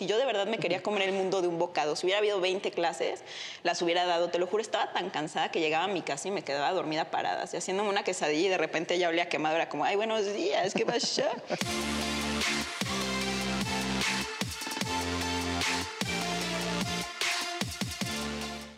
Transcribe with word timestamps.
si 0.00 0.06
yo 0.06 0.16
de 0.16 0.24
verdad 0.24 0.46
me 0.46 0.56
quería 0.56 0.82
comer 0.82 1.02
el 1.02 1.12
mundo 1.12 1.42
de 1.42 1.48
un 1.48 1.58
bocado, 1.58 1.94
si 1.94 2.06
hubiera 2.06 2.20
habido 2.20 2.40
20 2.40 2.70
clases, 2.70 3.22
las 3.62 3.82
hubiera 3.82 4.06
dado. 4.06 4.30
Te 4.30 4.38
lo 4.38 4.46
juro, 4.46 4.62
estaba 4.62 4.94
tan 4.94 5.10
cansada 5.10 5.50
que 5.50 5.60
llegaba 5.60 5.84
a 5.84 5.88
mi 5.88 6.00
casa 6.00 6.28
y 6.28 6.30
me 6.30 6.40
quedaba 6.40 6.72
dormida 6.72 7.10
parada, 7.10 7.42
así 7.42 7.58
haciéndome 7.58 7.90
una 7.90 8.02
quesadilla 8.02 8.46
y 8.46 8.48
de 8.48 8.56
repente 8.56 8.98
ya 8.98 9.10
olía 9.10 9.28
quemado. 9.28 9.56
Era 9.56 9.68
como, 9.68 9.84
ay, 9.84 9.96
buenos 9.96 10.24
días, 10.32 10.72
¿qué 10.72 10.86
pasa? 10.86 11.28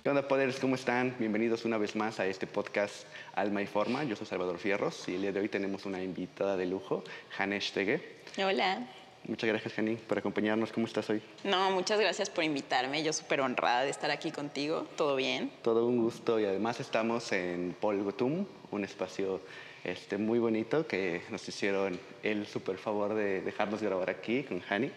¿Qué 0.02 0.10
onda, 0.10 0.26
poderes? 0.26 0.58
¿Cómo 0.58 0.74
están? 0.74 1.14
Bienvenidos 1.20 1.64
una 1.64 1.78
vez 1.78 1.94
más 1.94 2.18
a 2.18 2.26
este 2.26 2.48
podcast 2.48 3.04
Alma 3.36 3.62
y 3.62 3.68
Forma. 3.68 4.02
Yo 4.02 4.16
soy 4.16 4.26
Salvador 4.26 4.58
Fierros 4.58 5.08
y 5.08 5.14
el 5.14 5.22
día 5.22 5.30
de 5.30 5.38
hoy 5.38 5.48
tenemos 5.48 5.86
una 5.86 6.02
invitada 6.02 6.56
de 6.56 6.66
lujo, 6.66 7.04
Hanesh 7.38 7.70
Tege. 7.70 8.00
Hola. 8.44 8.80
Muchas 9.28 9.48
gracias, 9.48 9.74
Jani, 9.74 9.94
por 9.94 10.18
acompañarnos. 10.18 10.72
¿Cómo 10.72 10.86
estás 10.86 11.08
hoy? 11.08 11.22
No, 11.44 11.70
muchas 11.70 12.00
gracias 12.00 12.28
por 12.28 12.42
invitarme. 12.42 13.04
Yo 13.04 13.12
súper 13.12 13.40
honrada 13.40 13.84
de 13.84 13.90
estar 13.90 14.10
aquí 14.10 14.32
contigo. 14.32 14.88
¿Todo 14.96 15.14
bien? 15.14 15.52
Todo 15.62 15.86
un 15.86 16.02
gusto 16.02 16.40
y 16.40 16.44
además 16.44 16.80
estamos 16.80 17.30
en 17.30 17.76
Paul 17.80 18.02
Gotum, 18.02 18.44
un 18.72 18.84
espacio 18.84 19.40
este, 19.84 20.18
muy 20.18 20.40
bonito 20.40 20.88
que 20.88 21.22
nos 21.30 21.48
hicieron 21.48 22.00
el 22.24 22.48
súper 22.48 22.78
favor 22.78 23.14
de 23.14 23.42
dejarnos 23.42 23.80
grabar 23.80 24.10
aquí 24.10 24.42
con 24.42 24.60
Hani. 24.68 24.90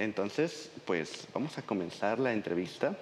Entonces, 0.00 0.72
pues 0.84 1.28
vamos 1.32 1.56
a 1.56 1.62
comenzar 1.62 2.18
la 2.18 2.32
entrevista. 2.32 2.96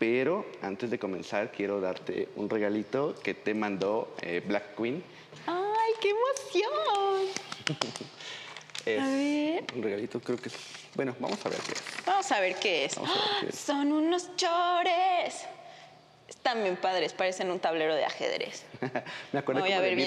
Pero 0.00 0.44
antes 0.62 0.90
de 0.90 0.98
comenzar, 0.98 1.52
quiero 1.52 1.80
darte 1.80 2.28
un 2.34 2.50
regalito 2.50 3.14
que 3.22 3.34
te 3.34 3.54
mandó 3.54 4.14
eh, 4.20 4.42
Black 4.44 4.76
Queen. 4.76 5.02
¡Ay, 5.46 5.92
qué 6.00 6.10
emoción! 6.10 7.28
Es 8.86 9.02
A 9.02 9.06
ver. 9.08 9.64
Un 9.74 9.82
regalito, 9.82 10.20
creo 10.20 10.38
que 10.38 10.48
es. 10.48 10.54
Bueno, 10.94 11.14
vamos 11.18 11.44
a 11.44 11.48
ver 11.48 11.58
qué 11.58 11.72
es. 11.72 11.82
Vamos 12.06 12.32
a 12.32 12.40
ver 12.40 12.54
qué 12.54 12.84
es. 12.84 12.94
Vamos 12.94 13.10
ver 13.10 13.40
qué 13.40 13.46
¡Ah! 13.46 13.50
es. 13.50 13.58
Son 13.58 13.92
unos 13.92 14.36
chores. 14.36 15.44
Están 16.28 16.62
bien 16.62 16.76
padres, 16.76 17.12
parecen 17.12 17.50
un 17.50 17.58
tablero 17.58 17.96
de 17.96 18.04
ajedrez. 18.04 18.64
Me 19.32 19.40
acuerdo 19.40 19.64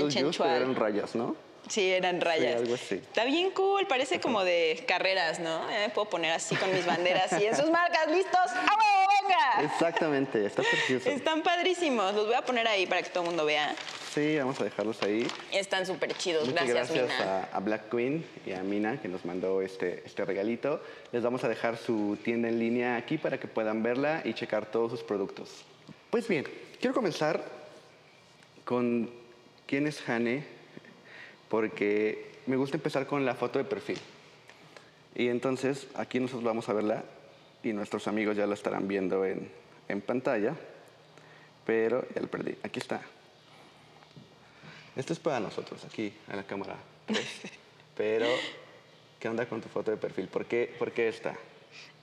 sensual. 0.09 0.56
eran 0.56 0.76
rayas, 0.76 1.16
¿no? 1.16 1.36
Sí, 1.68 1.92
eran 1.92 2.22
rayas. 2.22 2.56
algo 2.62 2.76
así. 2.76 2.95
Está 2.95 3.26
bien 3.26 3.52
cool, 3.52 3.86
parece 3.86 4.20
como 4.22 4.44
de 4.44 4.84
carreras, 4.88 5.40
¿no? 5.40 5.70
Ya 5.70 5.80
me 5.80 5.90
puedo 5.90 6.09
poner 6.09 6.31
así 6.31 6.56
con 6.56 6.73
mis 6.73 6.86
banderas 6.86 7.34
y 7.34 7.46
en 7.46 7.56
sus 7.56 7.70
marcas, 7.70 8.08
listos. 8.08 8.52
¡A 8.52 9.09
venga! 9.30 9.63
Exactamente, 9.73 10.45
está 10.45 10.63
precioso. 10.63 11.09
Están 11.09 11.41
padrísimos, 11.44 12.13
los 12.13 12.25
voy 12.25 12.35
a 12.35 12.41
poner 12.41 12.67
ahí 12.67 12.85
para 12.85 13.02
que 13.02 13.09
todo 13.09 13.23
el 13.23 13.30
mundo 13.30 13.45
vea. 13.45 13.75
Sí, 14.13 14.38
vamos 14.38 14.59
a 14.59 14.63
dejarlos 14.63 15.02
ahí. 15.03 15.27
Están 15.52 15.85
súper 15.85 16.16
chidos, 16.16 16.47
Muchas 16.47 16.67
gracias, 16.67 16.97
gracias, 16.97 17.19
Mina. 17.19 17.47
a, 17.52 17.57
a 17.57 17.59
Black 17.59 17.89
Queen 17.89 18.25
y 18.45 18.53
a 18.53 18.63
Mina 18.63 19.00
que 19.00 19.07
nos 19.07 19.23
mandó 19.23 19.61
este, 19.61 20.02
este 20.05 20.25
regalito. 20.25 20.81
Les 21.11 21.22
vamos 21.22 21.44
a 21.44 21.47
dejar 21.47 21.77
su 21.77 22.17
tienda 22.23 22.50
en 22.50 22.59
línea 22.59 22.95
aquí 22.97 23.17
para 23.17 23.39
que 23.39 23.47
puedan 23.47 23.83
verla 23.83 24.22
y 24.25 24.33
checar 24.33 24.66
todos 24.66 24.91
sus 24.91 25.03
productos. 25.03 25.63
Pues 26.09 26.27
bien, 26.27 26.45
quiero 26.80 26.95
comenzar 26.95 27.44
con 28.66 29.11
quién 29.67 29.85
es 29.85 30.07
Hane, 30.09 30.44
porque 31.47 32.31
me 32.47 32.55
gusta 32.55 32.77
empezar 32.77 33.05
con 33.05 33.25
la 33.25 33.35
foto 33.35 33.59
de 33.59 33.66
perfil. 33.66 34.00
Y 35.16 35.27
entonces 35.27 35.88
aquí 35.95 36.19
nosotros 36.19 36.44
vamos 36.44 36.67
a 36.69 36.73
verla 36.73 37.03
y 37.64 37.74
nuestros 37.74 38.08
amigos 38.08 38.38
ya 38.38 38.48
la 38.48 38.54
estarán 38.54 38.88
viendo 38.88 39.26
en, 39.26 39.52
en 39.88 40.02
pantalla, 40.02 40.56
pero 41.66 42.06
ya 42.16 42.22
la 42.22 42.28
perdí. 42.28 42.58
Aquí 42.64 42.80
está. 42.80 43.02
Esto 44.96 45.14
es 45.14 45.20
para 45.20 45.40
nosotros, 45.40 45.86
aquí, 45.86 46.14
en 46.30 46.36
la 46.36 46.44
cámara 46.44 46.76
3. 47.06 47.42
Pero, 47.96 48.28
¿qué 49.20 49.28
onda 49.28 49.46
con 49.46 49.62
tu 49.62 49.68
foto 49.68 49.92
de 49.92 49.98
perfil? 49.98 50.28
¿Por 50.30 50.46
qué, 50.46 50.74
por 50.80 50.94
qué 50.94 51.10
esta? 51.10 51.36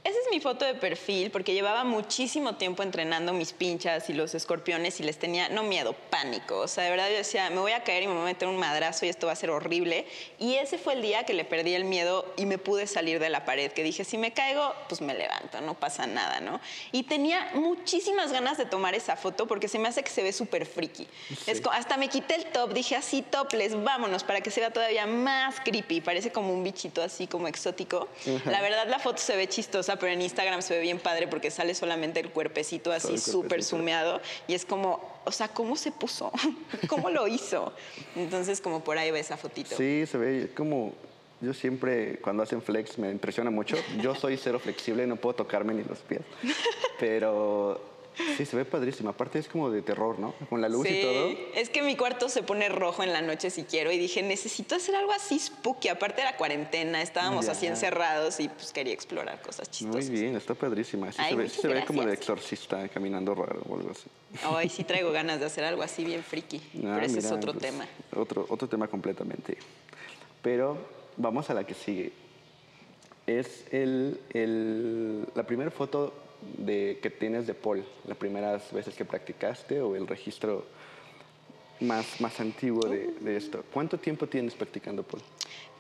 Esa 0.07 0.19
es 0.25 0.31
mi 0.31 0.39
foto 0.39 0.65
de 0.65 0.75
perfil 0.75 1.33
porque 1.33 1.53
llevaba 1.53 1.83
muchísimo 1.83 2.55
tiempo 2.55 2.85
entrenando 2.85 3.33
mis 3.33 3.53
pinchas 3.53 4.09
y 4.09 4.13
los 4.13 4.37
escorpiones 4.37 5.01
y 5.01 5.03
les 5.03 5.19
tenía, 5.19 5.49
no 5.49 5.65
miedo, 5.65 5.95
pánico. 6.11 6.59
O 6.61 6.69
sea, 6.69 6.85
de 6.85 6.91
verdad 6.91 7.09
yo 7.11 7.17
decía, 7.17 7.51
me 7.51 7.59
voy 7.59 7.73
a 7.73 7.83
caer 7.83 8.05
y 8.05 8.07
me 8.07 8.13
voy 8.13 8.23
a 8.23 8.27
meter 8.27 8.47
un 8.47 8.57
madrazo 8.57 9.05
y 9.05 9.09
esto 9.09 9.27
va 9.27 9.33
a 9.33 9.37
ser 9.37 9.51
horrible. 9.51 10.07
Y 10.39 10.55
ese 10.55 10.79
fue 10.79 10.93
el 10.93 11.03
día 11.03 11.25
que 11.27 11.33
le 11.35 11.45
perdí 11.45 11.75
el 11.75 11.85
miedo 11.85 12.25
y 12.37 12.47
me 12.47 12.57
pude 12.57 12.87
salir 12.87 13.19
de 13.19 13.31
la 13.31 13.45
pared, 13.45 13.73
que 13.73 13.83
dije, 13.83 14.05
si 14.05 14.17
me 14.17 14.33
caigo, 14.33 14.73
pues 14.89 15.01
me 15.01 15.13
levanto, 15.13 15.61
no 15.61 15.75
pasa 15.75 16.07
nada, 16.07 16.39
¿no? 16.39 16.61
Y 16.93 17.03
tenía 17.03 17.51
muchísimas 17.55 18.31
ganas 18.31 18.59
de 18.59 18.67
tomar 18.67 18.95
esa 18.95 19.17
foto 19.17 19.49
porque 19.49 19.67
se 19.67 19.81
me 19.81 19.89
hace 19.89 20.05
que 20.05 20.11
se 20.11 20.23
ve 20.23 20.33
súper 20.33 20.67
friki. 20.67 21.09
Es 21.49 21.61
co- 21.61 21.73
hasta 21.73 21.97
me 21.97 22.07
quité 22.09 22.37
el 22.37 22.45
top, 22.53 22.73
dije 22.75 22.95
así, 22.95 23.23
topless, 23.23 23.83
vámonos, 23.83 24.23
para 24.23 24.41
que 24.41 24.53
se 24.53 24.61
vea 24.61 24.71
todavía 24.73 25.05
más 25.09 25.57
creepy. 25.65 26.01
Parece 26.01 26.31
como 26.31 26.53
un 26.55 26.63
bichito 26.63 27.03
así 27.03 27.27
como 27.27 27.49
exótico. 27.49 28.07
La 28.45 28.61
verdad, 28.63 28.87
la 28.87 29.01
foto 29.01 29.19
se 29.21 29.35
ve 29.35 29.49
chistosa, 29.49 29.96
pero 29.99 30.13
en 30.13 30.23
Instagram 30.23 30.63
se 30.63 30.75
ve 30.75 30.81
bien 30.81 30.99
padre 30.99 31.27
porque 31.29 31.51
sale 31.51 31.75
solamente 31.75 32.21
el 32.21 32.31
cuerpecito 32.31 32.93
así 32.93 33.19
súper 33.19 33.63
sumeado 33.63 34.21
y 34.49 34.55
es 34.55 34.65
como, 34.65 35.21
o 35.25 35.33
sea, 35.33 35.49
¿cómo 35.49 35.77
se 35.77 35.93
puso? 35.93 36.33
¿Cómo 36.89 37.11
lo 37.11 37.29
hizo? 37.29 37.73
Entonces, 38.15 38.61
como 38.61 38.83
por 38.83 38.99
ahí 38.99 39.11
va 39.11 39.19
esa 39.19 39.37
fotito. 39.37 39.77
Sí, 39.77 40.05
se 40.07 40.19
ve 40.19 40.51
como... 40.57 40.95
Yo 41.39 41.53
siempre, 41.53 42.19
cuando 42.21 42.43
hacen 42.43 42.63
flex, 42.63 42.99
me 42.99 43.11
impresiona 43.11 43.51
mucho. 43.51 43.77
Yo 44.01 44.15
soy 44.15 44.39
cero 44.39 44.59
flexible, 44.59 45.07
no 45.07 45.17
puedo 45.17 45.35
tocarme 45.35 45.75
ni 45.75 45.85
los 45.85 45.99
pies. 45.99 46.23
Pero 46.99 47.79
sí, 48.37 48.45
se 48.47 48.57
ve 48.57 48.65
padrísimo. 48.65 49.11
Aparte 49.11 49.39
es 49.39 49.49
como 49.49 49.71
de 49.71 49.83
terror, 49.83 50.19
¿no? 50.19 50.35
Con 50.49 50.61
la 50.61 50.69
luz 50.69 50.87
Sí, 50.87 50.99
y 50.99 51.03
todo. 51.03 51.29
es 51.55 51.69
que 51.71 51.83
mi 51.83 51.97
cuarto 51.97 52.29
se 52.29 52.43
pone 52.43 52.69
rojo 52.69 53.03
en 53.03 53.13
la 53.13 53.21
noche 53.23 53.51
si 53.51 53.65
quiero 53.65 53.93
y 53.93 53.99
dije, 53.99 54.23
necesito 54.23 54.75
hacer 54.75 54.95
algo 54.97 55.13
así 55.13 55.39
spooky. 55.39 55.89
Aparte 55.89 56.23
de 56.23 56.25
la 56.27 56.37
cuarentena, 56.37 57.03
estábamos 57.03 57.47
Ya. 57.47 57.53
así 57.53 57.67
encerrados 57.67 58.41
y 58.41 58.49
pues 58.49 58.73
quería 58.73 58.93
explorar 58.95 59.41
cosas 59.43 59.69
Muy 59.69 59.73
chistosas. 59.77 60.11
bien, 60.11 60.37
está 60.37 60.55
padrísima. 60.55 61.13
Sí 61.13 61.19
Ay, 61.21 61.31
se 61.31 61.37
ve, 61.37 61.43
muchas 61.45 61.61
se 61.61 61.69
ve 61.69 61.85
como 61.85 62.05
de 62.05 62.13
exorcista 62.15 62.89
caminando 62.89 63.35
raro 63.35 63.63
o 63.69 63.77
algo 63.77 63.91
así. 63.91 64.05
Ay, 64.45 64.69
sí 64.69 64.85
traigo 64.85 65.13
ganas 65.13 65.41
de 65.41 65.47
hacer 65.47 65.65
algo 65.65 65.83
así 65.83 66.05
bien 66.05 66.23
friki, 66.23 66.59
Ah, 66.85 66.93
pero 66.95 67.07
ese 67.07 67.19
es 67.21 67.31
otro 67.31 67.53
pues, 67.53 67.65
tema. 67.65 67.87
Otro, 68.15 68.47
otro 68.49 68.69
tema 68.69 68.89
completamente. 68.89 69.57
Pero 70.43 70.79
vamos 71.17 71.51
a 71.51 71.55
la 71.55 71.65
que 71.65 71.75
sigue. 71.75 72.13
Es 73.27 73.65
el, 73.73 74.21
el- 74.31 75.27
la 75.35 75.43
primera 75.45 75.71
foto 75.73 76.13
de, 76.59 76.99
que 77.03 77.11
tienes 77.11 77.47
de 77.47 77.55
Paul, 77.55 77.85
las 78.07 78.17
primeras 78.17 78.73
veces 78.73 78.95
que 78.95 79.05
practicaste 79.05 79.81
o 79.81 79.97
el 79.97 80.07
registro 80.07 80.65
más, 81.81 82.21
más 82.21 82.41
antiguo 82.41 82.89
de, 82.89 83.37
esto. 83.37 83.65
¿Cuánto 83.73 83.99
tiempo 83.99 84.27
tienes 84.27 84.55
practicando 84.55 85.03
Paul? 85.03 85.23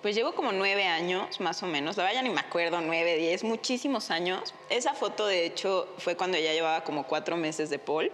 Pues 0.03 0.15
llevo 0.15 0.35
como 0.35 0.53
nueve 0.53 0.85
años, 0.85 1.41
más 1.41 1.63
o 1.63 1.67
menos. 1.67 1.97
La 1.97 2.05
verdad 2.05 2.23
ya 2.23 2.31
me 2.31 2.41
acuerdo, 2.41 2.81
nueve, 2.81 3.17
diez, 3.17 3.43
muchísimos 3.43 4.11
años. 4.11 4.55
Esa 4.69 4.95
foto, 4.95 5.27
de 5.27 5.47
hecho, 5.47 5.89
fue 5.99 6.17
cuando 6.17 6.39
ya 6.39 6.53
llevaba 6.53 6.85
como 6.85 7.07
cuatro 7.07 7.37
meses 7.37 7.71
de 7.71 7.79
Paul. 7.79 8.13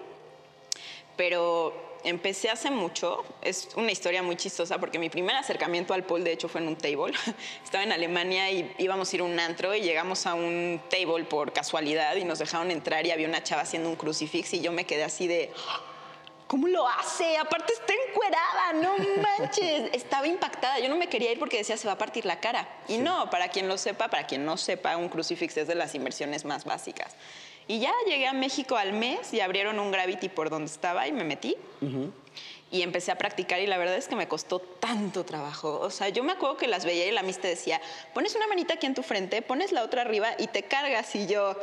Pero 1.17 1.92
empecé 2.05 2.51
hace 2.51 2.71
mucho. 2.71 3.25
Es 3.41 3.69
una 3.77 3.93
historia 3.93 4.23
muy 4.23 4.37
chistosa 4.37 4.79
porque 4.79 4.99
mi 4.99 5.09
primer 5.09 5.37
acercamiento 5.37 5.95
al 5.95 6.05
Paul, 6.05 6.25
de 6.25 6.33
hecho, 6.33 6.49
fue 6.49 6.61
en 6.61 6.69
un 6.69 6.77
table. 6.77 7.13
Estaba 7.65 7.85
en 7.85 7.93
Alemania 7.93 8.51
y 8.51 8.75
íbamos 8.79 9.13
a 9.13 9.17
ir 9.17 9.23
a 9.23 9.25
un 9.25 9.39
antro 9.39 9.75
y 9.75 9.81
llegamos 9.81 10.27
a 10.27 10.35
un 10.35 10.81
table 10.91 11.25
por 11.25 11.53
casualidad 11.53 12.17
y 12.17 12.25
nos 12.25 12.39
dejaron 12.39 12.71
entrar 12.71 13.07
y 13.07 13.11
había 13.11 13.29
una 13.29 13.43
chava 13.43 13.63
haciendo 13.63 13.89
un 13.89 13.97
crucifix 13.97 14.55
y 14.55 14.61
yo 14.61 14.73
me 14.73 14.85
quedé 14.85 15.05
así 15.05 15.27
de... 15.27 15.51
¿Cómo 16.47 16.69
lo 16.69 16.87
hace? 16.87 17.39
Aparte 17.39 17.73
está 17.73 17.95
encuerada, 18.11 18.75
no 18.75 18.95
manches. 19.23 19.89
Estaba 19.95 20.27
impactada. 20.27 20.79
Yo 20.81 20.91
no 20.91 20.97
me 20.97 21.09
quería 21.09 21.33
ir 21.33 21.39
porque 21.39 21.57
decía 21.57 21.79
se 21.79 21.87
va 21.87 21.95
a 21.95 21.99
partir 21.99 22.27
la 22.27 22.41
cara. 22.41 22.69
Y 22.89 22.99
no, 22.99 23.31
para 23.31 23.49
quien 23.49 23.69
lo 23.69 23.79
sepa, 23.79 24.09
para 24.09 24.27
quien 24.27 24.45
no 24.45 24.59
sepa, 24.59 24.99
un 24.99 25.09
crucifix 25.09 25.57
es 25.57 25.67
de 25.67 25.75
las 25.75 25.95
inversiones 25.95 26.45
más 26.45 26.65
básicas. 26.67 27.17
Y 27.73 27.79
ya 27.79 27.95
llegué 28.07 28.27
a 28.27 28.35
México 28.35 28.77
al 28.77 28.93
mes 28.93 29.33
y 29.33 29.41
abrieron 29.41 29.79
un 29.79 29.91
Gravity 29.91 30.29
por 30.29 30.51
donde 30.51 30.71
estaba 30.71 31.09
y 31.09 31.13
me 31.13 31.25
metí. 31.25 31.57
Y 32.71 32.83
empecé 32.83 33.11
a 33.13 33.17
practicar 33.17 33.61
y 33.61 33.67
la 33.67 33.79
verdad 33.79 33.97
es 33.97 34.09
que 34.09 34.15
me 34.15 34.29
costó 34.29 34.59
tanto 34.59 35.25
trabajo. 35.25 35.81
O 35.81 35.89
sea, 35.89 36.11
yo 36.11 36.23
me 36.23 36.33
acuerdo 36.33 36.59
que 36.59 36.67
las 36.67 36.85
veía 36.85 37.07
y 37.07 37.13
la 37.13 37.23
mis 37.23 37.39
te 37.39 37.49
decía, 37.49 37.81
pones 38.13 38.37
una 38.37 38.47
manita 38.47 38.75
aquí 38.75 38.85
en 38.85 38.93
tu 38.95 39.03
frente, 39.03 39.41
pones 39.41 39.73
la 39.73 39.85
otra 39.85 40.03
arriba 40.03 40.33
y 40.39 40.49
te 40.49 40.65
cargas. 40.65 41.15
Y 41.15 41.27
yo, 41.27 41.57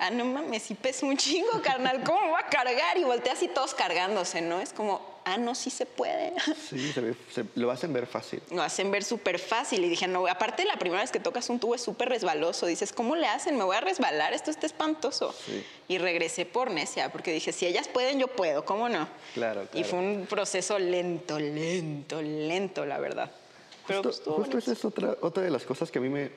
ah, 0.00 0.10
no 0.10 0.26
mames, 0.26 0.64
si 0.64 0.74
peso 0.74 1.06
un 1.06 1.16
chingo, 1.16 1.62
carnal, 1.62 2.02
¿cómo 2.04 2.20
me 2.20 2.32
va 2.32 2.40
a 2.40 2.48
cargar? 2.50 2.98
Y 2.98 3.04
volteé 3.04 3.32
así 3.32 3.48
todos 3.48 3.72
cargándose, 3.72 4.42
¿no? 4.42 4.60
Es 4.60 4.74
como, 4.74 5.00
ah, 5.24 5.36
no, 5.38 5.54
sí 5.54 5.70
se 5.70 5.86
puede. 5.86 6.32
Sí, 6.68 6.92
se 6.92 7.00
ve- 7.00 7.14
se- 7.32 7.44
lo 7.54 7.70
hacen 7.70 7.92
ver 7.92 8.06
fácil. 8.06 8.42
Lo 8.50 8.62
hacen 8.62 8.90
ver 8.90 9.04
súper 9.04 9.38
fácil 9.38 9.84
y 9.84 9.88
dije, 9.88 10.06
no, 10.08 10.26
aparte 10.26 10.64
la 10.64 10.76
primera 10.76 11.02
vez 11.02 11.10
que 11.10 11.20
tocas 11.20 11.48
un 11.50 11.58
tubo 11.60 11.74
es 11.74 11.82
súper 11.82 12.08
resbaloso. 12.08 12.66
Dices, 12.66 12.92
¿cómo 12.92 13.16
le 13.16 13.26
hacen? 13.26 13.56
Me 13.56 13.64
voy 13.64 13.76
a 13.76 13.80
resbalar, 13.80 14.32
esto 14.32 14.50
está 14.50 14.66
espantoso. 14.66 15.32
Sí. 15.46 15.64
Y 15.88 15.98
regresé 15.98 16.46
por 16.46 16.70
necia, 16.70 17.10
porque 17.12 17.32
dije, 17.32 17.52
si 17.52 17.66
ellas 17.66 17.88
pueden, 17.88 18.18
yo 18.18 18.28
puedo, 18.28 18.64
¿cómo 18.64 18.88
no? 18.88 19.08
Claro, 19.34 19.62
Y 19.64 19.66
claro. 19.68 19.88
fue 19.88 19.98
un 19.98 20.26
proceso 20.26 20.78
lento, 20.78 21.38
lento, 21.38 22.20
lento, 22.22 22.84
la 22.86 22.98
verdad. 22.98 23.30
Pero 23.86 24.02
pues, 24.02 24.16
Justo, 24.16 24.36
bonito. 24.38 24.58
esa 24.58 24.72
es 24.72 24.84
otra, 24.84 25.16
otra 25.20 25.42
de 25.42 25.50
las 25.50 25.64
cosas 25.64 25.90
que 25.90 25.98
a 25.98 26.02
mí 26.02 26.08
me, 26.08 26.30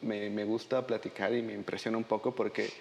me, 0.00 0.30
me 0.30 0.44
gusta 0.44 0.86
platicar 0.86 1.34
y 1.34 1.42
me 1.42 1.52
impresiona 1.52 1.98
un 1.98 2.04
poco 2.04 2.34
porque 2.34 2.72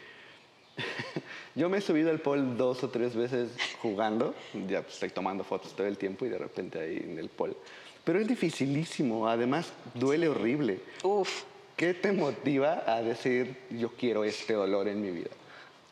yo 1.55 1.69
me 1.69 1.77
he 1.77 1.81
subido 1.81 2.09
al 2.09 2.19
pole 2.19 2.55
dos 2.57 2.83
o 2.83 2.89
tres 2.89 3.15
veces 3.15 3.51
jugando, 3.81 4.33
ya 4.67 4.81
pues, 4.81 4.95
estoy 4.95 5.09
tomando 5.09 5.44
fotos 5.44 5.75
todo 5.75 5.88
el 5.88 5.97
tiempo 5.97 6.25
y 6.25 6.29
de 6.29 6.38
repente 6.38 6.79
ahí 6.79 6.97
en 6.97 7.19
el 7.19 7.29
pole. 7.29 7.55
Pero 8.03 8.19
es 8.19 8.27
dificilísimo, 8.27 9.27
además 9.27 9.71
duele 9.94 10.27
horrible. 10.27 10.79
Uf, 11.03 11.44
¿Qué 11.75 11.95
te 11.95 12.11
motiva 12.11 12.83
a 12.85 13.01
decir 13.01 13.57
yo 13.71 13.89
quiero 13.97 14.23
este 14.23 14.53
dolor 14.53 14.88
en 14.88 15.01
mi 15.01 15.09
vida? 15.09 15.31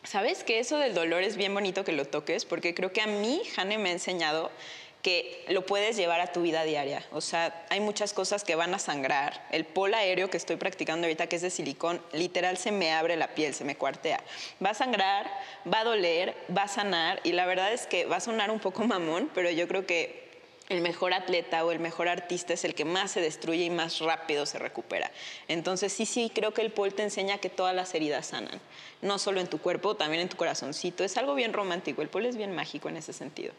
¿Sabes 0.04 0.44
que 0.44 0.60
eso 0.60 0.78
del 0.78 0.94
dolor 0.94 1.24
es 1.24 1.38
bien 1.38 1.54
bonito 1.54 1.84
que 1.84 1.92
lo 1.92 2.06
toques? 2.06 2.46
Porque 2.46 2.76
creo 2.76 2.92
que 2.92 3.02
a 3.02 3.08
mí, 3.08 3.42
Jane 3.56 3.78
me 3.78 3.90
ha 3.90 3.94
enseñado 3.94 4.52
que 5.02 5.46
lo 5.50 5.66
puedes 5.66 5.98
llevar 5.98 6.22
a 6.22 6.32
tu 6.32 6.42
vida 6.42 6.64
diaria. 6.64 7.04
O 7.12 7.22
sea, 7.22 7.66
hay 7.70 7.80
muchas 7.80 8.14
cosas 8.14 8.44
que 8.44 8.56
van 8.56 8.74
a 8.74 8.80
sangrar. 8.80 9.46
El 9.52 9.66
pol 9.66 9.94
aéreo 9.94 10.30
que 10.30 10.38
estoy 10.38 10.58
practicando 10.58 11.06
ahorita, 11.06 11.28
que 11.28 11.38
es 11.38 11.42
de 11.42 11.50
silicón, 11.50 12.02
literal 12.14 12.58
se 12.58 12.72
me 12.72 12.92
abre 12.94 13.16
la 13.16 13.30
piel, 13.30 13.54
se 13.54 13.64
me 13.64 13.76
cuartea. 13.76 14.24
Va 14.64 14.72
a 14.72 14.74
sangrar, 14.74 15.30
va 15.72 15.80
a 15.80 15.84
doler, 15.84 16.36
va 16.56 16.64
a 16.64 16.68
sanar 16.68 17.20
y 17.24 17.32
la 17.32 17.46
verdad 17.46 17.74
es 17.74 17.88
que 17.88 18.06
va 18.06 18.18
a 18.18 18.22
sonar 18.22 18.52
un 18.52 18.60
poco 18.60 18.84
mamón, 18.88 19.30
pero 19.34 19.50
yo 19.50 19.68
creo 19.68 19.86
que 19.86 20.22
el 20.70 20.82
mejor 20.82 21.14
atleta 21.14 21.66
o 21.66 21.72
el 21.72 21.80
mejor 21.80 22.08
artista 22.08 22.54
es 22.54 22.64
el 22.64 22.76
que 22.76 22.86
más 22.86 23.12
se 23.12 23.20
destruye 23.20 23.66
y 23.66 23.70
más 23.70 24.00
rápido 24.00 24.46
se 24.46 24.58
recupera. 24.58 25.12
Entonces 25.50 25.92
sí, 25.92 26.06
sí, 26.06 26.32
creo 26.34 26.54
que 26.54 26.62
el 26.62 26.72
pol 26.72 26.94
te 26.94 27.04
enseña 27.04 27.40
que 27.40 27.50
todas 27.50 27.76
las 27.76 27.94
heridas 27.94 28.28
sanan, 28.28 28.62
no 29.02 29.20
solo 29.20 29.42
en 29.42 29.48
tu 29.48 29.60
cuerpo, 29.60 29.96
también 29.96 30.22
en 30.22 30.30
tu 30.30 30.38
corazoncito. 30.38 31.04
Es 31.04 31.18
algo 31.18 31.36
bien 31.36 31.52
romántico, 31.52 32.02
el 32.02 32.08
pol 32.08 32.26
es 32.26 32.38
bien 32.38 32.56
mágico 32.56 32.88
en 32.88 32.98
ese 32.98 33.12
sentido. 33.12 33.54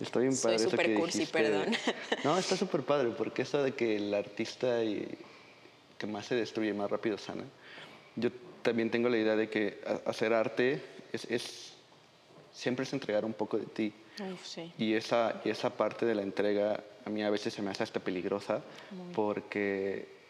Está 0.00 0.18
bien 0.20 0.36
padre 0.36 0.58
Soy 0.58 0.70
súper 0.70 0.94
cursi, 0.94 1.18
dijiste. 1.18 1.38
perdón. 1.42 1.66
No, 2.24 2.38
está 2.38 2.56
súper 2.56 2.82
padre, 2.82 3.10
porque 3.16 3.42
eso 3.42 3.62
de 3.62 3.72
que 3.74 3.96
el 3.96 4.12
artista 4.14 4.82
y- 4.82 5.16
que 5.98 6.06
más 6.06 6.26
se 6.26 6.34
destruye, 6.34 6.74
más 6.74 6.90
rápido 6.90 7.16
sana. 7.18 7.44
Yo 8.16 8.30
también 8.62 8.90
tengo 8.90 9.08
la 9.08 9.16
idea 9.18 9.36
de 9.36 9.48
que 9.48 9.80
hacer 10.06 10.32
arte 10.32 10.82
es, 11.12 11.24
es- 11.26 11.74
siempre 12.52 12.82
es 12.84 12.92
entregar 12.92 13.24
un 13.24 13.32
poco 13.34 13.56
de 13.58 13.66
ti. 13.66 13.92
Uf, 14.32 14.44
sí. 14.44 14.72
Y 14.78 14.94
esa, 14.94 15.40
y 15.44 15.50
esa 15.50 15.70
parte 15.70 16.06
de 16.06 16.14
la 16.14 16.22
entrega 16.22 16.82
a 17.04 17.10
mí 17.10 17.22
a 17.22 17.30
veces 17.30 17.52
se 17.54 17.62
me 17.62 17.70
hace 17.70 17.82
hasta 17.82 18.00
peligrosa 18.00 18.62
porque 19.14 20.08
bueno, 20.08 20.23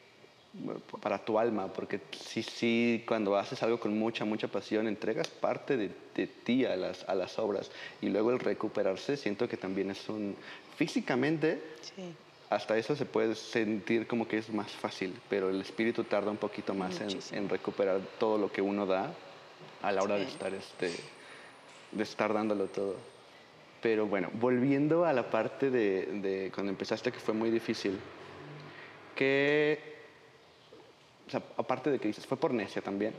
para 1.00 1.24
tu 1.24 1.38
alma, 1.38 1.72
porque 1.72 2.00
sí, 2.12 2.42
sí, 2.42 3.04
cuando 3.08 3.36
haces 3.36 3.62
algo 3.62 3.80
con 3.80 3.98
mucha, 3.98 4.24
mucha 4.24 4.46
pasión, 4.48 4.86
entregas 4.86 5.28
parte 5.28 5.76
de, 5.76 5.90
de 6.14 6.26
ti 6.28 6.64
a 6.64 6.76
las, 6.76 7.08
a 7.08 7.14
las 7.16 7.38
obras 7.40 7.72
y 8.00 8.08
luego 8.08 8.30
el 8.30 8.38
recuperarse 8.38 9.16
siento 9.16 9.48
que 9.48 9.56
también 9.56 9.90
es 9.90 10.08
un, 10.08 10.36
físicamente, 10.76 11.60
Sí. 11.80 12.16
hasta 12.50 12.78
eso 12.78 12.94
se 12.94 13.04
puede 13.04 13.34
sentir 13.34 14.06
como 14.06 14.28
que 14.28 14.38
es 14.38 14.48
más 14.50 14.70
fácil, 14.70 15.20
pero 15.28 15.50
el 15.50 15.60
espíritu 15.60 16.04
tarda 16.04 16.30
un 16.30 16.36
poquito 16.38 16.72
más 16.72 17.00
en, 17.00 17.18
en 17.36 17.48
recuperar 17.48 18.00
todo 18.18 18.38
lo 18.38 18.52
que 18.52 18.62
uno 18.62 18.86
da 18.86 19.12
a 19.82 19.90
la 19.90 20.02
hora 20.04 20.16
de 20.16 20.26
Sí. 20.26 20.32
estar, 20.34 20.54
este, 20.54 20.96
de 21.90 22.02
estar 22.02 22.32
dándolo 22.32 22.68
todo. 22.68 23.00
Pero 23.80 24.06
bueno, 24.06 24.30
volviendo 24.34 25.04
a 25.04 25.12
la 25.12 25.28
parte 25.30 25.70
de, 25.70 26.06
de 26.20 26.52
cuando 26.54 26.70
empezaste 26.70 27.10
que 27.10 27.18
fue 27.18 27.34
muy 27.34 27.50
difícil, 27.50 28.00
que, 29.14 29.93
o 31.26 31.30
sea, 31.30 31.42
aparte 31.56 31.90
de 31.90 31.98
que 31.98 32.08
dices, 32.08 32.26
fue 32.26 32.36
por 32.36 32.52
necia 32.52 32.82
también, 32.82 33.14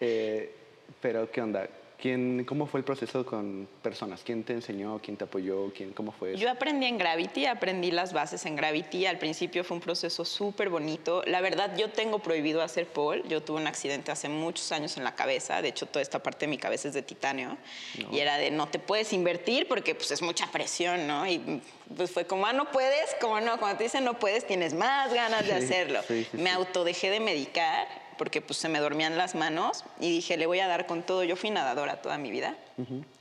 eh, 0.00 0.54
pero 1.00 1.30
¿qué 1.30 1.40
onda? 1.40 1.68
¿Quién, 2.00 2.44
¿Cómo 2.44 2.66
fue 2.66 2.80
el 2.80 2.84
proceso 2.84 3.24
con 3.24 3.66
personas? 3.80 4.22
¿Quién 4.24 4.44
te 4.44 4.52
enseñó? 4.52 5.00
¿Quién 5.02 5.16
te 5.16 5.24
apoyó? 5.24 5.72
¿Quién, 5.72 5.92
¿Cómo 5.92 6.12
fue 6.12 6.32
eso? 6.32 6.38
Yo 6.40 6.50
aprendí 6.50 6.86
en 6.86 6.98
Gravity, 6.98 7.46
aprendí 7.46 7.90
las 7.90 8.12
bases 8.12 8.44
en 8.44 8.56
Gravity. 8.56 9.06
Al 9.06 9.18
principio 9.18 9.64
fue 9.64 9.76
un 9.76 9.80
proceso 9.80 10.24
súper 10.24 10.68
bonito. 10.68 11.22
La 11.26 11.40
verdad, 11.40 11.74
yo 11.78 11.90
tengo 11.90 12.18
prohibido 12.18 12.60
hacer 12.62 12.86
pole. 12.88 13.22
Yo 13.28 13.42
tuve 13.42 13.60
un 13.60 13.66
accidente 13.66 14.12
hace 14.12 14.28
muchos 14.28 14.70
años 14.72 14.96
en 14.98 15.04
la 15.04 15.14
cabeza. 15.14 15.62
De 15.62 15.68
hecho, 15.68 15.86
toda 15.86 16.02
esta 16.02 16.22
parte 16.22 16.40
de 16.46 16.48
mi 16.50 16.58
cabeza 16.58 16.88
es 16.88 16.94
de 16.94 17.02
titanio. 17.02 17.56
Y 18.12 18.18
era 18.18 18.36
de 18.36 18.50
no 18.50 18.68
te 18.68 18.78
puedes 18.78 19.12
invertir 19.14 19.66
porque 19.66 19.94
pues, 19.94 20.10
es 20.10 20.20
mucha 20.20 20.50
presión, 20.52 21.06
¿no? 21.06 21.26
Y 21.26 21.62
pues 21.96 22.10
fue 22.10 22.26
como, 22.26 22.44
ah, 22.46 22.52
no 22.52 22.70
puedes, 22.70 23.14
como 23.20 23.40
no. 23.40 23.58
Cuando 23.58 23.78
te 23.78 23.84
dicen 23.84 24.04
no 24.04 24.18
puedes, 24.18 24.46
tienes 24.46 24.74
más 24.74 25.14
ganas 25.14 25.46
de 25.46 25.58
Sí, 25.60 25.64
hacerlo. 25.64 26.00
sí, 26.06 26.26
sí, 26.30 26.36
Me 26.36 26.50
autodejé 26.50 27.08
de 27.10 27.20
medicar 27.20 27.86
porque 28.16 28.40
pues 28.40 28.58
se 28.58 28.68
me 28.68 28.80
dormían 28.80 29.16
las 29.16 29.34
manos 29.34 29.84
y 30.00 30.10
dije, 30.10 30.36
le 30.36 30.46
voy 30.46 30.60
a 30.60 30.68
dar 30.68 30.86
con 30.86 31.02
todo. 31.02 31.24
Yo 31.24 31.36
fui 31.36 31.50
nadadora 31.50 32.02
toda 32.02 32.18
mi 32.18 32.30
vida, 32.30 32.56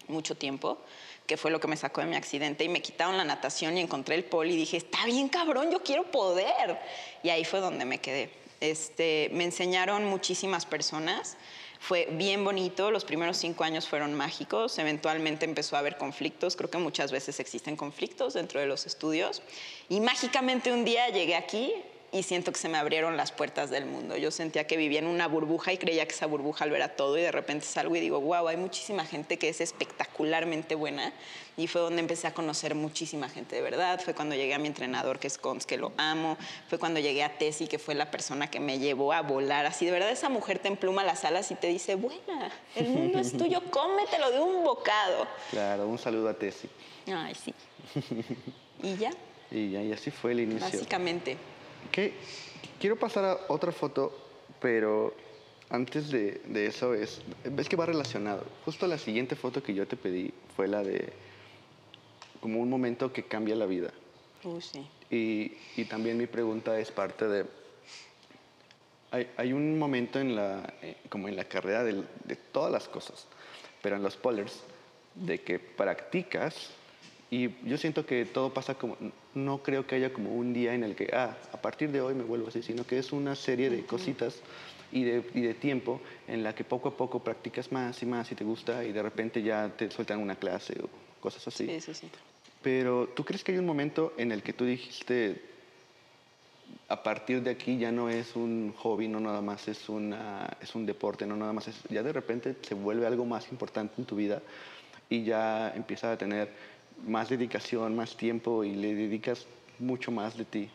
mucho 0.08 0.36
tiempo, 0.36 0.80
que 1.26 1.38
fue 1.38 1.52
lo 1.52 1.60
que 1.60 1.68
me 1.68 1.78
sacó 1.78 2.02
de 2.02 2.08
mi 2.08 2.16
accidente 2.16 2.64
y 2.64 2.70
me 2.70 2.82
quitaron 2.82 3.18
la 3.18 3.24
natación 3.24 3.78
y 3.78 3.82
encontré 3.82 4.16
el 4.16 4.24
pol 4.24 4.50
y 4.50 4.56
dije, 4.56 4.78
está 4.78 5.06
bien 5.06 5.30
cabrón, 5.30 5.72
yo 5.72 5.84
quiero 5.84 6.04
poder. 6.12 6.80
Y 7.24 7.30
ahí 7.30 7.46
fue 7.46 7.60
donde 7.60 7.86
me 7.86 8.00
quedé. 8.00 8.32
Este, 8.60 9.30
me 9.34 9.44
enseñaron 9.44 10.06
muchísimas 10.06 10.66
personas. 10.66 11.38
Fue 11.80 12.08
bien 12.12 12.46
bonito, 12.46 12.92
los 12.92 13.04
primeros 13.04 13.36
cinco 13.36 13.66
años 13.66 13.90
fueron 13.90 14.14
mágicos, 14.14 14.80
eventualmente 14.80 15.44
empezó 15.44 15.76
a 15.76 15.80
haber 15.80 15.98
conflictos, 15.98 16.56
creo 16.56 16.70
que 16.70 16.78
muchas 16.78 17.12
veces 17.12 17.42
existen 17.42 17.76
conflictos 17.76 18.36
dentro 18.36 18.62
de 18.62 18.68
los 18.68 18.86
estudios 18.86 19.42
y 19.90 20.00
mágicamente 20.00 20.72
un 20.72 20.86
día 20.86 21.10
llegué 21.10 21.36
aquí 21.36 21.74
y 22.14 22.22
siento 22.24 22.52
que 22.52 22.60
se 22.60 22.70
me 22.70 22.78
abrieron 22.78 23.18
las 23.18 23.32
puertas 23.32 23.72
del 23.72 23.86
mundo. 23.86 24.16
Yo 24.16 24.30
sentía 24.30 24.68
que 24.68 24.78
vivía 24.78 25.00
en 25.00 25.08
una 25.08 25.28
burbuja 25.28 25.74
y 25.74 25.78
creía 25.80 26.06
que 26.06 26.14
esa 26.14 26.28
burbuja 26.28 26.66
lo 26.68 26.76
era 26.76 26.90
todo 26.96 27.18
y 27.18 27.22
de 27.22 27.32
repente 27.32 27.66
salgo 27.66 27.96
y 27.96 28.00
digo, 28.00 28.22
wow, 28.22 28.48
hay 28.48 28.58
muchísima 28.58 29.04
gente 29.04 29.38
que 29.40 29.50
es 29.50 29.60
espectacularmente 29.62 30.76
buena 30.76 31.12
y 31.58 31.66
fue 31.68 31.82
donde 31.82 32.00
empecé 32.02 32.28
a 32.28 32.34
conocer 32.34 32.76
muchísima 32.76 33.30
gente 33.30 33.56
de 33.56 33.62
verdad. 33.64 34.00
Fue 34.00 34.14
cuando 34.14 34.36
llegué 34.36 34.54
a 34.54 34.60
mi 34.60 34.68
entrenador 34.68 35.18
que 35.20 35.26
es 35.28 35.38
Cons, 35.40 35.66
que 35.66 35.78
lo 35.78 35.92
amo. 35.98 36.38
Fue 36.70 36.78
cuando 36.78 37.00
llegué 37.00 37.24
a 37.24 37.38
Tessy, 37.38 37.68
que 37.68 37.80
fue 37.80 37.96
la 37.96 38.12
persona 38.12 38.50
que 38.50 38.60
me 38.60 38.78
llevó 38.78 39.12
a 39.12 39.22
volar. 39.22 39.66
Así 39.66 39.86
de 39.86 39.92
verdad 39.92 40.12
esa 40.12 40.30
mujer 40.30 40.60
te 40.60 40.68
empluma 40.68 41.04
las 41.04 41.26
alas 41.26 41.50
y 41.50 41.56
te 41.56 41.68
dice, 41.68 41.96
buena, 41.96 42.52
el 42.76 42.90
mundo 42.90 43.18
es 43.20 43.36
tuyo, 43.36 43.62
cómetelo 43.72 44.30
de 44.32 44.40
un 44.40 44.64
bocado. 44.64 45.28
Claro, 45.50 45.88
un 45.88 45.98
saludo 45.98 46.30
a 46.30 46.34
Tessy. 46.36 46.70
Ay, 47.08 47.34
sí. 47.36 47.54
Y 48.84 48.98
ya, 48.98 49.12
Y, 49.52 49.72
ya- 49.72 49.82
y 49.82 49.92
así 49.94 50.12
fue 50.12 50.32
el 50.34 50.42
inicio. 50.42 50.62
básicamente. 50.66 51.38
Que 51.92 52.14
quiero 52.80 52.96
pasar 52.98 53.26
a 53.26 53.40
otra 53.50 53.72
foto, 53.72 54.12
pero 54.60 55.14
antes 55.70 56.10
de, 56.10 56.42
de 56.46 56.66
eso 56.68 56.94
es, 56.94 57.22
es 57.58 57.70
que 57.70 57.76
va 57.76 57.86
relacionado. 57.86 58.44
Justo 58.66 58.88
la 58.88 58.98
siguiente 58.98 59.36
foto 59.36 59.62
que 59.64 59.74
yo 59.74 59.88
te 59.88 59.96
pedí 59.96 60.34
fue 60.56 60.68
la 60.68 60.84
de 60.84 61.14
como 62.40 62.60
un 62.60 62.70
momento 62.70 63.14
que 63.14 63.24
cambia 63.24 63.56
la 63.56 63.66
vida. 63.66 63.92
Uy, 64.44 64.62
sí. 64.62 64.86
Y, 65.10 65.54
y 65.78 65.86
también 65.86 66.18
mi 66.18 66.28
pregunta 66.28 66.78
es 66.80 66.92
parte 66.92 67.28
de, 67.28 67.46
hay, 69.12 69.30
hay 69.38 69.54
un 69.54 69.78
momento 69.78 70.20
en 70.20 70.36
la, 70.36 70.74
eh, 70.82 70.98
como 71.10 71.28
en 71.30 71.36
la 71.36 71.46
carrera 71.46 71.84
del- 71.84 72.08
de, 72.26 72.36
todas 72.36 72.72
las 72.72 72.88
cosas, 72.88 73.28
pero 73.82 73.96
en 73.96 74.04
los 74.04 74.18
polers, 74.18 74.64
de 75.16 75.42
que 75.42 75.60
practicas 75.60 76.72
y 77.34 77.50
yo 77.64 77.80
siento 77.80 78.06
que 78.06 78.26
todo 78.26 78.54
pasa 78.54 78.76
como, 78.76 78.96
no 79.34 79.64
creo 79.64 79.88
que 79.88 79.96
haya 79.96 80.14
como 80.14 80.36
un 80.36 80.54
día 80.54 80.76
en 80.76 80.84
el 80.84 80.96
que, 80.96 81.10
ah, 81.14 81.36
a 81.52 81.58
partir 81.60 81.90
de 81.90 82.00
hoy 82.00 82.14
me 82.14 82.24
vuelvo 82.24 82.50
así, 82.50 82.62
sino 82.62 82.86
que 82.86 83.00
es 83.00 83.12
una 83.12 83.34
serie 83.34 83.72
de 83.72 83.84
cositas 83.88 84.40
y 84.92 85.04
de, 85.04 85.24
y 85.34 85.42
de 85.42 85.56
tiempo 85.56 86.00
en 86.28 86.44
la 86.44 86.54
que 86.54 86.64
poco 86.64 86.90
a 86.90 86.96
poco 86.96 87.24
practicas 87.24 87.72
más 87.72 88.04
y 88.04 88.06
más 88.06 88.32
y 88.32 88.36
te 88.36 88.44
gusta 88.44 88.86
y 88.86 88.92
de 88.92 89.02
repente 89.02 89.42
ya 89.42 89.68
te 89.76 89.90
sueltan 89.90 90.20
una 90.20 90.36
clase 90.36 90.76
o 90.80 90.88
cosas 91.20 91.48
así. 91.48 91.66
Sí, 91.66 91.82
sí, 91.82 91.94
sí. 91.96 92.08
Pero 92.62 93.10
¿tú 93.16 93.26
crees 93.26 93.44
que 93.44 93.54
hay 93.54 93.58
un 93.58 93.66
momento 93.66 94.14
en 94.18 94.32
el 94.32 94.44
que 94.44 94.54
tú 94.54 94.66
dijiste, 94.66 95.42
a 96.88 97.02
partir 97.02 97.42
de 97.42 97.50
aquí 97.50 97.80
ya 97.80 97.92
no 97.92 98.10
es 98.10 98.36
un 98.36 98.76
hobby, 98.78 99.08
no 99.08 99.20
nada 99.20 99.42
más 99.42 99.68
es, 99.68 99.90
una, 99.90 100.56
es 100.62 100.76
un 100.76 100.86
deporte, 100.86 101.26
no 101.26 101.36
nada 101.36 101.52
más 101.52 101.68
es, 101.68 101.82
ya 101.90 102.04
de 102.04 102.14
repente 102.14 102.56
se 102.62 102.76
vuelve 102.76 103.08
algo 103.08 103.26
más 103.26 103.52
importante 103.52 103.96
en 103.98 104.06
tu 104.06 104.16
vida 104.16 104.40
y 105.10 105.24
ya 105.24 105.74
empiezas 105.76 106.14
a 106.14 106.18
tener 106.18 106.73
más 107.06 107.30
dedicación, 107.30 107.96
más 107.96 108.16
tiempo 108.16 108.64
y 108.64 108.74
le 108.74 108.94
dedicas 108.96 109.46
mucho 109.80 110.12
más 110.12 110.38
de 110.38 110.46
ti? 110.46 110.70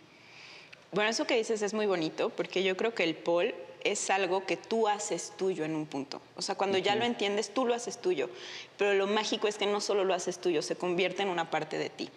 Bueno, 0.93 1.11
eso 1.11 1.27
que 1.27 1.37
dices 1.37 1.63
es 1.63 1.75
muy 1.75 1.87
bonito 1.87 2.31
porque 2.31 2.63
yo 2.63 2.77
creo 2.77 2.95
que 2.95 3.05
el 3.05 3.15
pole 3.15 3.55
es 3.85 4.11
algo 4.11 4.45
que 4.47 4.57
tú 4.57 4.89
haces 4.89 5.33
tuyo 5.37 5.65
en 5.65 5.75
un 5.75 5.87
punto. 5.87 6.21
O 6.37 6.43
sea, 6.43 6.55
cuando 6.55 6.79
ya 6.79 6.95
lo 6.95 7.05
entiendes, 7.05 7.53
tú 7.53 7.67
lo 7.67 7.75
haces 7.75 7.99
tuyo. 7.99 8.29
Pero 8.77 8.95
lo 8.95 9.07
mágico 9.07 9.49
es 9.49 9.57
que 9.57 9.67
no 9.67 9.81
solo 9.81 10.05
lo 10.05 10.15
haces 10.15 10.39
tuyo, 10.39 10.63
se 10.63 10.77
convierte 10.77 11.23
en 11.23 11.29
una 11.29 11.51
parte 11.51 11.79
de 11.79 11.91
ti. 11.91 12.09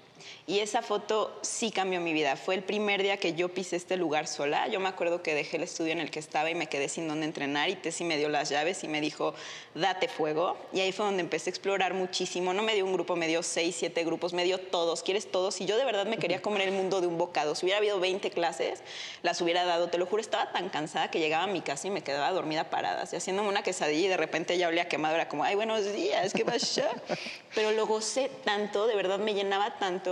Y 0.47 0.59
esa 0.59 0.81
foto 0.81 1.37
sí 1.41 1.71
cambió 1.71 2.01
mi 2.01 2.13
vida. 2.13 2.35
Fue 2.35 2.55
el 2.55 2.63
primer 2.63 3.01
día 3.01 3.17
que 3.17 3.33
yo 3.33 3.49
pisé 3.49 3.75
este 3.75 3.97
lugar 3.97 4.27
sola. 4.27 4.67
Yo 4.67 4.79
me 4.79 4.89
acuerdo 4.89 5.21
que 5.21 5.33
dejé 5.33 5.57
el 5.57 5.63
estudio 5.63 5.91
en 5.91 5.99
el 5.99 6.11
que 6.11 6.19
estaba 6.19 6.49
y 6.49 6.55
me 6.55 6.67
quedé 6.67 6.89
sin 6.89 7.07
dónde 7.07 7.25
entrenar 7.25 7.69
y 7.69 7.75
Tessy 7.75 8.03
me 8.03 8.17
dio 8.17 8.29
las 8.29 8.49
llaves 8.49 8.83
y 8.83 8.87
me 8.87 9.01
dijo, 9.01 9.33
date 9.75 10.07
fuego. 10.07 10.57
Y 10.73 10.81
ahí 10.81 10.91
fue 10.91 11.05
donde 11.05 11.21
empecé 11.21 11.49
a 11.49 11.51
explorar 11.51 11.93
muchísimo. 11.93 12.53
No 12.53 12.63
me 12.63 12.73
dio 12.73 12.85
un 12.85 12.93
grupo, 12.93 13.15
me 13.15 13.27
dio 13.27 13.43
seis, 13.43 13.75
siete 13.77 14.03
grupos, 14.03 14.33
me 14.33 14.43
dio 14.43 14.57
todos. 14.57 15.03
¿Quieres 15.03 15.31
todos? 15.31 15.61
Y 15.61 15.65
yo 15.65 15.77
de 15.77 15.85
verdad 15.85 16.05
me 16.05 16.17
quería 16.17 16.41
comer 16.41 16.67
el 16.67 16.73
mundo 16.73 17.01
de 17.01 17.07
un 17.07 17.17
bocado. 17.17 17.55
Si 17.55 17.65
hubiera 17.65 17.77
habido 17.77 17.99
20 17.99 18.29
clases, 18.31 18.83
las 19.21 19.41
hubiera 19.41 19.63
dado. 19.65 19.89
Te 19.89 19.97
lo 19.97 20.05
juro, 20.05 20.21
estaba 20.21 20.51
tan 20.51 20.69
cansada 20.69 21.11
que 21.11 21.19
llegaba 21.19 21.43
a 21.43 21.47
mi 21.47 21.61
casa 21.61 21.87
y 21.87 21.91
me 21.91 22.01
quedaba 22.01 22.31
dormida 22.31 22.69
parada, 22.69 23.03
así, 23.03 23.15
haciéndome 23.15 23.49
una 23.49 23.63
quesadilla 23.63 24.05
y 24.05 24.09
de 24.09 24.17
repente 24.17 24.57
ya 24.57 24.67
olía 24.67 24.87
quemado. 24.87 25.15
Era 25.15 25.29
como, 25.29 25.43
ay, 25.43 25.55
buenos 25.55 25.93
días, 25.93 26.33
¿qué 26.33 26.43
pasa? 26.43 26.89
Pero 27.55 27.71
lo 27.71 27.85
gocé 27.85 28.31
tanto, 28.43 28.87
de 28.87 28.95
verdad 28.95 29.19
me 29.19 29.33
llenaba 29.33 29.77
tanto. 29.77 30.10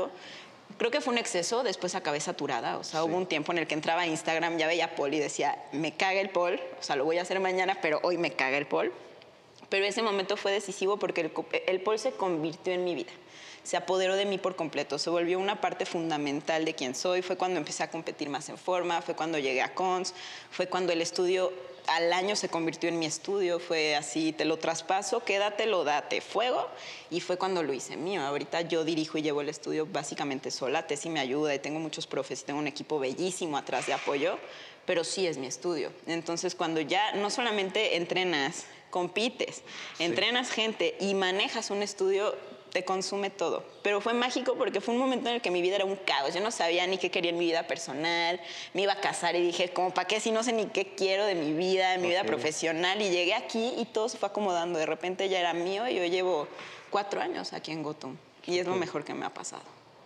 Creo 0.78 0.92
que 0.92 1.02
fue 1.02 1.12
un 1.12 1.18
exceso, 1.18 1.64
después 1.64 1.96
acabé 1.96 2.20
saturada. 2.22 2.78
O 2.78 2.84
sea, 2.84 3.04
hubo 3.04 3.18
un 3.18 3.26
tiempo 3.26 3.52
en 3.52 3.58
el 3.58 3.68
que 3.68 3.74
entraba 3.74 4.02
a 4.04 4.08
Instagram, 4.08 4.58
ya 4.58 4.68
veía 4.68 4.96
Paul 4.96 5.14
y 5.14 5.20
decía, 5.20 5.58
me 5.72 5.96
caga 5.96 6.22
el 6.22 6.30
Paul, 6.30 6.60
o 6.80 6.84
sea, 6.84 6.96
lo 6.96 7.06
voy 7.06 7.18
a 7.18 7.24
hacer 7.24 7.40
mañana, 7.40 7.80
pero 7.82 8.00
hoy 8.04 8.18
me 8.18 8.32
caga 8.32 8.58
el 8.58 8.66
Paul. 8.66 8.94
Pero 9.70 9.86
ese 9.86 10.02
momento 10.02 10.38
fue 10.38 10.52
decisivo 10.52 10.98
porque 10.98 11.22
el, 11.22 11.32
el 11.68 11.82
Paul 11.82 12.00
se 12.00 12.12
convirtió 12.12 12.74
en 12.74 12.84
mi 12.84 12.96
vida. 12.96 13.12
se 13.64 13.78
apoderó 13.78 14.16
de 14.16 14.26
mí 14.26 14.38
por 14.38 14.56
completo, 14.56 14.98
se 14.98 15.10
volvió 15.10 15.38
una 15.38 15.62
parte 15.62 15.86
fundamental 15.86 16.66
de 16.66 16.74
quién 16.74 16.96
soy, 16.96 17.22
fue 17.22 17.36
cuando 17.36 17.60
empecé 17.60 17.84
a 17.84 17.92
competir 17.92 18.30
más 18.30 18.50
en 18.50 18.58
forma, 18.58 19.02
fue 19.02 19.16
cuando 19.16 19.38
llegué 19.38 19.62
a 19.62 19.74
Cons, 19.74 20.14
fue 20.50 20.68
cuando 20.68 20.94
el 20.94 21.02
estudio 21.02 21.52
al 21.90 22.14
año 22.14 22.36
se 22.36 22.50
convirtió 22.50 22.90
en 22.90 23.00
mi 23.00 23.06
estudio, 23.06 23.60
fue 23.60 23.96
así, 23.96 24.32
te 24.32 24.46
lo 24.46 24.58
traspaso, 24.58 25.24
quédatelo, 25.24 25.84
date 25.84 26.22
fuego, 26.22 26.68
y 27.10 27.20
fue 27.20 27.38
cuando 27.38 27.64
lo 27.64 27.74
hice 27.74 27.98
mío. 27.98 28.22
Ahorita 28.22 28.62
yo 28.62 28.84
dirijo 28.84 29.18
y 29.18 29.22
llevo 29.22 29.42
el 29.42 29.50
estudio 29.50 29.86
básicamente 29.86 30.52
sola, 30.52 30.88
Tessy 30.88 31.10
me 31.10 31.20
ayuda 31.20 31.54
y 31.56 31.60
tengo 31.60 31.80
muchos 31.80 32.08
profes 32.08 32.44
tengo 32.44 32.60
un 32.60 32.68
equipo 32.68 33.00
bellísimo 33.00 33.58
atrás 33.58 33.88
de 33.88 33.94
apoyo, 33.94 34.38
pero 34.86 35.04
sí 35.04 35.28
es 35.28 35.38
mi 35.38 35.48
estudio. 35.48 35.92
Entonces 36.08 36.56
cuando 36.56 36.82
ya 36.82 37.14
no 37.14 37.30
solamente 37.30 37.98
entrenas, 37.98 38.66
compites, 38.90 39.62
entrenas 40.00 40.52
gente 40.52 40.96
y 41.00 41.14
manejas 41.14 41.70
un 41.70 41.84
estudio, 41.84 42.36
te 42.72 42.84
consume 42.86 43.30
todo. 43.30 43.64
Pero 43.82 44.02
fue 44.02 44.14
mágico 44.14 44.56
porque 44.56 44.82
fue 44.82 44.94
un 44.94 45.00
momento 45.00 45.30
en 45.30 45.36
el 45.36 45.42
que 45.42 45.52
mi 45.52 45.62
vida 45.62 45.76
era 45.76 45.86
un 45.86 45.96
caos. 45.96 46.34
Yo 46.34 46.42
no 46.42 46.52
sabía 46.52 46.86
ni 46.88 46.98
qué 46.98 47.12
quería 47.12 47.32
en 47.32 47.38
mi 47.38 47.46
vida 47.46 47.68
personal. 47.68 48.40
Me 48.74 48.84
iba 48.84 48.94
a 48.94 49.02
casar 49.02 49.36
y 49.36 49.42
dije, 49.42 49.70
como, 49.70 49.94
¿para 49.94 50.08
qué 50.08 50.20
si 50.20 50.32
no 50.32 50.44
sé 50.44 50.54
ni 50.54 50.68
qué 50.68 50.94
quiero 50.96 51.26
de 51.26 51.36
mi 51.36 51.54
vida, 51.54 51.92
de 51.92 51.98
mi 51.98 52.10
vida 52.10 52.24
profesional? 52.24 53.02
Y 53.02 53.10
llegué 53.10 53.34
aquí 53.34 53.74
y 53.78 53.86
todo 53.86 54.10
se 54.10 54.18
fue 54.18 54.30
acomodando. 54.30 54.80
De 54.80 54.86
repente 54.86 55.30
ya 55.30 55.40
era 55.40 55.54
mío 55.54 55.88
y 55.88 55.96
yo 55.96 56.06
llevo 56.06 56.48
cuatro 56.90 57.22
años 57.22 57.54
aquí 57.54 57.72
en 57.72 57.84
Gotum. 57.84 58.18
Y 58.46 58.60
es 58.60 58.68
lo 58.68 58.76
mejor 58.76 59.04
que 59.04 59.14
me 59.14 59.26
ha 59.26 59.34
pasado. 59.34 59.64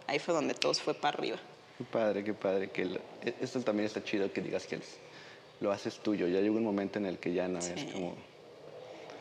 Ahí 0.08 0.20
fue 0.20 0.34
donde 0.34 0.54
todo 0.54 0.74
fue 0.74 0.94
para 0.94 1.18
arriba. 1.18 1.38
Qué 1.78 1.84
padre, 1.86 2.24
qué 2.24 2.34
padre. 2.34 2.70
Que 2.72 3.00
e, 3.24 3.36
esto 3.42 3.60
también 3.62 3.88
está 3.88 4.04
chido 4.04 4.32
que 4.32 4.42
digas 4.42 4.66
que 4.66 4.80
lo 5.60 5.72
haces 5.72 6.00
tuyo. 6.00 6.28
Ya 6.28 6.40
llegó 6.40 6.58
un 6.58 6.64
momento 6.64 7.00
en 7.00 7.06
el 7.06 7.20
que 7.20 7.34
ya 7.34 7.48
no 7.48 7.60
es 7.60 7.86
como... 7.92 8.16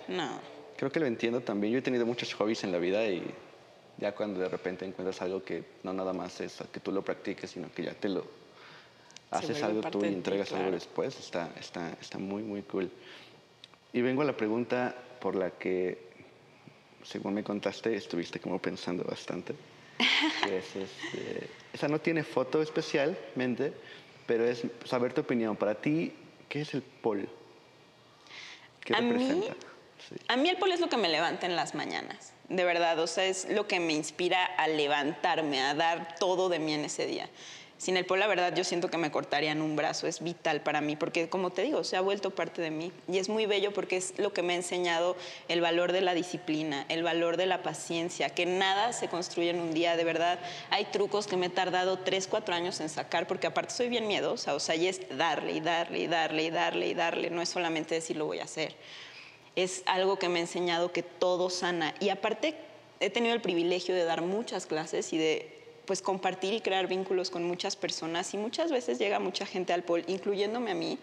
No 0.09 0.52
creo 0.83 0.91
que 0.91 0.99
lo 0.99 1.07
entiendo 1.07 1.41
también. 1.43 1.73
Yo 1.73 1.79
he 1.79 1.83
tenido 1.83 2.05
muchos 2.05 2.35
hobbies 2.35 2.65
en 2.65 2.73
la 2.73 2.79
vida 2.79 3.07
y 3.07 3.23
ya 3.99 4.17
cuando 4.17 4.41
de 4.41 4.49
repente 4.49 4.85
encuentras 4.85 5.23
algo 5.23 5.45
que 5.45 5.63
no 5.85 5.93
nada 5.93 6.13
más 6.13 6.41
es 6.41 6.59
que 6.73 6.81
tú 6.81 6.91
lo 6.91 7.03
practiques, 7.03 7.53
sino 7.53 7.73
que 7.73 7.85
ya 7.85 7.95
te 7.95 8.09
lo 8.09 8.27
haces 9.31 9.63
algo 9.63 9.81
tú 9.83 10.05
y 10.05 10.09
entregas 10.09 10.53
algo 10.53 10.73
después, 10.73 11.17
está, 11.21 11.53
está, 11.57 11.97
está 12.01 12.19
muy, 12.19 12.43
muy 12.43 12.63
cool. 12.63 12.91
Y 13.93 14.01
vengo 14.01 14.23
a 14.23 14.25
la 14.25 14.37
pregunta 14.37 14.93
por 15.21 15.37
la 15.37 15.51
que, 15.51 15.99
según 17.05 17.35
me 17.35 17.45
contaste, 17.45 17.95
estuviste 17.95 18.41
como 18.41 18.61
pensando 18.61 19.05
bastante. 19.05 19.55
es 20.51 20.75
este, 20.75 21.49
esa 21.73 21.87
no 21.87 22.01
tiene 22.01 22.25
foto 22.25 22.61
especialmente, 22.61 23.73
pero 24.27 24.45
es 24.45 24.65
saber 24.85 25.13
tu 25.13 25.21
opinión. 25.21 25.55
Para 25.55 25.77
ti, 25.77 26.13
¿qué 26.49 26.63
es 26.63 26.75
el 26.75 26.83
pol? 26.83 27.29
¿Qué 28.85 28.95
representa? 28.95 29.55
A 30.29 30.37
mí 30.37 30.49
el 30.49 30.57
pol 30.57 30.73
es 30.73 30.81
lo 30.81 30.89
que 30.89 30.97
me 30.97 31.09
levanta 31.09 31.47
en 31.47 31.57
las 31.57 31.75
mañanas, 31.75 32.33
de 32.49 32.65
verdad, 32.65 32.99
o 32.99 33.07
sea, 33.07 33.25
es 33.25 33.49
lo 33.49 33.67
que 33.67 33.81
me 33.81 33.93
inspira 33.93 34.45
a 34.45 34.69
levantarme, 34.69 35.61
a 35.61 35.75
dar 35.75 36.17
todo 36.17 36.49
de 36.49 36.59
mí 36.59 36.75
en 36.75 36.85
ese 36.85 37.07
día. 37.07 37.29
Sin 37.83 37.97
el 37.97 38.07
pol, 38.07 38.21
la 38.21 38.29
verdad, 38.29 38.55
yo 38.55 38.63
siento 38.63 38.89
que 38.91 38.97
me 38.97 39.11
cortarían 39.11 39.61
un 39.61 39.75
brazo, 39.75 40.07
es 40.07 40.23
vital 40.23 40.61
para 40.61 40.81
mí, 40.81 40.95
porque 40.95 41.29
como 41.29 41.51
te 41.51 41.63
digo, 41.63 41.83
se 41.83 41.97
ha 41.97 42.01
vuelto 42.01 42.31
parte 42.31 42.63
de 42.63 42.71
mí. 42.71 42.93
Y 43.09 43.19
es 43.19 43.29
muy 43.29 43.45
bello 43.47 43.73
porque 43.73 43.97
es 43.97 44.17
lo 44.19 44.33
que 44.33 44.43
me 44.43 44.53
ha 44.53 44.57
enseñado 44.57 45.17
el 45.49 45.61
valor 45.61 45.91
de 45.91 46.01
la 46.01 46.15
disciplina, 46.15 46.87
el 46.89 47.03
valor 47.03 47.37
de 47.37 47.47
la 47.47 47.65
paciencia, 47.65 48.31
que 48.31 48.47
nada 48.47 48.93
se 48.93 49.09
construye 49.09 49.51
en 49.51 49.59
un 49.59 49.75
día, 49.75 49.97
de 49.97 50.05
verdad. 50.05 50.39
Hay 50.71 50.85
trucos 50.93 51.27
que 51.27 51.37
me 51.37 51.47
he 51.47 51.51
tardado 51.51 51.99
tres, 51.99 52.29
cuatro 52.29 52.55
años 52.55 52.81
en 52.81 52.89
sacar, 52.89 53.27
porque 53.27 53.49
aparte 53.49 53.75
soy 53.75 53.89
bien 53.89 54.07
miedosa, 54.07 54.55
o 54.55 54.61
sea, 54.61 54.77
y 54.77 54.87
es 54.87 55.01
darle 55.19 55.51
y 55.51 55.61
darle 55.61 55.99
y 55.99 56.07
darle 56.07 56.45
y 56.45 56.51
darle 56.51 56.87
y 56.87 56.95
darle, 56.95 57.31
no 57.31 57.43
es 57.43 57.49
solamente 57.49 57.97
decir 57.97 58.17
lo 58.17 58.27
voy 58.27 58.39
a 58.39 58.45
hacer 58.45 58.77
es 59.57 59.83
algo 59.87 60.19
que 60.19 60.29
me 60.29 60.39
ha 60.39 60.43
enseñado 60.43 60.93
que 60.93 61.03
todo 61.03 61.51
sana. 61.51 61.95
Y 62.01 62.09
aparte 62.09 62.55
he 63.01 63.11
tenido 63.11 63.35
el 63.35 63.41
privilegio 63.41 63.95
de 63.95 64.05
dar 64.05 64.23
muchas 64.23 64.67
clases 64.67 65.13
y 65.13 65.19
de 65.19 65.59
pues 65.87 66.01
compartir 66.01 66.55
y 66.55 66.61
crear 66.61 66.87
vínculos 66.87 67.29
con 67.29 67.43
muchas 67.43 67.75
personas 67.75 68.33
y 68.35 68.39
muchas 68.39 68.71
veces 68.71 68.99
llega 68.99 69.19
mucha 69.19 69.45
gente 69.45 69.73
al 69.73 69.83
pol, 69.83 70.05
incluyéndome 70.07 70.71
a 70.71 70.75
mí, 70.75 70.97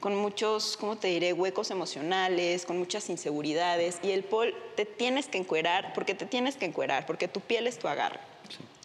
con 0.00 0.16
muchos, 0.16 0.76
¿cómo 0.76 0.96
te 0.96 1.08
diré?, 1.08 1.32
huecos 1.32 1.70
emocionales, 1.70 2.66
con 2.66 2.76
muchas 2.78 3.08
inseguridades 3.10 4.00
y 4.02 4.10
el 4.10 4.24
pol 4.24 4.52
te 4.74 4.86
tienes 4.86 5.28
que 5.28 5.38
encuerar 5.38 5.92
porque 5.94 6.14
te 6.14 6.26
tienes 6.26 6.56
que 6.56 6.66
encuerar, 6.66 7.06
porque 7.06 7.28
tu 7.28 7.40
piel 7.40 7.68
es 7.68 7.78
tu 7.78 7.86
agarre. 7.86 8.33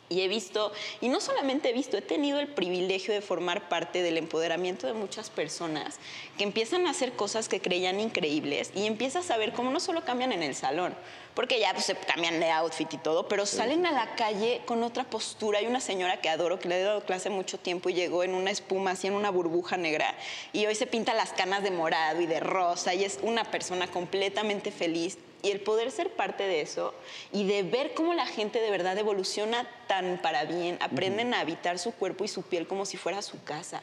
Y 0.09 0.21
he 0.21 0.27
visto, 0.27 0.71
y 1.01 1.09
no 1.09 1.21
solamente 1.21 1.69
he 1.69 1.73
visto, 1.73 1.95
he 1.95 2.01
tenido 2.01 2.39
el 2.39 2.47
privilegio 2.47 3.13
de 3.13 3.21
formar 3.21 3.69
parte 3.69 4.01
del 4.01 4.17
empoderamiento 4.17 4.87
de 4.87 4.93
muchas 4.93 5.29
personas 5.29 5.99
que 6.37 6.43
empiezan 6.43 6.87
a 6.87 6.89
hacer 6.89 7.13
cosas 7.13 7.47
que 7.47 7.61
creían 7.61 7.99
increíbles 7.99 8.71
y 8.75 8.87
empiezas 8.87 9.29
a 9.29 9.37
ver 9.37 9.53
cómo 9.53 9.69
no 9.69 9.79
solo 9.79 10.03
cambian 10.03 10.31
en 10.31 10.41
el 10.41 10.55
salón, 10.55 10.95
porque 11.33 11.59
ya 11.59 11.73
pues, 11.73 11.85
se 11.85 11.95
cambian 11.95 12.39
de 12.39 12.49
outfit 12.51 12.93
y 12.93 12.97
todo, 12.97 13.27
pero 13.27 13.45
salen 13.45 13.85
a 13.85 13.91
la 13.91 14.15
calle 14.15 14.61
con 14.65 14.83
otra 14.83 15.03
postura. 15.03 15.59
Hay 15.59 15.67
una 15.67 15.79
señora 15.79 16.21
que 16.21 16.29
adoro, 16.29 16.59
que 16.59 16.69
le 16.69 16.79
he 16.79 16.83
dado 16.83 17.05
clase 17.05 17.29
mucho 17.29 17.57
tiempo 17.57 17.89
y 17.89 17.93
llegó 17.93 18.23
en 18.23 18.33
una 18.33 18.51
espuma, 18.51 18.91
así 18.91 19.07
en 19.07 19.13
una 19.13 19.29
burbuja 19.29 19.77
negra, 19.77 20.15
y 20.53 20.65
hoy 20.65 20.75
se 20.75 20.87
pinta 20.87 21.13
las 21.13 21.33
canas 21.33 21.63
de 21.63 21.71
morado 21.71 22.21
y 22.21 22.25
de 22.25 22.39
rosa 22.39 22.93
y 22.93 23.03
es 23.03 23.19
una 23.21 23.43
persona 23.45 23.87
completamente 23.87 24.71
feliz 24.71 25.17
y 25.41 25.51
el 25.51 25.61
poder 25.61 25.91
ser 25.91 26.11
parte 26.11 26.43
de 26.43 26.61
eso 26.61 26.93
y 27.31 27.47
de 27.47 27.63
ver 27.63 27.93
cómo 27.93 28.13
la 28.13 28.25
gente 28.25 28.59
de 28.59 28.71
verdad 28.71 28.97
evoluciona 28.97 29.69
tan 29.87 30.19
para 30.21 30.45
bien, 30.45 30.77
aprenden 30.81 31.33
a 31.33 31.39
habitar 31.39 31.79
su 31.79 31.91
cuerpo 31.93 32.25
y 32.25 32.27
su 32.27 32.43
piel 32.43 32.67
como 32.67 32.85
si 32.85 32.97
fuera 32.97 33.21
su 33.21 33.41
casa. 33.43 33.81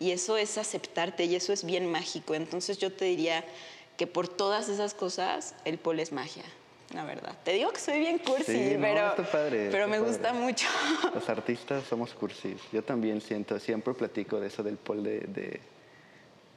Y 0.00 0.10
eso 0.10 0.36
es 0.36 0.58
aceptarte 0.58 1.24
y 1.24 1.36
eso 1.36 1.52
es 1.52 1.64
bien 1.64 1.90
mágico. 1.90 2.34
Entonces 2.34 2.78
yo 2.78 2.92
te 2.92 3.04
diría 3.04 3.44
que 3.96 4.06
por 4.06 4.28
todas 4.28 4.68
esas 4.68 4.94
cosas 4.94 5.54
el 5.64 5.78
pol 5.78 6.00
es 6.00 6.10
magia, 6.10 6.44
la 6.94 7.04
verdad. 7.04 7.36
Te 7.44 7.52
digo 7.52 7.70
que 7.72 7.80
soy 7.80 7.98
bien 7.98 8.18
cursi, 8.18 8.76
pero, 8.80 9.14
pero 9.70 9.88
me 9.88 9.98
gusta 9.98 10.32
mucho. 10.32 10.66
Los 11.14 11.28
artistas 11.28 11.84
somos 11.84 12.14
cursis. 12.14 12.60
Yo 12.72 12.82
también 12.82 13.20
siento, 13.20 13.58
siempre 13.58 13.94
platico 13.94 14.40
de 14.40 14.46
eso 14.46 14.62
del 14.62 14.76
pol 14.76 15.02
de, 15.02 15.20
de 15.20 15.60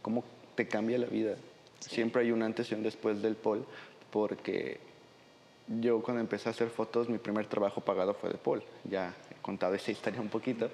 cómo 0.02 0.24
te 0.56 0.68
cambia 0.68 0.98
la 0.98 1.08
vida. 1.08 1.36
Siempre 1.80 2.24
hay 2.24 2.32
un 2.32 2.44
antes 2.44 2.72
y 2.72 2.76
un 2.76 2.84
después 2.84 3.22
del 3.22 3.36
pol 3.36 3.66
porque 4.12 4.80
yo 5.68 6.02
cuando 6.02 6.22
empecé 6.22 6.50
a 6.50 6.52
hacer 6.52 6.70
fotos, 6.70 7.10
mi 7.10 7.18
primer 7.18 7.46
trabajo 7.48 7.82
pagado 7.82 8.14
fue 8.14 8.30
de 8.30 8.38
Paul. 8.38 8.64
Ya 8.90 9.14
he 9.30 9.42
contado 9.42 9.76
esa 9.76 9.92
historia 9.92 10.22
un 10.22 10.30
poquito, 10.30 10.70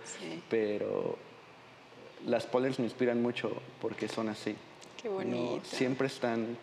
pero 0.50 1.18
las 2.26 2.46
polers 2.46 2.80
me 2.80 2.86
inspiran 2.86 3.22
mucho 3.22 3.52
porque 3.82 4.08
son 4.08 4.30
así. 4.30 4.56
Qué 5.02 5.10
bonito. 5.10 5.66
siempre 5.66 6.08
están 6.08 6.58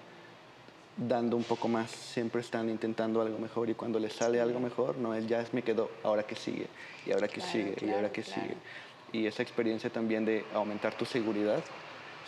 dando 1.08 1.36
un 1.36 1.44
poco 1.44 1.68
más, 1.68 1.90
siempre 1.90 2.40
están 2.40 2.68
intentando 2.68 3.22
algo 3.22 3.38
mejor 3.38 3.70
y 3.70 3.74
cuando 3.74 3.98
les 3.98 4.12
sale 4.12 4.40
algo 4.40 4.60
mejor, 4.60 4.96
no 4.98 5.14
es 5.14 5.26
ya 5.26 5.40
es 5.40 5.54
me 5.54 5.62
quedó, 5.62 5.90
ahora 6.02 6.24
que 6.24 6.36
sigue, 6.36 6.66
y 7.06 7.12
ahora 7.12 7.28
que 7.28 7.40
sigue, 7.40 7.74
y 7.80 7.90
ahora 7.90 8.12
que 8.12 8.22
sigue. 8.22 8.56
Y 9.12 9.26
esa 9.26 9.42
experiencia 9.42 9.90
también 9.90 10.24
de 10.24 10.44
aumentar 10.54 10.94
tu 10.94 11.04
seguridad 11.04 11.62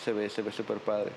se 0.03 0.13
ve 0.13 0.29
se 0.29 0.43
ve 0.43 0.51
súper 0.51 0.79
padre. 0.79 1.13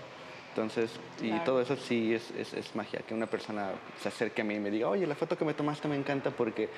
Entonces, 0.50 0.90
y 1.22 1.32
todo 1.40 1.62
eso 1.62 1.76
sí 1.76 2.14
es, 2.14 2.32
es, 2.32 2.54
es, 2.54 2.76
magia, 2.78 3.02
que 3.06 3.14
una 3.14 3.28
persona 3.28 3.72
se 4.02 4.08
acerque 4.08 4.42
a 4.42 4.46
mí 4.46 4.56
y 4.56 4.60
me 4.60 4.72
diga, 4.72 4.88
oye, 4.88 5.06
la 5.06 5.16
foto 5.16 5.38
que 5.38 5.44
me 5.44 5.54
tomaste 5.54 5.90
me 5.90 5.98
encanta 5.98 6.32
porque 6.32 6.70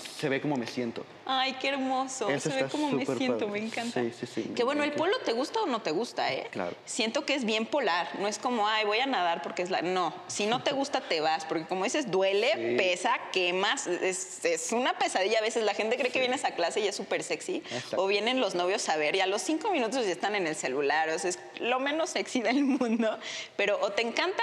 se 0.00 0.28
ve 0.28 0.40
como 0.40 0.56
me 0.56 0.66
siento. 0.66 1.04
Ay, 1.26 1.54
qué 1.60 1.68
hermoso. 1.68 2.28
se 2.40 2.48
ve 2.48 2.68
como 2.68 2.90
me 2.90 3.06
siento, 3.06 3.46
me 3.46 3.58
encanta. 3.58 4.00
Sí, 4.00 4.12
sí, 4.18 4.26
sí. 4.26 4.42
Que 4.54 4.64
bueno, 4.64 4.82
el 4.82 4.92
polo 4.92 5.16
te 5.24 5.32
gusta 5.32 5.60
o 5.60 5.66
no 5.66 5.80
te 5.80 5.92
gusta, 5.92 6.32
¿eh? 6.32 6.48
Claro. 6.50 6.74
Siento 6.84 7.24
que 7.24 7.34
es 7.34 7.44
bien 7.44 7.66
polar. 7.66 8.08
No 8.18 8.26
es 8.26 8.38
como, 8.38 8.66
ay, 8.66 8.84
voy 8.84 8.98
a 8.98 9.06
nadar 9.06 9.42
porque 9.42 9.62
es 9.62 9.70
la. 9.70 9.82
No. 9.82 10.12
Si 10.26 10.46
no 10.46 10.62
te 10.62 10.72
gusta, 10.72 11.00
te 11.00 11.20
vas. 11.20 11.44
Porque 11.44 11.64
como 11.66 11.84
dices, 11.84 12.10
duele, 12.10 12.76
pesa, 12.76 13.16
quemas. 13.32 13.86
Es, 13.86 14.44
es, 14.44 14.72
una 14.72 14.98
pesadilla. 14.98 15.38
A 15.38 15.42
veces 15.42 15.64
la 15.64 15.74
gente 15.74 15.96
cree 15.96 16.10
que 16.10 16.20
vienes 16.20 16.44
a 16.44 16.54
clase 16.54 16.80
y 16.80 16.88
es 16.88 16.96
súper 16.96 17.22
sexy. 17.22 17.62
O 17.96 18.06
vienen 18.06 18.40
los 18.40 18.54
novios 18.54 18.88
a 18.88 18.96
ver 18.96 19.14
y 19.14 19.20
a 19.20 19.26
los 19.26 19.42
cinco 19.42 19.70
minutos 19.70 20.04
ya 20.04 20.12
están 20.12 20.34
en 20.34 20.46
el 20.46 20.56
celular. 20.56 21.10
O 21.10 21.18
sea, 21.18 21.30
es 21.30 21.38
lo 21.60 21.78
menos 21.78 22.10
sexy 22.10 22.40
del 22.42 22.64
mundo. 22.64 23.18
Pero 23.56 23.78
o 23.80 23.92
te 23.92 24.02
encanta 24.02 24.42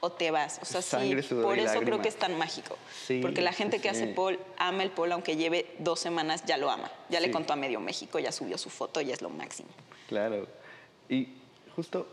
o 0.00 0.10
te 0.10 0.30
vas. 0.30 0.58
O 0.62 0.64
sea, 0.64 0.82
sí, 0.82 1.14
por 1.42 1.58
eso 1.58 1.80
creo 1.80 2.00
que 2.00 2.08
es 2.08 2.16
tan 2.16 2.38
mágico. 2.38 2.76
porque 3.22 3.40
la 3.40 3.52
gente 3.52 3.80
que 3.80 3.88
hace 3.88 4.08
pol 4.08 4.38
ama 4.56 4.82
el 4.82 4.90
pol, 4.90 5.12
aunque 5.12 5.36
lleve 5.36 5.66
dos 5.78 6.00
semanas, 6.00 6.44
ya 6.46 6.56
lo 6.56 6.70
ama. 6.70 6.90
Ya 7.08 7.20
le 7.20 7.30
contó 7.30 7.52
a 7.52 7.56
medio 7.56 7.80
México, 7.80 8.18
ya 8.18 8.32
subió 8.32 8.58
su 8.58 8.70
foto, 8.70 9.00
ya 9.00 9.14
es 9.14 9.22
lo 9.22 9.30
máximo. 9.30 9.68
Claro. 10.08 10.46
Y 11.08 11.28
justo 11.74 12.06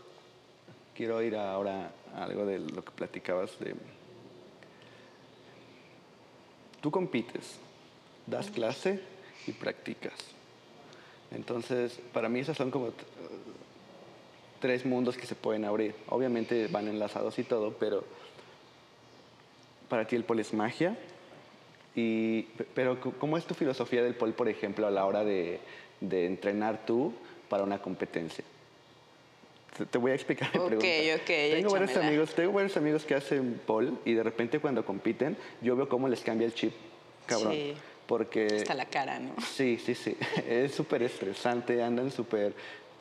quiero 0.96 1.22
ir 1.22 1.36
ahora 1.36 1.90
a 2.14 2.24
algo 2.24 2.46
de 2.46 2.58
lo 2.58 2.84
que 2.84 2.90
platicabas 2.92 3.58
de... 3.58 3.74
Tú 6.80 6.90
compites, 6.90 7.56
das 8.26 8.50
clase 8.50 9.00
y 9.46 9.52
practicas. 9.52 10.14
Entonces, 11.30 11.98
para 12.12 12.28
mí 12.28 12.40
esas 12.40 12.56
son 12.56 12.70
como 12.70 12.92
tres 14.60 14.84
mundos 14.84 15.16
que 15.16 15.26
se 15.26 15.34
pueden 15.34 15.64
abrir. 15.64 15.94
Obviamente 16.08 16.68
van 16.68 16.88
enlazados 16.88 17.38
y 17.38 17.44
todo, 17.44 17.72
pero 17.78 18.04
para 19.88 20.06
ti 20.06 20.16
el 20.16 20.24
pol 20.24 20.40
es 20.40 20.52
magia. 20.52 20.96
Y, 21.94 22.42
pero 22.74 23.00
¿cómo 23.18 23.38
es 23.38 23.44
tu 23.46 23.54
filosofía 23.54 24.02
del 24.02 24.14
pol, 24.14 24.34
por 24.34 24.48
ejemplo, 24.48 24.86
a 24.86 24.90
la 24.90 25.06
hora 25.06 25.24
de, 25.24 25.60
de 26.00 26.26
entrenar 26.26 26.84
tú 26.84 27.14
para 27.48 27.62
una 27.62 27.80
competencia? 27.80 28.44
Te, 29.90 29.98
voy 29.98 30.12
a 30.12 30.14
explicar 30.14 30.48
mi 30.54 30.66
pregunta. 30.66 31.24
tengo 31.26 31.70
varios, 31.70 31.96
amigos, 31.96 32.34
tengo 32.34 32.52
varios 32.52 32.76
amigos 32.76 33.04
que 33.04 33.14
hacen 33.14 33.60
pol 33.66 33.98
y 34.06 34.14
de 34.14 34.22
repente 34.22 34.58
cuando 34.58 34.86
compiten 34.86 35.36
yo 35.60 35.76
veo 35.76 35.88
cómo 35.88 36.08
les 36.08 36.20
cambia 36.20 36.46
el 36.46 36.54
chip. 36.54 36.72
cabrón. 37.26 37.52
Sí. 37.52 37.74
Porque... 38.06 38.46
Hasta 38.46 38.74
la 38.74 38.86
cara, 38.86 39.18
¿no? 39.18 39.34
Sí, 39.42 39.78
sí, 39.84 39.94
sí. 39.94 40.16
Es 40.48 40.74
súper 40.74 41.02
estresante, 41.02 41.82
andan 41.82 42.10
súper 42.10 42.54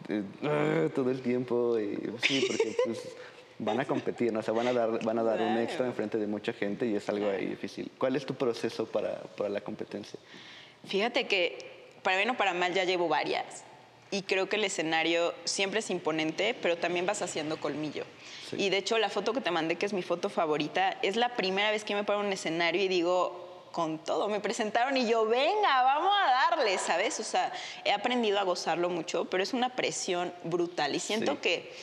eh, 0.09 0.23
ah, 0.43 0.89
todo 0.93 1.09
el 1.11 1.21
tiempo 1.21 1.79
y 1.79 1.95
sí, 2.21 2.45
porque 2.47 2.75
pues, 2.85 3.15
van 3.59 3.79
a 3.79 3.85
competir, 3.85 4.31
¿no? 4.31 4.39
O 4.39 4.43
sea, 4.43 4.53
van 4.53 4.67
a 4.67 4.73
dar, 4.73 5.03
van 5.03 5.19
a 5.19 5.23
dar 5.23 5.41
un 5.41 5.57
extra 5.57 5.85
enfrente 5.85 6.17
de 6.17 6.27
mucha 6.27 6.53
gente 6.53 6.85
y 6.85 6.95
es 6.95 7.07
algo 7.09 7.29
ahí 7.29 7.45
difícil. 7.45 7.91
¿Cuál 7.97 8.15
es 8.15 8.25
tu 8.25 8.35
proceso 8.35 8.85
para, 8.85 9.21
para 9.21 9.49
la 9.49 9.61
competencia? 9.61 10.19
Fíjate 10.85 11.27
que 11.27 11.97
para 12.03 12.17
bien 12.17 12.29
o 12.29 12.37
para 12.37 12.53
mal 12.53 12.73
ya 12.73 12.83
llevo 12.83 13.07
varias 13.07 13.63
y 14.11 14.21
creo 14.21 14.47
que 14.47 14.57
el 14.57 14.63
escenario 14.63 15.33
siempre 15.43 15.79
es 15.79 15.89
imponente, 15.89 16.55
pero 16.61 16.77
también 16.77 17.05
vas 17.05 17.21
haciendo 17.21 17.57
colmillo. 17.57 18.05
Sí. 18.49 18.57
Y 18.59 18.69
de 18.69 18.77
hecho 18.77 18.97
la 18.97 19.09
foto 19.09 19.33
que 19.33 19.41
te 19.41 19.51
mandé, 19.51 19.75
que 19.75 19.85
es 19.85 19.93
mi 19.93 20.03
foto 20.03 20.29
favorita, 20.29 20.97
es 21.01 21.15
la 21.15 21.35
primera 21.35 21.71
vez 21.71 21.83
que 21.83 21.95
me 21.95 22.03
paro 22.03 22.19
en 22.19 22.27
un 22.27 22.33
escenario 22.33 22.83
y 22.83 22.87
digo, 22.87 23.54
con 23.75 23.99
todo, 23.99 24.29
me 24.29 24.39
presentaron 24.39 24.95
y 24.95 25.05
yo, 25.05 25.25
venga, 25.25 25.83
vamos 25.83 26.13
a 26.17 26.31
darle, 26.31 26.77
¿sabes? 26.77 27.19
O 27.19 27.23
sea, 27.25 27.51
he 27.83 27.91
aprendido 27.91 28.39
a 28.39 28.43
gozarlo 28.43 28.87
mucho, 28.89 29.25
pero 29.25 29.43
es 29.43 29.51
una 29.51 29.75
presión 29.75 30.33
brutal 30.45 30.95
y 30.95 31.01
siento 31.01 31.33
Sí. 31.33 31.37
que 31.41 31.73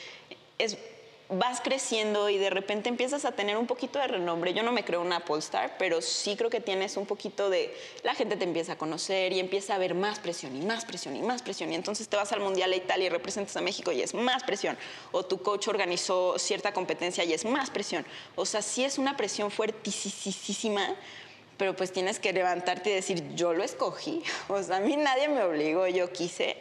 es 0.56 0.78
vas 1.32 1.60
creciendo 1.60 2.28
y 2.28 2.36
de 2.36 2.50
repente 2.50 2.88
empiezas 2.88 3.24
a 3.24 3.32
tener 3.32 3.56
un 3.56 3.66
poquito 3.66 3.98
de 3.98 4.06
renombre. 4.06 4.52
Yo 4.52 4.62
no 4.62 4.72
me 4.72 4.84
creo 4.84 5.00
una 5.00 5.20
Polestar, 5.20 5.76
pero 5.78 6.02
sí 6.02 6.36
creo 6.36 6.50
que 6.50 6.60
tienes 6.60 6.96
un 6.96 7.06
poquito 7.06 7.48
de... 7.48 7.74
La 8.02 8.14
gente 8.14 8.36
te 8.36 8.44
empieza 8.44 8.72
a 8.72 8.78
conocer 8.78 9.32
y 9.32 9.40
empieza 9.40 9.72
a 9.72 9.76
haber 9.76 9.94
más 9.94 10.18
presión 10.18 10.54
y 10.56 10.64
más 10.64 10.84
presión 10.84 11.16
y 11.16 11.22
más 11.22 11.42
presión. 11.42 11.72
Y 11.72 11.74
entonces 11.74 12.08
te 12.08 12.16
vas 12.16 12.32
al 12.32 12.40
Mundial 12.40 12.72
a 12.72 12.76
Italia 12.76 13.06
y 13.06 13.08
representas 13.08 13.56
a 13.56 13.60
México 13.60 13.92
y 13.92 14.02
es 14.02 14.14
más 14.14 14.42
presión. 14.44 14.76
O 15.10 15.24
tu 15.24 15.42
coach 15.42 15.68
organizó 15.68 16.38
cierta 16.38 16.72
competencia 16.72 17.24
y 17.24 17.32
es 17.32 17.44
más 17.44 17.70
presión. 17.70 18.04
O 18.34 18.44
sea, 18.44 18.60
sí 18.60 18.84
es 18.84 18.98
una 18.98 19.16
presión 19.16 19.50
fuertísima, 19.50 20.94
pero 21.62 21.76
pues 21.76 21.92
tienes 21.92 22.18
que 22.18 22.32
levantarte 22.32 22.90
y 22.90 22.94
decir, 22.94 23.36
yo 23.36 23.54
lo 23.54 23.62
escogí. 23.62 24.20
O 24.48 24.60
sea, 24.60 24.78
a 24.78 24.80
mí 24.80 24.96
nadie 24.96 25.28
me 25.28 25.44
obligó, 25.44 25.86
yo 25.86 26.12
quise. 26.12 26.56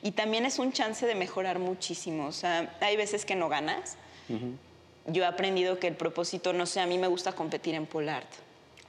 Y 0.00 0.12
también 0.12 0.46
es 0.46 0.60
un 0.60 0.70
chance 0.70 1.04
de 1.04 1.16
mejorar 1.16 1.58
muchísimo. 1.58 2.28
O 2.28 2.30
sea, 2.30 2.72
hay 2.80 2.96
veces 2.96 3.24
que 3.24 3.34
no 3.34 3.48
ganas. 3.48 3.96
Yo 5.08 5.24
he 5.24 5.26
aprendido 5.26 5.80
que 5.80 5.88
el 5.88 5.96
propósito, 5.96 6.52
no 6.52 6.66
sé, 6.66 6.78
a 6.78 6.86
mí 6.86 6.98
me 6.98 7.08
gusta 7.08 7.32
competir 7.32 7.74
en 7.74 7.84
pole 7.84 8.12
art. 8.12 8.28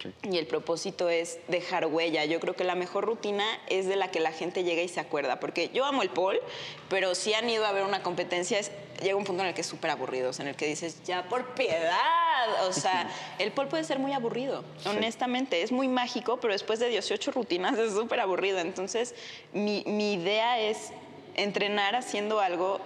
Sí. 0.02 0.14
Y 0.30 0.38
el 0.38 0.46
propósito 0.46 1.10
es 1.10 1.40
dejar 1.48 1.86
huella. 1.88 2.26
Yo 2.26 2.40
creo 2.40 2.56
que 2.56 2.64
la 2.64 2.76
mejor 2.76 3.06
rutina 3.06 3.46
es 3.68 3.88
de 3.88 3.96
la 3.96 4.12
que 4.12 4.20
la 4.20 4.32
gente 4.32 4.64
llega 4.64 4.82
y 4.82 4.88
se 4.90 5.00
acuerda. 5.00 5.40
Porque 5.40 5.70
yo 5.74 5.86
amo 5.86 6.02
el 6.04 6.10
pole, 6.10 6.42
pero 6.90 7.16
si 7.16 7.34
han 7.34 7.50
ido 7.50 7.66
a 7.66 7.72
ver 7.72 7.84
una 7.84 8.04
competencia, 8.04 8.60
es- 8.60 8.72
llega 9.02 9.16
un 9.16 9.24
punto 9.24 9.44
en 9.44 9.50
el 9.50 9.56
que 9.56 9.62
es 9.62 9.68
súper 9.68 9.92
aburrido, 9.92 10.32
en 10.40 10.48
el 10.48 10.56
que 10.56 10.66
dices, 10.68 11.02
ya 11.04 11.24
por 11.30 11.54
piedad. 11.56 12.68
O 12.68 12.74
sea, 12.74 13.10
el 13.40 13.52
pole 13.52 13.70
puede 13.70 13.84
ser 13.84 14.00
muy 14.00 14.14
aburrido, 14.14 14.64
Sí. 14.84 14.90
honestamente. 14.90 15.62
Es 15.62 15.72
muy 15.72 15.88
mágico, 15.88 16.38
pero 16.40 16.54
después 16.54 16.80
de 16.80 16.90
18 16.90 17.32
rutinas 17.32 17.78
es 17.80 17.94
súper 17.94 18.20
aburrido. 18.20 18.60
Entonces, 18.60 19.16
mi, 19.54 19.84
mi 19.88 20.14
idea 20.14 20.60
es 20.60 20.92
entrenar 21.36 21.96
haciendo 21.96 22.40
algo 22.40 22.80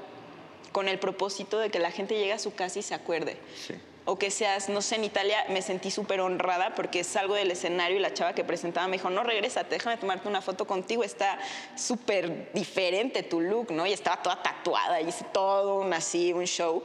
con 0.72 0.88
el 0.88 1.00
propósito 1.00 1.58
de 1.60 1.70
que 1.72 1.80
la 1.80 1.92
gente 1.92 2.16
llegue 2.16 2.34
a 2.34 2.40
su 2.40 2.54
casa 2.54 2.78
y 2.80 2.84
se 2.84 2.94
acuerde 2.94 3.38
Sí. 3.56 3.74
O 4.10 4.18
que 4.18 4.32
seas, 4.32 4.70
no 4.70 4.82
sé, 4.82 4.96
en 4.96 5.04
Italia 5.04 5.46
me 5.50 5.62
sentí 5.62 5.92
súper 5.92 6.20
honrada 6.20 6.74
porque 6.74 7.04
salgo 7.04 7.36
del 7.36 7.52
escenario 7.52 7.98
y 7.98 8.00
la 8.00 8.12
chava 8.12 8.34
que 8.34 8.44
presentaba 8.44 8.88
me 8.88 8.98
dijo, 8.98 9.12
no, 9.12 9.22
regrésate, 9.22 9.76
déjame 9.76 9.98
tomarte 9.98 10.28
una 10.28 10.42
foto 10.42 10.66
contigo, 10.66 11.04
está 11.04 11.38
súper 11.76 12.52
diferente 12.54 13.22
tu 13.22 13.40
look, 13.40 13.72
¿no? 13.72 13.86
Y 13.86 13.94
estaba 13.94 14.20
toda 14.24 14.42
tatuada, 14.42 15.00
y 15.00 15.10
hice 15.10 15.26
todo 15.32 15.82
un 15.82 15.94
así, 15.94 16.34
un 16.34 16.46
show. 16.46 16.84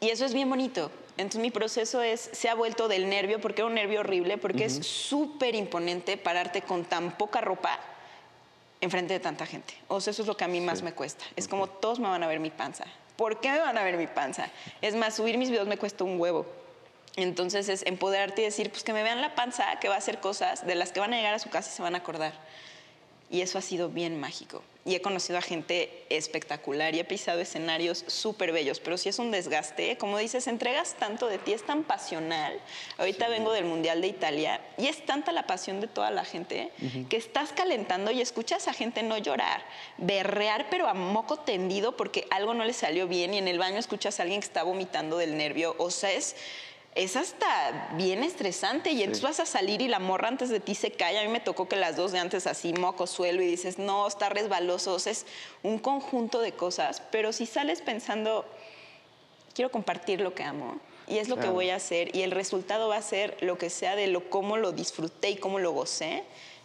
Y 0.00 0.08
eso 0.08 0.24
es 0.24 0.32
bien 0.32 0.48
bonito. 0.48 0.90
Entonces 1.18 1.42
mi 1.42 1.50
proceso 1.50 2.00
es, 2.00 2.30
se 2.32 2.48
ha 2.48 2.54
vuelto 2.54 2.88
del 2.88 3.10
nervio, 3.10 3.38
porque 3.38 3.60
era 3.60 3.68
un 3.68 3.74
nervio 3.74 4.00
horrible, 4.00 4.38
porque 4.38 4.64
es 4.64 4.86
súper 4.86 5.54
imponente 5.54 6.16
pararte 6.16 6.62
con 6.62 6.86
tan 6.86 7.12
poca 7.18 7.42
ropa 7.42 7.78
enfrente 8.80 9.12
de 9.12 9.20
tanta 9.20 9.44
gente. 9.44 9.74
O 9.88 10.00
sea, 10.00 10.12
eso 10.12 10.22
es 10.22 10.28
lo 10.28 10.36
que 10.36 10.44
a 10.44 10.48
mí 10.48 10.62
más 10.62 10.78
Sí. 10.78 10.84
me 10.84 10.94
cuesta. 10.94 11.26
Es 11.36 11.46
como 11.46 11.66
todos 11.66 12.00
me 12.00 12.08
van 12.08 12.22
a 12.22 12.26
ver 12.26 12.40
mi 12.40 12.48
panza. 12.50 12.86
¿Por 13.16 13.40
qué 13.40 13.50
me 13.50 13.58
van 13.58 13.78
a 13.78 13.84
ver 13.84 13.96
mi 13.96 14.06
panza? 14.06 14.48
Es 14.80 14.94
más, 14.94 15.14
subir 15.14 15.38
mis 15.38 15.50
videos 15.50 15.68
me 15.68 15.78
cuesta 15.78 16.04
un 16.04 16.20
huevo. 16.20 16.46
Entonces 17.16 17.68
es 17.68 17.84
empoderarte 17.86 18.42
y 18.42 18.44
decir, 18.46 18.70
pues 18.70 18.84
que 18.84 18.92
me 18.92 19.02
vean 19.02 19.20
la 19.20 19.34
panza, 19.34 19.78
que 19.80 19.88
va 19.88 19.96
a 19.96 19.98
hacer 19.98 20.18
cosas 20.20 20.66
de 20.66 20.74
las 20.74 20.92
que 20.92 21.00
van 21.00 21.12
a 21.12 21.16
llegar 21.16 21.34
a 21.34 21.38
su 21.38 21.50
casa 21.50 21.70
y 21.70 21.76
se 21.76 21.82
van 21.82 21.94
a 21.94 21.98
acordar. 21.98 22.32
Y 23.32 23.40
eso 23.40 23.56
ha 23.56 23.62
sido 23.62 23.88
bien 23.88 24.20
mágico. 24.20 24.62
Y 24.84 24.94
he 24.94 25.00
conocido 25.00 25.38
a 25.38 25.42
gente 25.42 26.04
espectacular 26.10 26.94
y 26.94 27.00
he 27.00 27.04
pisado 27.04 27.40
escenarios 27.40 28.04
súper 28.06 28.52
bellos, 28.52 28.78
pero 28.78 28.98
sí 28.98 29.08
es 29.08 29.18
un 29.18 29.30
desgaste. 29.30 29.96
Como 29.96 30.18
dices, 30.18 30.46
entregas 30.48 30.96
tanto 30.98 31.28
de 31.28 31.38
ti, 31.38 31.54
es 31.54 31.64
tan 31.64 31.82
pasional. 31.82 32.60
Ahorita 32.98 33.28
vengo 33.28 33.52
del 33.52 33.64
Mundial 33.64 34.02
de 34.02 34.08
Italia 34.08 34.60
y 34.76 34.88
es 34.88 35.06
tanta 35.06 35.32
la 35.32 35.46
pasión 35.46 35.80
de 35.80 35.86
toda 35.86 36.10
la 36.10 36.26
gente 36.26 36.72
que 37.08 37.16
estás 37.16 37.52
calentando 37.52 38.10
y 38.10 38.20
escuchas 38.20 38.68
a 38.68 38.74
gente 38.74 39.02
no 39.02 39.16
llorar, 39.16 39.64
berrear, 39.96 40.66
pero 40.68 40.86
a 40.86 40.92
moco 40.92 41.38
tendido 41.38 41.96
porque 41.96 42.26
algo 42.30 42.52
no 42.52 42.64
le 42.64 42.74
salió 42.74 43.08
bien 43.08 43.32
y 43.32 43.38
en 43.38 43.48
el 43.48 43.58
baño 43.58 43.78
escuchas 43.78 44.20
a 44.20 44.24
alguien 44.24 44.40
que 44.40 44.46
está 44.46 44.62
vomitando 44.62 45.16
del 45.16 45.38
nervio. 45.38 45.74
O 45.78 45.90
sea, 45.90 46.12
es 46.12 46.36
es 46.94 47.16
hasta 47.16 47.90
bien 47.96 48.22
estresante 48.22 48.92
y 48.92 49.02
entonces 49.02 49.22
vas 49.22 49.40
a 49.40 49.46
salir 49.46 49.80
y 49.80 49.88
la 49.88 49.98
morra 49.98 50.28
antes 50.28 50.50
de 50.50 50.60
ti 50.60 50.74
se 50.74 50.90
cae. 50.90 51.18
A 51.18 51.22
mí 51.22 51.28
me 51.28 51.40
tocó 51.40 51.66
que 51.68 51.76
las 51.76 51.96
dos 51.96 52.12
de 52.12 52.18
antes 52.18 52.46
así, 52.46 52.74
moco, 52.74 53.06
suelo, 53.06 53.42
y 53.42 53.46
dices, 53.46 53.78
no, 53.78 54.06
está 54.06 54.28
resbaloso. 54.28 54.94
O 54.94 54.98
sea, 54.98 55.12
es 55.12 55.26
un 55.62 55.78
conjunto 55.78 56.40
de 56.40 56.52
cosas, 56.52 57.02
pero 57.10 57.32
si 57.32 57.46
sales 57.46 57.80
pensando, 57.80 58.44
quiero 59.54 59.70
compartir 59.70 60.20
lo 60.20 60.34
que 60.34 60.42
amo 60.42 60.78
y 61.08 61.18
es 61.18 61.28
lo 61.28 61.36
que 61.36 61.48
voy 61.48 61.70
a 61.70 61.76
hacer 61.76 62.14
y 62.14 62.22
el 62.22 62.30
resultado 62.30 62.88
va 62.88 62.96
a 62.96 63.02
ser 63.02 63.36
lo 63.40 63.58
que 63.58 63.70
sea 63.70 63.96
de 63.96 64.06
lo 64.06 64.30
cómo 64.30 64.56
lo 64.56 64.72
disfruté 64.72 65.30
y 65.30 65.36
cómo 65.36 65.58
lo 65.58 65.72
gocé 65.72 66.22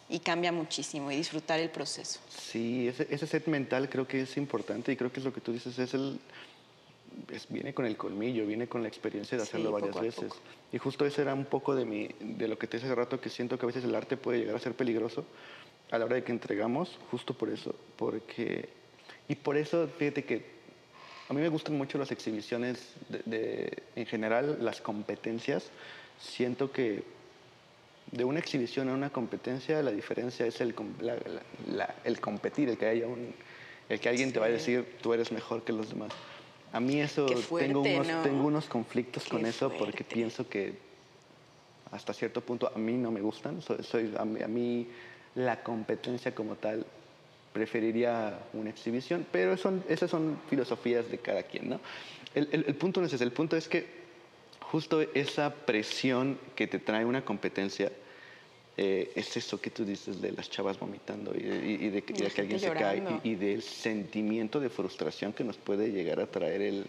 y 0.10 0.20
cambia 0.20 0.52
muchísimo 0.52 1.12
y 1.12 1.16
disfrutar 1.16 1.60
el 1.60 1.70
proceso. 1.70 2.20
Sí, 2.30 2.88
ese, 2.88 3.08
ese 3.10 3.28
set 3.28 3.48
mental 3.48 3.90
creo 3.90 4.08
que 4.08 4.22
es 4.22 4.38
importante 4.38 4.92
y 4.92 4.96
creo 4.96 5.12
que 5.12 5.20
es 5.20 5.26
lo 5.26 5.34
que 5.34 5.42
tú 5.42 5.54
dices, 5.54 5.78
es 5.80 5.94
el... 5.94 6.20
es- 7.32 7.48
viene 7.50 7.74
con 7.74 7.86
el 7.86 7.98
colmillo, 7.98 8.46
viene 8.46 8.68
con 8.68 8.82
la 8.82 8.88
experiencia 8.88 9.38
de 9.38 9.44
Sí, 9.44 9.50
hacerlo 9.50 9.72
varias 9.72 10.00
veces. 10.00 10.26
poco. 10.26 10.38
Y 10.72 10.78
justo 10.78 11.06
ese 11.06 11.22
era 11.22 11.34
un 11.34 11.46
poco 11.46 11.76
de, 11.76 11.86
mi, 11.86 12.10
de 12.20 12.48
lo 12.48 12.58
que 12.58 12.68
te 12.68 12.78
dije 12.78 12.88
hace 12.88 12.96
rato, 12.96 13.20
que 13.22 13.30
siento 13.30 13.58
que 13.58 13.66
a 13.66 13.68
veces 13.68 13.84
el 13.84 13.96
arte 13.96 14.18
puede 14.18 14.40
llegar 14.40 14.56
a 14.56 14.60
ser 14.60 14.74
peligroso 14.74 15.26
a 15.92 15.98
la 15.98 16.06
hora 16.06 16.16
de 16.16 16.24
que 16.24 16.32
entregamos, 16.32 17.00
justo 17.12 17.34
por 17.34 17.50
eso, 17.50 17.76
porque... 17.96 18.70
Y 19.30 19.36
por 19.36 19.58
eso, 19.58 19.88
fíjate 19.98 20.24
que 20.26 20.58
a 21.30 21.34
mí 21.34 21.42
me 21.42 21.50
gustan 21.50 21.76
mucho 21.78 21.98
las 21.98 22.12
exhibiciones, 22.12 22.94
de, 23.10 23.22
de- 23.26 23.84
en 23.96 24.06
general 24.06 24.58
las 24.62 24.80
competencias. 24.82 25.70
Siento 26.20 26.72
que 26.72 27.04
de 28.12 28.24
una 28.24 28.40
exhibición 28.40 28.88
a 28.90 28.94
una 28.94 29.10
competencia 29.10 29.82
la 29.84 29.92
diferencia 29.92 30.46
es 30.46 30.62
el, 30.62 30.74
com- 30.74 30.94
la- 31.02 31.16
la- 31.16 31.42
la- 31.76 31.96
el 32.06 32.22
competir, 32.22 32.70
el 32.70 32.78
que 32.78 32.86
haya 32.86 33.06
un, 33.08 33.34
el 33.90 34.00
que 34.00 34.08
alguien 34.08 34.32
te 34.32 34.40
va 34.40 34.46
a 34.46 34.50
decir 34.50 34.96
tú 35.02 35.14
eres 35.14 35.32
mejor 35.34 35.64
que 35.64 35.74
los 35.74 35.90
demás. 35.90 36.14
A 36.78 36.80
mí 36.80 37.02
eso 37.02 37.28
fuerte, 37.42 37.68
tengo 37.74 37.82
unos 37.82 38.08
¿no? 38.08 38.22
tengo 38.22 38.44
unos 38.46 38.66
conflictos 38.66 39.24
Qué 39.24 39.30
con 39.32 39.46
eso 39.48 39.70
porque 39.70 40.04
fuerte. 40.04 40.14
pienso 40.16 40.48
que 40.48 40.78
hasta 41.90 42.14
cierto 42.14 42.42
punto 42.42 42.72
a 42.74 42.78
mí 42.78 42.94
no 42.94 43.10
me 43.10 43.20
gustan. 43.20 43.64
Soy, 43.64 43.84
soy- 43.84 44.14
a, 44.16 44.24
mí, 44.26 44.44
a 44.44 44.48
mí 44.48 44.88
la 45.34 45.64
competencia 45.64 46.36
como 46.36 46.56
tal 46.56 46.86
preferiría 47.52 48.38
una 48.54 48.70
exhibición, 48.70 49.26
pero 49.32 49.58
son, 49.58 49.84
esas 49.90 50.12
son 50.12 50.40
filosofías 50.50 51.10
de 51.10 51.18
cada 51.18 51.42
quien, 51.42 51.70
¿no? 51.70 51.80
El, 52.36 52.48
el- 52.52 52.66
el 52.68 52.76
punto 52.76 53.02
no 53.02 53.08
es 53.08 53.14
ese, 53.14 53.24
el 53.24 53.32
punto 53.32 53.56
es 53.58 53.68
que 53.68 53.88
justo 54.62 55.02
esa 55.02 55.50
presión 55.66 56.38
que 56.56 56.68
te 56.68 56.78
trae 56.78 57.06
una 57.06 57.26
competencia 57.26 57.92
eh, 58.78 59.12
es 59.16 59.36
eso 59.36 59.60
que 59.60 59.72
tú 59.72 59.84
dices 59.84 60.22
de 60.22 60.32
las 60.32 60.50
chavas 60.50 60.80
vomitando 60.80 61.34
y, 61.36 61.42
de- 61.42 61.66
y- 61.68 61.86
y 61.86 61.90
de, 61.90 62.02
que- 62.04 62.14
Y 62.14 62.18
y 62.18 62.20
de 62.20 62.24
la 62.28 62.30
que 62.34 62.42
alguien 62.42 62.60
se 62.60 62.72
cae 62.72 63.02
y 63.24 63.36
del 63.36 63.64
sentimiento 63.64 64.60
de 64.60 64.70
frustración 64.70 65.34
que 65.34 65.44
nos 65.44 65.58
puede 65.58 65.90
llegar 65.92 66.20
a 66.20 66.28
traer 66.28 66.62
el, 66.62 66.86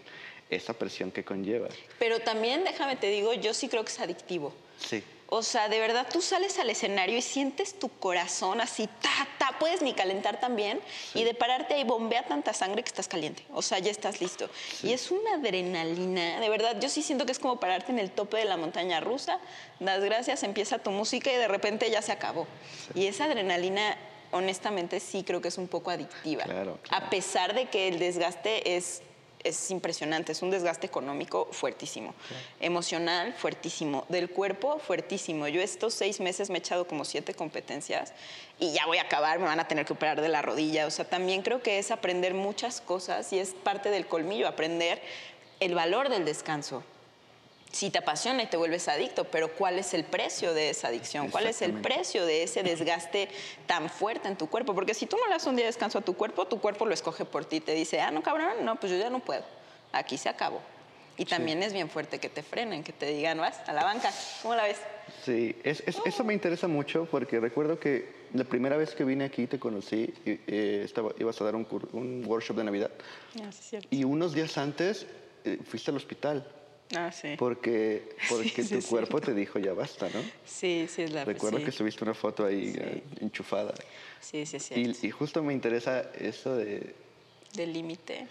esa 0.51 0.75
presión 0.75 1.11
que 1.11 1.25
conlleva. 1.25 1.69
Pero 1.99 2.21
también, 2.21 2.63
déjame 2.65 2.97
te 2.97 3.09
digo, 3.11 3.33
yo 3.35 3.55
sí 3.55 3.69
creo 3.69 3.85
que 3.85 3.91
es 3.93 4.01
adictivo. 4.01 4.53
Sí, 4.79 5.03
O 5.31 5.43
sea, 5.43 5.69
de 5.69 5.79
verdad 5.79 6.07
tú 6.11 6.23
sales 6.23 6.59
al 6.59 6.71
escenario 6.71 7.19
y 7.19 7.23
sientes 7.23 7.79
tu 7.79 7.91
corazón 7.91 8.63
así, 8.63 8.87
ta, 8.87 9.29
ta, 9.39 9.59
puedes 9.59 9.83
ni 9.83 9.93
calentar 9.93 10.41
también 10.41 10.81
Sí. 11.13 11.21
y 11.21 11.25
de 11.25 11.35
pararte 11.35 11.75
ahí 11.75 11.85
bombea 11.85 12.25
tanta 12.27 12.55
sangre 12.55 12.83
que 12.83 12.89
estás 12.89 13.09
caliente. 13.09 13.45
O 13.53 13.61
sea, 13.61 13.79
ya 13.79 13.91
estás 13.91 14.23
listo. 14.23 14.49
Sí. 14.81 14.89
Y 14.89 14.93
es 14.95 15.11
una 15.11 15.35
adrenalina, 15.35 16.41
de 16.41 16.49
verdad, 16.49 16.81
yo 16.81 16.89
sí 16.89 17.03
siento 17.03 17.27
que 17.27 17.33
es 17.33 17.39
como 17.39 17.61
pararte 17.61 17.93
en 17.93 17.99
el 17.99 18.11
tope 18.11 18.39
de 18.39 18.47
la 18.47 18.57
montaña 18.57 19.01
rusa, 19.01 19.39
das 19.81 20.03
gracias, 20.03 20.43
empieza 20.45 20.79
tu 20.79 20.91
música 20.93 21.31
y 21.31 21.37
de 21.37 21.47
repente 21.49 21.91
ya 21.91 22.01
se 22.01 22.13
acabó. 22.13 22.47
Y 22.95 23.07
esa 23.07 23.25
adrenalina, 23.25 23.99
honestamente, 24.31 24.99
sí 24.99 25.25
creo 25.25 25.43
que 25.43 25.49
es 25.49 25.59
un 25.59 25.69
poco 25.69 25.91
adictiva. 25.91 26.45
Claro, 26.45 26.79
claro. 26.83 27.05
A 27.05 27.11
pesar 27.11 27.55
de 27.55 27.67
que 27.67 27.89
el 27.89 27.99
desgaste 27.99 28.77
es 28.77 29.03
es 29.45 29.71
impresionante, 29.71 30.33
es 30.33 30.43
un 30.43 30.51
desgaste 30.51 30.87
económico 30.87 31.49
fuertísimo, 31.53 32.15
emocional 32.61 33.35
fuertísimo, 33.35 34.05
del 34.09 34.31
cuerpo 34.31 34.79
fuertísimo. 34.79 35.49
Yo 35.49 35.61
estos 35.61 35.95
seis 35.95 36.21
meses 36.21 36.51
me 36.51 36.57
he 36.57 36.61
echado 36.61 36.87
como 36.87 37.05
siete 37.05 37.35
competencias 37.35 38.13
y 38.59 38.73
ya 38.73 38.87
voy 38.87 38.99
a 38.99 39.03
acabar, 39.03 39.39
me 39.39 39.47
van 39.47 39.61
a 39.61 39.69
tener 39.69 39.87
que 39.87 39.93
operar 39.93 40.21
de 40.21 40.29
la 40.29 40.43
rodilla. 40.43 40.87
O 40.87 40.91
sea, 40.91 41.05
también 41.05 41.43
creo 41.43 41.63
que 41.63 41.79
es 41.79 41.91
aprender 41.91 42.35
muchas 42.35 42.81
cosas 42.81 43.33
y 43.33 43.39
es 43.39 43.55
parte 43.55 43.91
del 43.91 44.07
colmillo, 44.07 44.49
aprender 44.49 45.01
el 45.61 45.75
valor 45.75 46.09
del 46.09 46.25
descanso. 46.25 46.83
Sí 47.71 47.91
te 47.91 47.99
apasiona 47.99 48.43
y 48.43 48.47
te 48.47 48.57
vuelves 48.57 48.89
adicto, 48.89 49.25
pero 49.25 49.53
¿cuál 49.53 49.79
es 49.79 49.95
el 49.95 50.05
precio 50.05 50.55
de 50.55 50.71
esa 50.71 50.89
adicción? 50.89 51.31
¿Cuál 51.31 51.47
es 51.47 51.63
el 51.63 51.73
precio 51.73 52.25
de 52.25 52.43
ese 52.43 52.63
desgaste 52.63 53.29
tan 53.67 53.91
fuerte 53.91 54.29
en 54.29 54.37
tu 54.37 54.49
cuerpo? 54.49 54.75
Porque 54.75 54.95
si 54.95 55.07
tú 55.07 55.17
no 55.17 55.27
le 55.27 55.35
das 55.35 55.47
un 55.47 55.57
día 55.57 55.65
de 55.65 55.69
descanso 55.69 55.99
a 55.99 56.03
tu 56.03 56.15
cuerpo, 56.15 56.47
tu 56.47 56.61
cuerpo 56.61 56.87
lo 56.87 56.95
escoge 56.95 57.25
por 57.25 57.45
ti. 57.45 57.61
Te 57.61 57.75
dice, 57.75 58.01
ah, 58.01 58.11
no, 58.11 58.23
cabrón, 58.23 58.65
no, 58.65 58.77
pues 58.77 58.93
yo 58.93 58.99
ya 58.99 59.11
no 59.11 59.21
puedo. 59.21 59.45
Aquí 59.93 60.17
se 60.17 60.29
acabó. 60.29 60.61
Y 61.17 61.25
también 61.25 61.63
es 61.65 61.73
bien 61.73 61.91
fuerte 61.91 62.21
que 62.21 62.29
te 62.29 62.45
frenen, 62.45 62.85
que 62.85 62.93
te 62.93 63.07
digan, 63.07 63.39
vas 63.39 63.61
a 63.67 63.73
la 63.73 63.83
banca. 63.83 64.13
¿Cómo 64.41 64.55
la 64.55 64.63
ves? 64.63 64.77
Sí, 65.25 65.57
es, 65.65 65.83
eso 65.85 66.23
me 66.23 66.33
interesa 66.33 66.69
mucho 66.69 67.09
porque 67.11 67.41
recuerdo 67.41 67.81
que 67.81 68.29
la 68.35 68.45
primera 68.45 68.77
vez 68.77 68.95
que 68.95 69.03
vine 69.03 69.25
aquí 69.25 69.49
te 69.49 69.59
conocí, 69.59 70.15
eh, 70.25 70.83
estaba, 70.85 71.11
ibas 71.19 71.41
a 71.41 71.45
dar 71.45 71.57
un, 71.57 71.67
un 71.93 72.25
workshop 72.25 72.59
de 72.59 72.65
Navidad. 72.65 72.91
Ah, 73.43 73.51
sí, 73.51 73.63
cierto. 73.63 73.89
Y 73.91 74.05
unos 74.05 74.33
días 74.33 74.57
antes 74.59 75.07
eh, 75.45 75.59
fuiste 75.65 75.91
al 75.91 75.97
hospital. 75.97 76.47
Ah, 76.97 77.13
sí. 77.13 77.37
Porque, 77.39 78.17
porque 78.29 78.65
tu 78.65 78.83
cuerpo 78.83 79.21
te 79.21 79.35
dijo 79.35 79.59
ya 79.59 79.75
basta, 79.75 80.09
¿no? 80.09 80.23
Sí, 80.47 80.87
sí, 80.89 81.03
es 81.03 81.13
la 81.13 81.25
Recuerdo 81.25 81.63
que 81.63 81.73
subiste 81.73 82.05
una 82.05 82.15
foto 82.15 82.47
ahí 82.47 82.75
eh, 82.77 83.03
enchufada. 83.21 83.75
Sí, 84.21 84.47
sí, 84.47 84.59
sí. 84.59 84.75
Y, 84.75 85.07
y, 85.07 85.11
justo 85.11 85.43
me 85.43 85.53
interesa 85.53 86.11
eso 86.19 86.57
de... 86.57 86.95
Del 87.55 87.73
límite. 87.73 88.27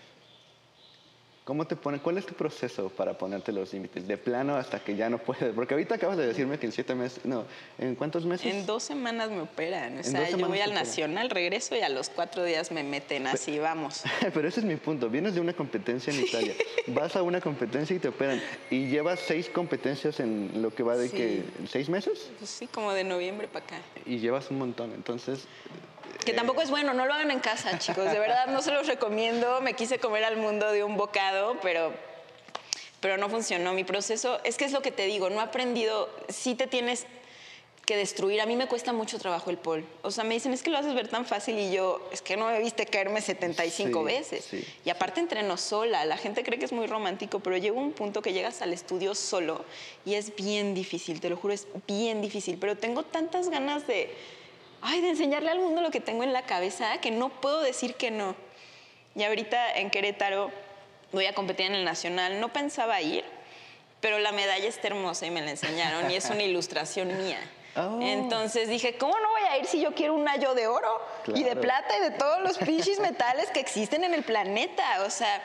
¿Cómo 1.47 1.65
te 1.65 1.77
pone, 1.77 1.99
¿Cuál 1.99 2.17
es 2.17 2.25
tu 2.25 2.33
proceso 2.33 2.89
para 2.89 3.17
ponerte 3.17 3.53
los 3.53 3.71
límites? 3.71 4.05
De 4.05 4.17
plano 4.17 4.57
hasta 4.57 4.79
que 4.83 4.97
ya 4.97 5.09
no 5.09 5.17
puedes. 5.17 5.53
Porque 5.55 5.75
ahorita 5.75 5.95
acabas 5.95 6.17
de 6.17 6.27
decirme 6.27 6.59
que 6.59 6.65
en 6.65 6.73
siete 6.73 6.93
meses. 6.93 7.23
No, 7.23 7.45
¿en 7.77 7.95
cuántos 7.95 8.25
meses? 8.25 8.53
En 8.53 8.65
dos 8.65 8.83
semanas 8.83 9.29
me 9.31 9.39
operan. 9.39 9.97
O 9.97 10.03
sea, 10.03 10.29
yo 10.29 10.45
voy 10.45 10.59
al 10.59 10.73
Nacional, 10.73 11.29
regreso 11.29 11.73
y 11.77 11.79
a 11.79 11.87
los 11.87 12.09
cuatro 12.09 12.43
días 12.43 12.69
me 12.73 12.83
meten 12.83 13.27
así, 13.27 13.59
vamos. 13.59 14.03
Pero 14.33 14.45
ese 14.45 14.59
es 14.59 14.65
mi 14.65 14.75
punto. 14.75 15.09
Vienes 15.09 15.35
de 15.35 15.39
una 15.39 15.53
competencia 15.53 16.11
en 16.11 16.19
Italia. 16.19 16.53
vas 16.87 17.15
a 17.15 17.23
una 17.23 17.39
competencia 17.39 17.95
y 17.95 17.99
te 17.99 18.09
operan. 18.09 18.41
Y 18.69 18.87
llevas 18.87 19.21
seis 19.21 19.47
competencias 19.47 20.19
en 20.19 20.61
lo 20.61 20.75
que 20.75 20.83
va 20.83 20.97
de 20.97 21.09
que. 21.09 21.45
¿Seis 21.69 21.87
meses? 21.87 22.29
Pues 22.39 22.49
sí, 22.49 22.67
como 22.67 22.91
de 22.91 23.05
noviembre 23.05 23.47
para 23.47 23.63
acá. 23.63 23.77
Y 24.05 24.17
llevas 24.19 24.51
un 24.51 24.57
montón. 24.57 24.91
Entonces, 24.91 25.47
que 26.27 26.33
tampoco 26.33 26.61
es 26.61 26.69
bueno, 26.69 26.93
no 26.93 27.05
lo 27.05 27.13
hagan 27.13 27.31
en 27.31 27.39
casa, 27.39 27.79
chicos. 27.79 28.11
De 28.11 28.19
verdad, 28.19 28.47
no 28.47 28.61
se 28.61 28.71
los 28.71 28.85
recomiendo. 28.85 29.61
Me 29.61 29.73
quise 29.73 29.97
comer 29.97 30.25
al 30.25 30.35
mundo 30.35 30.69
de 30.73 30.83
un 30.83 30.97
bocado, 30.97 31.57
pero, 31.61 31.93
pero 32.99 33.17
no 33.17 33.29
funcionó. 33.29 33.71
Mi 33.73 33.85
proceso, 33.85 34.41
es 34.43 34.57
que 34.57 34.65
es 34.65 34.73
lo 34.73 34.81
que 34.81 34.91
te 34.91 35.05
digo, 35.05 35.29
no 35.29 35.39
he 35.39 35.43
aprendido. 35.43 36.09
Sí 36.27 36.53
te 36.53 36.67
tienes 36.67 37.05
que 37.85 37.95
destruir. 37.95 38.41
A 38.41 38.45
mí 38.45 38.57
me 38.57 38.67
cuesta 38.67 38.91
mucho 38.91 39.17
trabajo 39.19 39.49
el 39.49 39.57
pol. 39.57 39.85
O 40.01 40.11
sea, 40.11 40.25
me 40.25 40.33
dicen, 40.33 40.51
es 40.51 40.63
que 40.63 40.69
lo 40.69 40.77
haces 40.77 40.93
ver 40.93 41.07
tan 41.07 41.25
fácil 41.25 41.57
y 41.57 41.71
yo, 41.71 42.05
es 42.11 42.21
que 42.21 42.35
no 42.35 42.47
me 42.47 42.59
viste 42.59 42.85
caerme 42.85 43.21
75 43.21 44.03
veces. 44.03 44.49
y 44.83 44.89
aparte 44.89 45.21
entreno 45.21 45.55
sola. 45.55 46.03
La 46.03 46.17
gente 46.17 46.43
cree 46.43 46.59
que 46.59 46.65
es 46.65 46.73
muy 46.73 46.87
romántico, 46.87 47.39
pero 47.39 47.55
llega 47.55 47.77
un 47.77 47.93
punto 47.93 48.21
que 48.21 48.33
llegas 48.33 48.61
al 48.61 48.73
estudio 48.73 49.15
solo 49.15 49.63
y 50.05 50.15
es 50.15 50.35
bien 50.35 50.73
difícil, 50.73 51.21
te 51.21 51.29
lo 51.29 51.37
juro, 51.37 51.53
es 51.53 51.67
bien 51.87 52.21
difícil. 52.21 52.57
Pero 52.59 52.75
tengo 52.75 53.03
tantas 53.03 53.47
ganas 53.47 53.87
de 53.87 54.13
ay, 54.81 55.01
de 55.01 55.09
enseñarle 55.09 55.51
al 55.51 55.59
mundo 55.59 55.81
lo 55.81 55.91
que 55.91 55.99
tengo 55.99 56.23
en 56.23 56.33
la 56.33 56.43
cabeza, 56.43 56.99
que 56.99 57.11
no 57.11 57.29
puedo 57.29 57.61
decir 57.61 57.95
que 57.95 58.11
no. 58.11 58.35
Y 59.15 59.23
ahorita 59.23 59.75
en 59.77 59.89
Querétaro 59.89 60.51
voy 61.11 61.25
a 61.25 61.33
competir 61.33 61.67
en 61.67 61.75
el 61.75 61.85
Nacional. 61.85 62.39
No 62.39 62.53
pensaba 62.53 63.01
ir, 63.01 63.23
pero 64.01 64.19
la 64.19 64.31
medalla 64.31 64.67
está 64.67 64.87
hermosa 64.87 65.25
y 65.25 65.31
me 65.31 65.41
la 65.41 65.51
enseñaron 65.51 66.09
y 66.11 66.15
es 66.15 66.29
una 66.29 66.43
ilustración 66.43 67.17
mía. 67.23 67.39
Oh. 67.75 67.99
Entonces 68.01 68.69
dije, 68.69 68.97
¿cómo 68.97 69.13
no 69.19 69.29
voy 69.29 69.43
a 69.49 69.57
ir 69.59 69.65
si 69.65 69.79
yo 69.79 69.93
quiero 69.93 70.13
un 70.15 70.27
ayo 70.27 70.55
de 70.55 70.67
oro 70.67 70.99
y 71.27 71.43
de 71.43 71.55
plata 71.55 71.97
y 71.97 72.01
de 72.01 72.11
todos 72.11 72.41
los 72.41 72.57
pinches 72.57 72.99
metales 72.99 73.49
que 73.51 73.59
existen 73.59 74.03
en 74.03 74.13
el 74.13 74.23
planeta? 74.23 75.03
O 75.05 75.09
sea, 75.11 75.43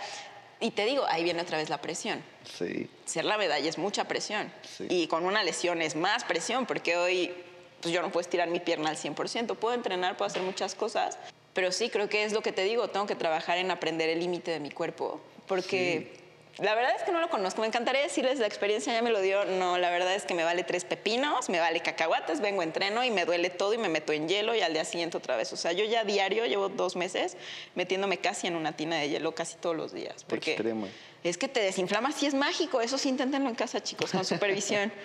y 0.61 0.71
te 0.71 0.85
digo, 0.85 1.05
ahí 1.09 1.25
viene 1.25 1.42
otra 1.42 1.59
vez 1.59 1.68
la 1.68 1.79
presión. 1.79 2.23
Sí. 2.45 2.88
Ser 3.05 3.25
la 3.25 3.37
medalla 3.37 3.68
es 3.68 3.79
mucha 3.79 4.05
presión. 4.05 4.51
Y 4.88 5.09
con 5.09 5.27
una 5.27 5.42
lesión 5.42 5.83
es 5.83 5.95
más 5.95 6.25
presión, 6.25 6.66
porque 6.66 6.97
hoy 6.97 7.35
pues 7.83 7.92
yo 7.92 8.01
no 8.01 8.11
puedo 8.11 8.23
estirar 8.23 8.49
mi 8.49 8.61
pierna 8.61 8.90
al 8.90 8.97
100%. 8.97 9.57
Puedo 9.57 9.75
entrenar, 9.75 10.16
puedo 10.16 10.31
hacer 10.31 10.42
muchas 10.42 10.75
cosas, 10.75 11.18
pero 11.53 11.73
sí, 11.73 11.90
creo 11.90 12.09
que 12.09 12.25
es 12.25 12.33
lo 12.33 12.40
que 12.40 12.53
te 12.53 12.62
digo, 12.62 12.88
tengo 12.88 13.07
que 13.07 13.16
trabajar 13.16 13.59
en 13.59 13.71
aprender 13.71 14.09
el 14.09 14.21
límite 14.21 14.53
de 14.53 14.61
mi 14.61 14.71
cuerpo, 14.71 15.21
porque 15.47 16.23
la 16.59 16.75
verdad 16.75 16.92
es 16.97 17.03
que 17.03 17.12
no 17.12 17.21
lo 17.21 17.29
conozco. 17.29 17.61
Me 17.61 17.66
encantaría 17.66 18.03
decirles, 18.03 18.38
la 18.38 18.47
experiencia 18.47 18.92
ya 18.92 19.03
me 19.03 19.11
lo 19.11 19.21
dio. 19.21 19.45
No, 19.45 19.79
la 19.79 19.90
verdad 19.90 20.14
es 20.14 20.25
que 20.25 20.35
me 20.35 20.45
vale 20.45 20.64
tres 20.64 20.85
pepinos, 20.85 21.49
me 21.49 21.59
vale 21.59 21.81
cacahuates, 21.81 22.40
vengo, 22.40 22.62
entreno 22.62 23.05
y 23.05 23.11
me 23.11 23.25
duele 23.25 23.51
todo 23.51 23.75
y 23.75 23.79
me 23.79 23.88
meto 23.88 24.12
en 24.12 24.29
hielo 24.29 24.55
y 24.55 24.61
al 24.61 24.73
día 24.73 24.85
siguiente 24.85 25.16
otra 25.16 25.37
vez. 25.37 25.53
O 25.53 25.57
sea, 25.57 25.73
yo 25.73 25.85
ya 25.85 26.05
diario 26.05 26.47
llevo 26.47 26.68
dos 26.68 26.95
meses 26.95 27.37
metiéndome 27.75 28.18
casi 28.18 28.47
en 28.47 28.57
una 28.57 28.77
tina 28.77 28.97
de 28.97 29.09
hielo 29.09 29.35
casi 29.35 29.57
todos 29.57 29.75
los 29.75 29.92
días. 29.92 30.25
Porque 30.25 30.53
Extremo. 30.53 30.88
es 31.25 31.37
que 31.37 31.49
te 31.49 31.61
desinflamas 31.61 32.23
y 32.23 32.27
es 32.27 32.35
mágico. 32.35 32.81
Eso 32.81 32.97
sí, 32.97 33.09
inténtenlo 33.09 33.49
en 33.49 33.55
casa, 33.55 33.83
chicos, 33.83 34.12
con 34.12 34.25
supervisión. 34.25 34.92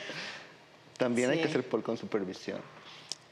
También 0.98 1.30
hay 1.30 1.40
que 1.40 1.46
hacer 1.46 1.68
por 1.68 1.84
con 1.84 1.98
supervisión. 1.98 2.60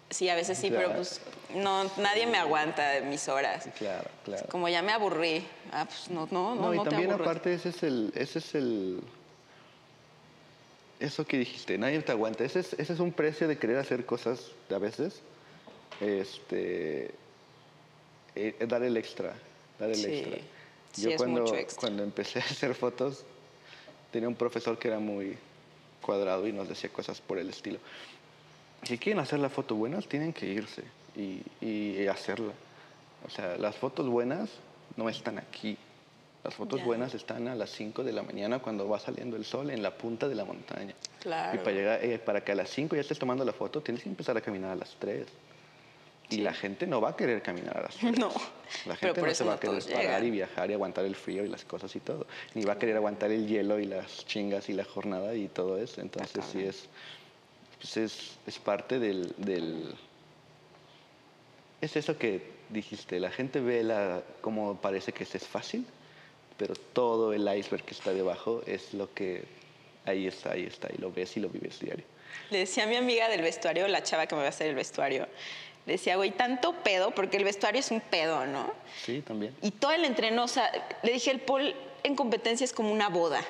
Sí, 0.10 0.30
a 0.30 0.36
veces 0.36 0.58
sí, 0.58 0.70
pero 0.70 0.94
pues 0.94 1.20
no, 1.56 1.84
nadie 1.98 2.28
me 2.28 2.38
aguanta 2.38 3.02
mis 3.10 3.28
horas. 3.28 3.68
Claro, 3.78 4.10
claro. 4.24 4.46
Como 4.50 4.70
ya 4.70 4.84
me 4.84 4.92
aburrí, 4.92 5.44
ah, 5.72 5.86
pues 5.86 6.10
no, 6.12 6.28
no, 6.32 6.56
no. 6.56 6.74
No, 6.74 6.74
y 6.76 6.88
también 6.88 7.12
aparte 7.12 7.54
ese 7.54 7.70
es 7.70 7.82
el, 7.82 8.14
ese 8.16 8.40
es 8.40 8.54
el, 8.54 9.02
eso 11.00 11.26
que 11.26 11.38
dijiste, 11.38 11.78
nadie 11.78 12.00
te 12.02 12.12
aguanta. 12.12 12.44
Ese 12.44 12.60
es, 12.60 12.74
ese 12.74 12.94
es 12.94 13.00
un 13.00 13.12
precio 13.12 13.48
de 13.48 13.58
querer 13.58 13.78
hacer 13.78 14.06
cosas 14.06 14.52
a 14.70 14.78
veces, 14.78 15.22
este, 16.00 17.12
eh, 18.36 18.56
dar 18.68 18.84
el 18.84 18.96
extra, 18.98 19.34
dar 19.80 19.90
el 19.90 20.06
extra. 20.06 20.38
Yo 20.98 21.18
cuando, 21.18 21.56
extra. 21.56 21.82
cuando 21.82 22.04
empecé 22.04 22.40
a 22.40 22.44
hacer 22.44 22.76
fotos, 22.76 23.26
tenía 24.12 24.30
un 24.30 24.36
profesor 24.36 24.78
que 24.78 24.88
era 24.88 25.00
muy 25.00 25.38
cuadrado 26.06 26.48
y 26.48 26.54
nos 26.54 26.70
decía 26.70 26.90
cosas 26.92 27.20
por 27.20 27.40
el 27.40 27.50
estilo. 27.50 27.80
Si 28.84 28.98
quieren 28.98 29.20
hacer 29.20 29.40
la 29.40 29.50
foto 29.50 29.76
buena, 29.76 30.00
tienen 30.02 30.32
que 30.32 30.46
irse 30.46 30.84
y, 31.16 31.42
y, 31.66 32.06
hacerla. 32.08 32.54
O 33.26 33.30
sea, 33.30 33.58
las 33.58 33.76
fotos 33.76 34.08
buenas 34.08 34.50
no 34.96 35.10
están 35.10 35.40
aquí. 35.40 35.78
Las 36.44 36.54
fotos 36.54 36.84
buenas 36.84 37.16
están 37.16 37.48
a 37.48 37.56
las 37.56 37.72
5 37.72 38.04
de 38.04 38.14
la 38.14 38.22
mañana 38.22 38.60
cuando 38.60 38.88
va 38.88 39.00
saliendo 39.00 39.36
el 39.36 39.46
sol 39.46 39.72
en 39.72 39.82
la 39.82 39.98
punta 39.98 40.28
de 40.28 40.36
la 40.36 40.46
montaña. 40.46 40.94
Claro. 41.20 41.56
Y 41.56 41.64
para, 41.64 41.76
llegar, 41.76 42.06
eh, 42.06 42.20
para 42.20 42.44
que 42.44 42.52
a 42.52 42.56
las 42.56 42.70
5 42.70 42.96
ya 42.96 43.02
estés 43.02 43.18
tomando 43.18 43.44
la 43.44 43.54
foto, 43.54 43.82
tienes 43.82 44.04
que 44.04 44.10
empezar 44.10 44.38
a 44.38 44.42
caminar 44.42 44.70
a 44.70 44.76
las 44.76 44.96
3. 45.00 45.26
Y 46.30 46.38
la 46.38 46.54
gente 46.54 46.88
no 46.88 47.02
va 47.02 47.10
a 47.10 47.16
querer 47.16 47.42
caminar 47.42 47.78
a 47.78 47.82
las 47.84 47.96
3. 48.00 48.18
No. 48.18 48.32
La 48.86 48.96
gente 48.96 49.22
no 49.22 49.36
se 49.36 49.44
va 49.44 49.54
a 49.54 49.60
querer 49.60 49.84
parar 49.84 50.24
y 50.24 50.32
viajar 50.32 50.70
y 50.72 50.74
aguantar 50.74 51.06
el 51.06 51.16
frío 51.16 51.46
y 51.46 51.48
las 51.48 51.66
cosas 51.66 51.96
y 51.96 52.00
todo. 52.00 52.26
Ni 52.54 52.64
va 52.64 52.74
a 52.74 52.80
querer 52.80 52.96
aguantar 52.96 53.32
el 53.32 53.48
hielo 53.48 53.80
y 53.80 53.86
las 53.86 54.26
chingas 54.26 54.70
y 54.70 54.74
la 54.74 54.86
jornada 54.86 55.36
y 55.36 55.48
todo 55.48 55.78
eso. 55.78 56.02
Entonces 56.02 56.44
sí 56.52 56.64
es, 56.64 56.88
pues 57.80 57.98
es, 57.98 58.38
es, 58.48 58.60
parte 58.60 59.00
del, 59.00 59.34
del, 59.38 59.94
Es 61.82 61.96
eso 61.96 62.18
que 62.18 62.56
dijiste, 62.70 63.20
la 63.20 63.30
gente 63.30 63.60
ve 63.60 63.84
la, 63.84 64.24
como 64.42 64.76
parece 64.78 65.14
que 65.14 65.24
es 65.24 65.48
fácil, 65.48 65.86
pero 66.58 66.74
todo 66.94 67.34
el 67.34 67.42
iceberg 67.42 67.84
que 67.84 67.94
está 67.94 68.14
debajo 68.14 68.64
es 68.66 68.94
lo 68.94 69.14
que 69.14 69.44
ahí 70.06 70.28
está, 70.28 70.54
ahí 70.54 70.66
está, 70.66 70.90
y 70.94 70.98
lo 71.00 71.12
ves 71.12 71.36
y 71.38 71.40
lo 71.40 71.50
vives 71.50 71.80
diario. 71.80 72.06
Le 72.50 72.60
decía 72.60 72.84
a 72.84 72.88
mi 72.88 72.96
amiga 72.96 73.30
del 73.30 73.42
vestuario, 73.42 73.88
la 73.88 74.04
chava 74.04 74.28
que 74.28 74.36
me 74.36 74.42
va 74.42 74.48
a 74.48 74.50
hacer 74.50 74.68
el 74.68 74.76
vestuario, 74.76 75.28
decía, 75.94 76.16
güey, 76.16 76.32
tanto 76.32 76.74
pedo, 76.74 77.12
porque 77.12 77.38
el 77.38 77.44
vestuario 77.44 77.80
es 77.80 77.92
un 77.92 78.02
pedo, 78.02 78.46
¿no? 78.46 78.72
Sí, 79.04 79.22
también. 79.22 79.56
Y 79.62 79.72
todo 79.72 79.92
el 79.92 80.06
entreno, 80.06 80.44
o 80.44 80.48
sea, 80.48 80.72
le 81.04 81.12
dije, 81.12 81.32
el 81.32 81.40
pol 81.40 81.76
en 82.04 82.16
competencia 82.16 82.64
es 82.64 82.74
como 82.74 82.92
una 82.92 83.10
boda. 83.10 83.42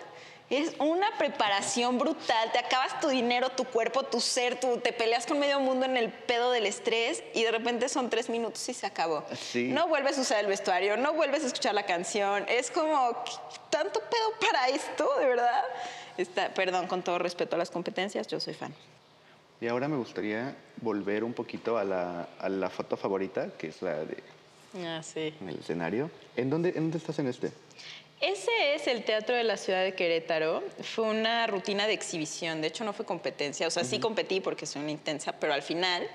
Es 0.49 0.73
una 0.77 1.07
preparación 1.17 1.97
brutal. 1.97 2.51
Te 2.51 2.59
acabas 2.59 2.99
tu 2.99 3.07
dinero, 3.07 3.49
tu 3.49 3.63
cuerpo, 3.63 4.03
tu 4.03 4.21
ser, 4.21 4.59
tú 4.59 4.77
te 4.77 4.93
peleas 4.93 5.25
con 5.25 5.39
medio 5.39 5.59
mundo 5.59 5.85
en 5.85 5.97
el 5.97 6.11
pedo 6.11 6.51
del 6.51 6.67
estrés 6.67 7.23
y 7.33 7.43
de 7.43 7.51
repente 7.51 7.89
son 7.89 8.11
tres 8.11 8.29
minutos 8.29 8.69
y 8.69 8.73
se 8.73 8.85
acabó. 8.85 9.25
Sí. 9.33 9.69
No 9.69 9.87
vuelves 9.87 10.19
a 10.19 10.21
usar 10.21 10.39
el 10.39 10.47
vestuario, 10.47 10.97
no 10.97 11.13
vuelves 11.13 11.43
a 11.43 11.47
escuchar 11.47 11.73
la 11.73 11.87
canción. 11.87 12.45
Es 12.47 12.69
como, 12.69 13.23
¿tanto 13.71 13.99
pedo 14.01 14.51
para 14.51 14.67
esto, 14.69 15.09
de 15.19 15.25
verdad? 15.25 15.63
Está, 16.15 16.53
perdón, 16.53 16.87
con 16.87 17.01
todo 17.01 17.17
respeto 17.17 17.55
a 17.55 17.59
las 17.59 17.71
competencias, 17.71 18.27
yo 18.27 18.39
soy 18.39 18.53
fan. 18.53 18.73
Y 19.61 19.67
ahora 19.67 19.87
me 19.87 19.97
gustaría 19.97 20.55
volver 20.81 21.23
un 21.23 21.33
poquito 21.33 21.77
a 21.77 21.83
la, 21.83 22.27
a 22.39 22.49
la 22.49 22.69
foto 22.69 22.97
favorita, 22.97 23.49
que 23.57 23.67
es 23.67 23.81
la 23.81 24.03
de... 24.03 24.17
Ah, 24.83 25.01
sí. 25.01 25.33
En 25.39 25.49
el 25.49 25.59
escenario. 25.59 26.11
¿En 26.35 26.49
dónde, 26.49 26.69
¿En 26.69 26.75
dónde 26.75 26.97
estás 26.97 27.17
en 27.19 27.27
este? 27.27 27.51
Ese 28.21 28.75
es 28.75 28.87
el 28.87 29.03
Teatro 29.03 29.35
de 29.35 29.43
la 29.43 29.57
Ciudad 29.57 29.83
de 29.83 29.93
Querétaro. 29.93 30.63
Fue 30.81 31.05
una 31.05 31.47
rutina 31.47 31.85
de 31.85 31.93
exhibición, 31.93 32.61
de 32.61 32.67
hecho 32.67 32.85
no 32.85 32.93
fue 32.93 33.05
competencia, 33.05 33.67
o 33.67 33.69
sea, 33.69 33.83
sí 33.83 33.99
competí 33.99 34.39
porque 34.39 34.65
soy 34.65 34.81
una 34.81 34.91
intensa, 34.91 35.33
pero 35.33 35.53
al 35.53 35.61
final 35.61 36.07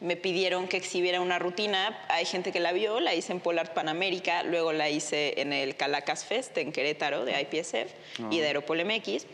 me 0.00 0.16
pidieron 0.16 0.66
que 0.66 0.76
exhibiera 0.76 1.20
una 1.20 1.38
rutina. 1.38 1.98
Hay 2.08 2.24
gente 2.24 2.50
que 2.50 2.58
la 2.58 2.72
vio, 2.72 2.98
la 2.98 3.14
hice 3.14 3.32
en 3.32 3.40
Polar 3.40 3.72
Panamérica, 3.72 4.42
luego 4.42 4.72
la 4.72 4.90
hice 4.90 5.40
en 5.40 5.52
el 5.52 5.76
Calacas 5.76 6.24
Fest 6.24 6.58
en 6.58 6.72
Querétaro 6.72 7.24
de 7.24 7.40
IPSF 7.40 7.92
y 8.30 8.40
de 8.40 8.46
Aeropol 8.46 8.84
MX. 8.84 9.26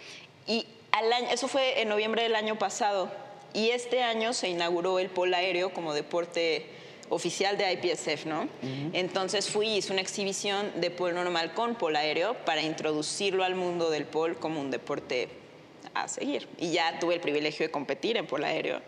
Y 0.47 0.67
al 0.93 1.13
año, 1.13 1.29
eso 1.31 1.49
fue 1.49 1.81
en 1.81 1.89
noviembre 1.89 2.23
del 2.23 2.35
año 2.35 2.59
pasado. 2.59 3.11
Y 3.55 3.71
este 3.71 4.03
año 4.03 4.33
se 4.33 4.49
inauguró 4.49 4.99
el 4.99 5.09
polo 5.09 5.37
aéreo 5.37 5.73
como 5.73 5.95
deporte 5.95 6.67
oficial 7.09 7.59
de 7.59 7.73
IPSF, 7.73 8.27
¿no? 8.27 8.49
Entonces 8.93 9.49
fui 9.49 9.67
y 9.67 9.77
hice 9.79 9.93
una 9.93 10.01
exhibición 10.01 10.81
de 10.81 10.91
polo 10.91 11.15
normal 11.15 11.53
con 11.55 11.75
polo 11.75 11.99
aéreo 11.99 12.35
para 12.45 12.63
introducirlo 12.63 13.45
al 13.45 13.57
mundo 13.57 13.91
del 13.91 14.05
polo 14.05 14.39
como 14.39 14.61
un 14.61 14.71
deporte 14.71 15.29
a 15.95 16.07
seguir. 16.07 16.47
Y 16.59 16.71
ya 16.71 16.99
tuve 17.01 17.15
el 17.15 17.21
privilegio 17.21 17.67
de 17.67 17.73
competir 17.73 18.17
en 18.17 18.27
polo 18.27 18.47
aéreo 18.47 18.81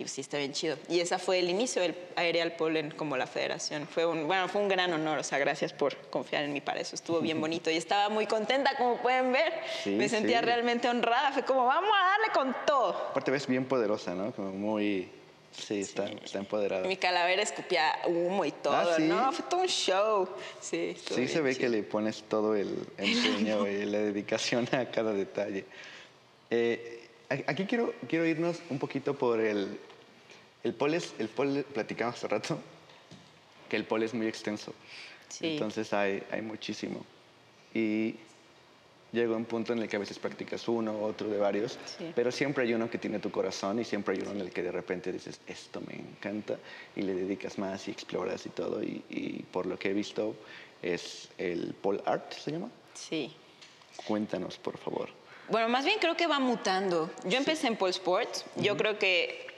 y 0.00 0.04
pues 0.04 0.12
sí 0.12 0.22
está 0.22 0.38
bien 0.38 0.52
chido. 0.54 0.78
Y 0.88 1.00
ese 1.00 1.18
fue 1.18 1.38
el 1.40 1.50
inicio 1.50 1.82
del 1.82 1.94
Aerial 2.16 2.52
Pole 2.52 2.80
en 2.80 2.90
como 2.90 3.18
la 3.18 3.26
federación. 3.26 3.86
Fue 3.86 4.06
un, 4.06 4.26
bueno, 4.26 4.48
fue 4.48 4.62
un 4.62 4.68
gran 4.68 4.90
honor, 4.94 5.18
o 5.18 5.22
sea, 5.22 5.38
gracias 5.38 5.74
por 5.74 5.94
confiar 6.08 6.42
en 6.44 6.54
mí 6.54 6.62
para 6.62 6.80
eso. 6.80 6.94
Estuvo 6.94 7.20
bien 7.20 7.38
bonito 7.42 7.70
y 7.70 7.76
estaba 7.76 8.08
muy 8.08 8.26
contenta, 8.26 8.74
como 8.78 8.96
pueden 8.96 9.30
ver. 9.30 9.52
Sí, 9.84 9.90
Me 9.90 10.08
sentía 10.08 10.40
sí. 10.40 10.46
realmente 10.46 10.88
honrada, 10.88 11.32
fue 11.32 11.44
como, 11.44 11.66
vamos 11.66 11.90
a 11.94 12.04
darle 12.06 12.32
con 12.32 12.56
todo. 12.66 12.88
Aparte 13.10 13.30
ves 13.30 13.46
bien 13.46 13.66
poderosa, 13.66 14.14
¿no? 14.14 14.32
Como 14.32 14.52
muy... 14.52 15.08
Sí, 15.52 15.80
está, 15.80 16.06
está 16.06 16.38
empoderada. 16.38 16.86
Mi 16.86 16.96
calavera 16.96 17.42
escupía 17.42 17.92
humo 18.06 18.44
y 18.46 18.52
todo, 18.52 18.72
Ah, 18.74 18.94
¿sí? 18.96 19.02
¿no? 19.02 19.32
Fue 19.32 19.44
todo 19.50 19.60
un 19.60 19.66
show. 19.68 20.28
Sí, 20.60 20.96
Sí 20.96 21.28
se 21.28 21.40
ve 21.42 21.50
chido. 21.54 21.60
que 21.62 21.68
le 21.68 21.82
pones 21.82 22.22
todo 22.22 22.54
el 22.54 22.74
empeño 22.96 23.66
y 23.68 23.84
la 23.84 23.98
dedicación 23.98 24.66
a 24.72 24.86
cada 24.86 25.12
detalle. 25.12 25.64
Eh, 26.50 27.08
aquí 27.28 27.64
quiero, 27.66 27.92
quiero 28.08 28.26
irnos 28.26 28.58
un 28.70 28.78
poquito 28.78 29.14
por 29.14 29.40
el... 29.40 29.78
El 30.62 30.74
pole, 30.74 30.98
es- 30.98 31.14
el 31.18 31.28
pole, 31.28 31.62
platicamos 31.62 32.16
hace 32.16 32.28
rato, 32.28 32.58
que 33.68 33.76
el 33.76 33.84
pole 33.84 34.06
es 34.06 34.14
muy 34.14 34.26
extenso. 34.26 34.74
Sí. 35.28 35.52
Entonces 35.52 35.92
hay, 35.92 36.22
hay 36.30 36.42
muchísimo. 36.42 37.04
Y 37.72 38.16
llega 39.12 39.34
un 39.36 39.44
punto 39.44 39.72
en 39.72 39.78
el 39.80 39.88
que 39.88 39.96
a 39.96 39.98
veces 40.00 40.18
practicas 40.18 40.66
uno, 40.68 41.00
otro 41.02 41.28
de 41.28 41.38
varios, 41.38 41.78
Sí. 41.98 42.12
pero 42.14 42.30
siempre 42.30 42.64
hay 42.64 42.74
uno 42.74 42.90
que 42.90 42.98
tiene 42.98 43.18
tu 43.20 43.30
corazón 43.30 43.78
y 43.80 43.84
siempre 43.84 44.14
hay 44.14 44.20
uno 44.22 44.32
en 44.32 44.40
el 44.40 44.50
que 44.50 44.62
de 44.62 44.72
repente 44.72 45.12
dices, 45.12 45.40
esto 45.46 45.80
me 45.86 45.94
encanta, 45.94 46.56
y 46.96 47.02
le 47.02 47.14
dedicas 47.14 47.58
más 47.58 47.88
y 47.88 47.90
exploras 47.92 48.44
y 48.46 48.50
todo. 48.50 48.82
Y, 48.82 49.02
y 49.08 49.42
por 49.52 49.66
lo 49.66 49.78
que 49.78 49.90
he 49.90 49.92
visto 49.94 50.34
es 50.82 51.28
el 51.38 51.74
pole 51.74 52.02
art, 52.06 52.32
¿se 52.32 52.52
llama? 52.52 52.68
Sí. 52.94 53.32
Cuéntanos, 54.06 54.58
por 54.58 54.78
favor. 54.78 55.08
Bueno, 55.48 55.68
más 55.68 55.84
bien 55.84 55.98
creo 56.00 56.16
que 56.16 56.26
va 56.28 56.38
mutando. 56.38 57.10
Yo 57.24 57.36
empecé 57.38 57.66
en 57.66 57.76
Pole 57.76 57.90
Sports. 57.90 58.44
Yo 58.56 58.76
creo 58.76 58.98
que, 59.00 59.48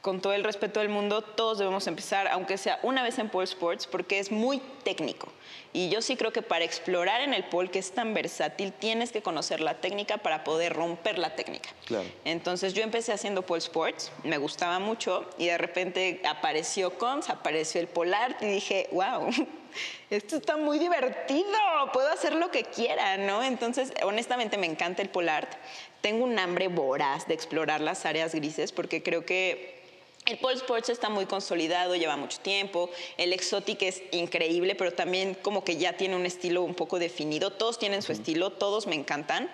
con 0.00 0.20
todo 0.20 0.32
el 0.32 0.44
respeto 0.44 0.80
del 0.80 0.88
mundo, 0.88 1.22
todos 1.22 1.58
debemos 1.58 1.86
empezar, 1.86 2.28
aunque 2.28 2.56
sea 2.56 2.78
una 2.82 3.02
vez 3.02 3.18
en 3.18 3.28
Pole 3.28 3.44
Sports, 3.44 3.86
porque 3.86 4.18
es 4.18 4.30
muy 4.30 4.60
técnico. 4.84 5.28
Y 5.72 5.90
yo 5.90 6.00
sí 6.02 6.16
creo 6.16 6.32
que 6.32 6.42
para 6.42 6.64
explorar 6.64 7.20
en 7.20 7.34
el 7.34 7.44
pole, 7.44 7.70
que 7.70 7.78
es 7.78 7.92
tan 7.92 8.14
versátil, 8.14 8.72
tienes 8.72 9.12
que 9.12 9.22
conocer 9.22 9.60
la 9.60 9.74
técnica 9.74 10.18
para 10.18 10.44
poder 10.44 10.72
romper 10.72 11.18
la 11.18 11.34
técnica. 11.34 11.70
Claro. 11.84 12.08
Entonces 12.24 12.74
yo 12.74 12.82
empecé 12.82 13.12
haciendo 13.12 13.42
pole 13.42 13.58
sports, 13.58 14.12
me 14.24 14.38
gustaba 14.38 14.78
mucho 14.78 15.28
y 15.36 15.46
de 15.46 15.58
repente 15.58 16.22
apareció 16.24 16.96
Cons, 16.96 17.28
apareció 17.28 17.80
el 17.80 17.88
Polar 17.88 18.36
y 18.40 18.46
dije, 18.46 18.88
wow, 18.92 19.28
esto 20.10 20.36
está 20.36 20.56
muy 20.56 20.78
divertido, 20.78 21.48
puedo 21.92 22.08
hacer 22.08 22.34
lo 22.34 22.50
que 22.50 22.64
quiera, 22.64 23.16
¿no? 23.16 23.42
Entonces 23.42 23.92
honestamente 24.02 24.56
me 24.58 24.66
encanta 24.66 25.02
el 25.02 25.10
Polar. 25.10 25.48
Tengo 26.00 26.24
un 26.24 26.38
hambre 26.38 26.68
voraz 26.68 27.26
de 27.26 27.34
explorar 27.34 27.80
las 27.80 28.06
áreas 28.06 28.34
grises 28.34 28.72
porque 28.72 29.02
creo 29.02 29.26
que 29.26 29.77
el 30.28 30.36
pole 30.36 30.56
sports 30.56 30.90
está 30.90 31.08
muy 31.08 31.24
consolidado, 31.24 31.96
lleva 31.96 32.16
mucho 32.18 32.38
tiempo. 32.40 32.90
El 33.16 33.32
exotic 33.32 33.80
es 33.80 34.02
increíble, 34.12 34.74
pero 34.74 34.92
también 34.92 35.34
como 35.34 35.64
que 35.64 35.78
ya 35.78 35.94
tiene 35.94 36.16
un 36.16 36.26
estilo 36.26 36.62
un 36.62 36.74
poco 36.74 36.98
definido. 36.98 37.50
Todos 37.50 37.78
tienen 37.78 38.02
su 38.02 38.12
estilo, 38.12 38.52
todos 38.52 38.86
me 38.86 38.94
encantan. 38.94 39.50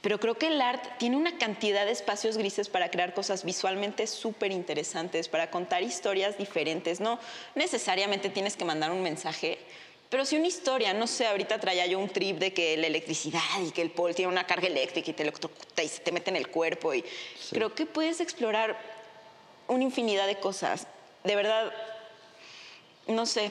Pero 0.00 0.18
creo 0.18 0.34
que 0.34 0.48
el 0.48 0.60
art 0.60 0.98
tiene 0.98 1.16
una 1.16 1.38
cantidad 1.38 1.86
de 1.86 1.92
espacios 1.92 2.36
grises 2.36 2.68
para 2.68 2.90
crear 2.90 3.14
cosas 3.14 3.44
visualmente 3.44 4.08
súper 4.08 4.50
interesantes, 4.50 5.28
para 5.28 5.52
contar 5.52 5.84
historias 5.84 6.36
diferentes. 6.36 6.98
No 6.98 7.20
necesariamente 7.54 8.28
tienes 8.28 8.56
que 8.56 8.64
mandar 8.64 8.90
un 8.90 9.02
mensaje, 9.02 9.58
pero 10.10 10.24
sí 10.24 10.36
una 10.36 10.48
historia. 10.48 10.92
No 10.94 11.06
sé, 11.06 11.28
ahorita 11.28 11.60
traía 11.60 11.86
yo 11.86 12.00
un 12.00 12.08
trip 12.08 12.38
de 12.40 12.52
que 12.52 12.76
la 12.76 12.88
electricidad 12.88 13.40
y 13.64 13.70
que 13.70 13.82
el 13.82 13.92
pole 13.92 14.14
tiene 14.14 14.32
una 14.32 14.48
carga 14.48 14.66
eléctrica 14.66 15.12
y 15.12 15.14
te 15.14 15.22
electrocuta 15.22 15.84
y 15.84 15.88
se 15.88 16.00
te 16.00 16.10
mete 16.10 16.30
en 16.30 16.36
el 16.36 16.48
cuerpo. 16.48 16.92
Y 16.92 17.04
creo 17.52 17.72
que 17.72 17.86
puedes 17.86 18.20
explorar 18.20 19.01
una 19.68 19.84
infinidad 19.84 20.26
de 20.26 20.36
cosas. 20.36 20.86
De 21.24 21.36
verdad, 21.36 21.72
no 23.06 23.26
sé, 23.26 23.50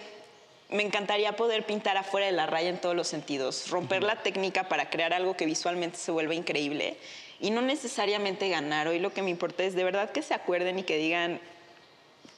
me 0.70 0.84
encantaría 0.84 1.36
poder 1.36 1.66
pintar 1.66 1.98
afuera 1.98 2.26
de 2.26 2.32
la 2.32 2.46
raya 2.46 2.70
en 2.70 2.80
todos 2.80 2.96
los 2.96 3.08
sentidos, 3.08 3.70
romper 3.70 4.04
la 4.04 4.22
técnica 4.24 4.70
para 4.70 4.90
crear 4.90 5.14
algo 5.14 5.36
que 5.36 5.46
visualmente 5.46 5.98
se 5.98 6.12
vuelva 6.12 6.34
increíble 6.34 6.98
y 7.40 7.50
no 7.52 7.62
necesariamente 7.62 8.48
ganar. 8.50 8.88
Hoy 8.88 9.00
lo 9.00 9.14
que 9.14 9.22
me 9.22 9.30
importa 9.30 9.64
es 9.64 9.74
de 9.76 9.84
verdad 9.84 10.12
que 10.12 10.22
se 10.22 10.34
acuerden 10.34 10.80
y 10.80 10.84
que 10.84 10.98
digan, 10.98 11.40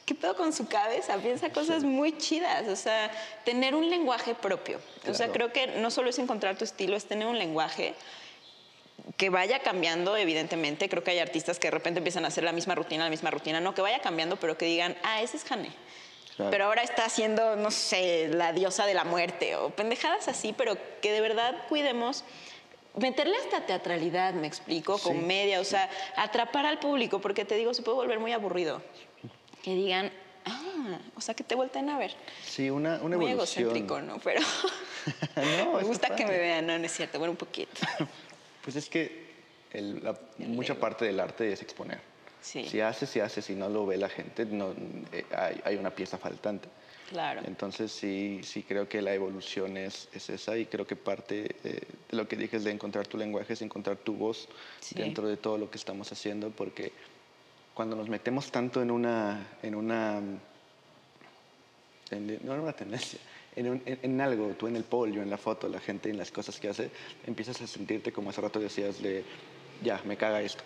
¿qué 0.06 0.16
pedo 0.16 0.36
con 0.36 0.54
su 0.54 0.68
cabeza? 0.68 1.18
Piensa 1.18 1.52
cosas 1.52 1.84
muy 1.84 2.18
chidas, 2.18 2.68
o 2.68 2.76
sea, 2.76 3.12
tener 3.46 3.76
un 3.76 3.90
lenguaje 3.90 4.34
propio. 4.34 4.80
O 5.08 5.14
sea, 5.14 5.28
Claro. 5.28 5.34
creo 5.34 5.54
que 5.54 5.68
no 5.80 5.92
solo 5.92 6.10
es 6.10 6.18
encontrar 6.20 6.58
tu 6.58 6.64
estilo, 6.64 6.96
es 6.96 7.06
tener 7.06 7.28
un 7.28 7.38
lenguaje 7.38 7.94
que 9.18 9.30
vaya 9.30 9.60
cambiando, 9.60 10.16
evidentemente. 10.18 10.89
Creo 10.89 11.04
que 11.04 11.12
hay 11.12 11.20
artistas 11.20 11.60
que 11.60 11.68
de 11.68 11.72
repente 11.72 12.00
empiezan 12.00 12.26
a 12.26 12.30
hacer 12.30 12.44
la 12.44 12.52
misma 12.52 12.76
rutina, 12.76 13.04
la 13.04 13.10
misma 13.10 13.32
rutina. 13.32 13.60
No, 13.60 13.74
que 13.74 13.82
vaya 13.82 14.00
cambiando, 14.00 14.38
pero 14.38 14.58
que 14.58 14.66
digan, 14.66 14.96
ah, 15.04 15.22
ese 15.22 15.38
es 15.38 15.44
Jane. 15.44 15.70
Claro. 16.36 16.52
Pero 16.52 16.66
ahora 16.66 16.82
está 16.82 17.06
haciendo, 17.06 17.56
no 17.56 17.70
sé, 17.70 18.28
la 18.30 18.54
diosa 18.54 18.86
de 18.86 18.96
la 18.96 19.04
muerte 19.04 19.56
o 19.56 19.70
pendejadas 19.70 20.28
así, 20.28 20.54
pero 20.58 20.78
que 21.02 21.12
de 21.12 21.22
verdad 21.22 21.56
cuidemos. 21.70 22.24
Meterle 22.96 23.36
hasta 23.38 23.66
teatralidad, 23.66 24.36
me 24.36 24.46
explico, 24.46 25.00
Sí, 25.00 25.06
comedia, 25.06 25.60
o 25.60 25.63
sea, 25.63 25.89
atrapar 26.16 26.68
al 26.68 26.78
público, 26.78 27.20
porque 27.20 27.44
te 27.44 27.56
digo, 27.56 27.74
se 27.74 27.82
puede 27.82 27.98
volver 27.98 28.20
muy 28.20 28.34
aburrido. 28.34 28.84
Que 29.63 29.74
digan, 29.74 30.12
ah, 30.46 31.00
o 31.16 31.22
sea, 31.22 31.34
que 31.34 31.44
te 31.44 31.56
vuelten 31.56 31.89
a 31.89 31.98
ver. 31.98 32.16
Sí, 32.46 32.70
una, 32.70 33.00
una 33.02 33.18
muy 33.18 33.32
evolución. 33.32 33.66
egocéntrico, 33.66 34.00
¿no? 34.02 34.20
Pero 34.20 34.42
No, 35.36 35.74
me 35.78 35.84
gusta 35.84 36.16
que 36.16 36.26
me 36.26 36.38
vean, 36.38 36.68
no, 36.68 36.78
no 36.78 36.86
es 36.86 36.92
cierto, 36.92 37.20
bueno, 37.20 37.32
un 37.32 37.38
poquito. 37.38 37.82
Pues 38.63 38.76
es 38.76 38.89
que 38.89 39.23
el- 39.71 40.04
la- 40.04 40.17
mucha 40.39 40.76
parte 40.76 41.06
del 41.06 41.19
arte 41.19 41.52
es 41.52 41.62
exponer. 41.62 41.99
Sí. 42.41 42.65
Si 42.67 42.80
haces, 42.82 43.10
si 43.10 43.19
haces, 43.19 43.45
si 43.45 43.56
no 43.56 43.69
lo 43.69 43.86
ve 43.86 43.97
la 43.97 44.10
gente, 44.10 44.45
no, 44.45 44.73
eh, 45.12 45.26
hay, 45.36 45.62
hay 45.63 45.76
una 45.76 45.89
pieza 45.91 46.17
faltante. 46.17 46.67
Claro. 47.10 47.41
Entonces 47.45 47.91
sí, 47.91 48.39
sí 48.43 48.63
creo 48.63 48.88
que 48.89 49.02
la 49.02 49.13
evolución 49.13 49.78
es, 49.78 50.08
es 50.13 50.30
esa 50.30 50.58
y 50.58 50.65
creo 50.65 50.88
que 50.88 50.95
parte 50.95 51.56
eh, 51.63 51.82
de 52.10 52.17
lo 52.17 52.28
que 52.28 52.36
dije 52.36 52.58
es 52.58 52.63
de 52.63 52.71
encontrar 52.71 53.08
tu 53.08 53.17
lenguaje, 53.17 53.54
es 53.54 53.62
encontrar 53.62 53.97
tu 53.97 54.13
voz 54.13 54.47
Sí. 54.80 54.95
dentro 54.95 55.28
de 55.28 55.38
todo 55.38 55.58
lo 55.58 55.69
que 55.69 55.78
estamos 55.78 56.12
haciendo, 56.12 56.49
porque 56.49 56.91
cuando 57.73 57.95
nos 57.95 58.10
metemos 58.10 58.52
tanto 58.52 58.82
en 58.82 58.91
una, 58.91 59.47
en 59.62 59.76
una, 59.76 60.19
no 62.12 62.54
en 62.54 62.60
una 62.60 62.73
tendencia, 62.73 63.19
en, 63.56 63.70
un- 63.70 63.82
en- 63.86 64.00
en 64.02 64.22
algo, 64.22 64.50
tú 64.58 64.68
en 64.68 64.76
el 64.76 64.84
pollo, 64.84 65.22
en 65.22 65.30
la 65.30 65.38
foto, 65.38 65.68
la 65.70 65.80
gente, 65.80 66.10
en 66.10 66.18
las 66.18 66.32
cosas 66.32 66.60
que 66.60 66.70
hace, 66.70 66.89
empiezas 67.26 67.62
a 67.62 67.68
sentirte 67.68 68.12
como 68.12 68.30
hace 68.30 68.42
rato 68.42 68.60
decías 68.60 69.02
de, 69.02 69.24
ya, 69.84 70.02
me 70.06 70.18
caga 70.18 70.42
esto. 70.42 70.63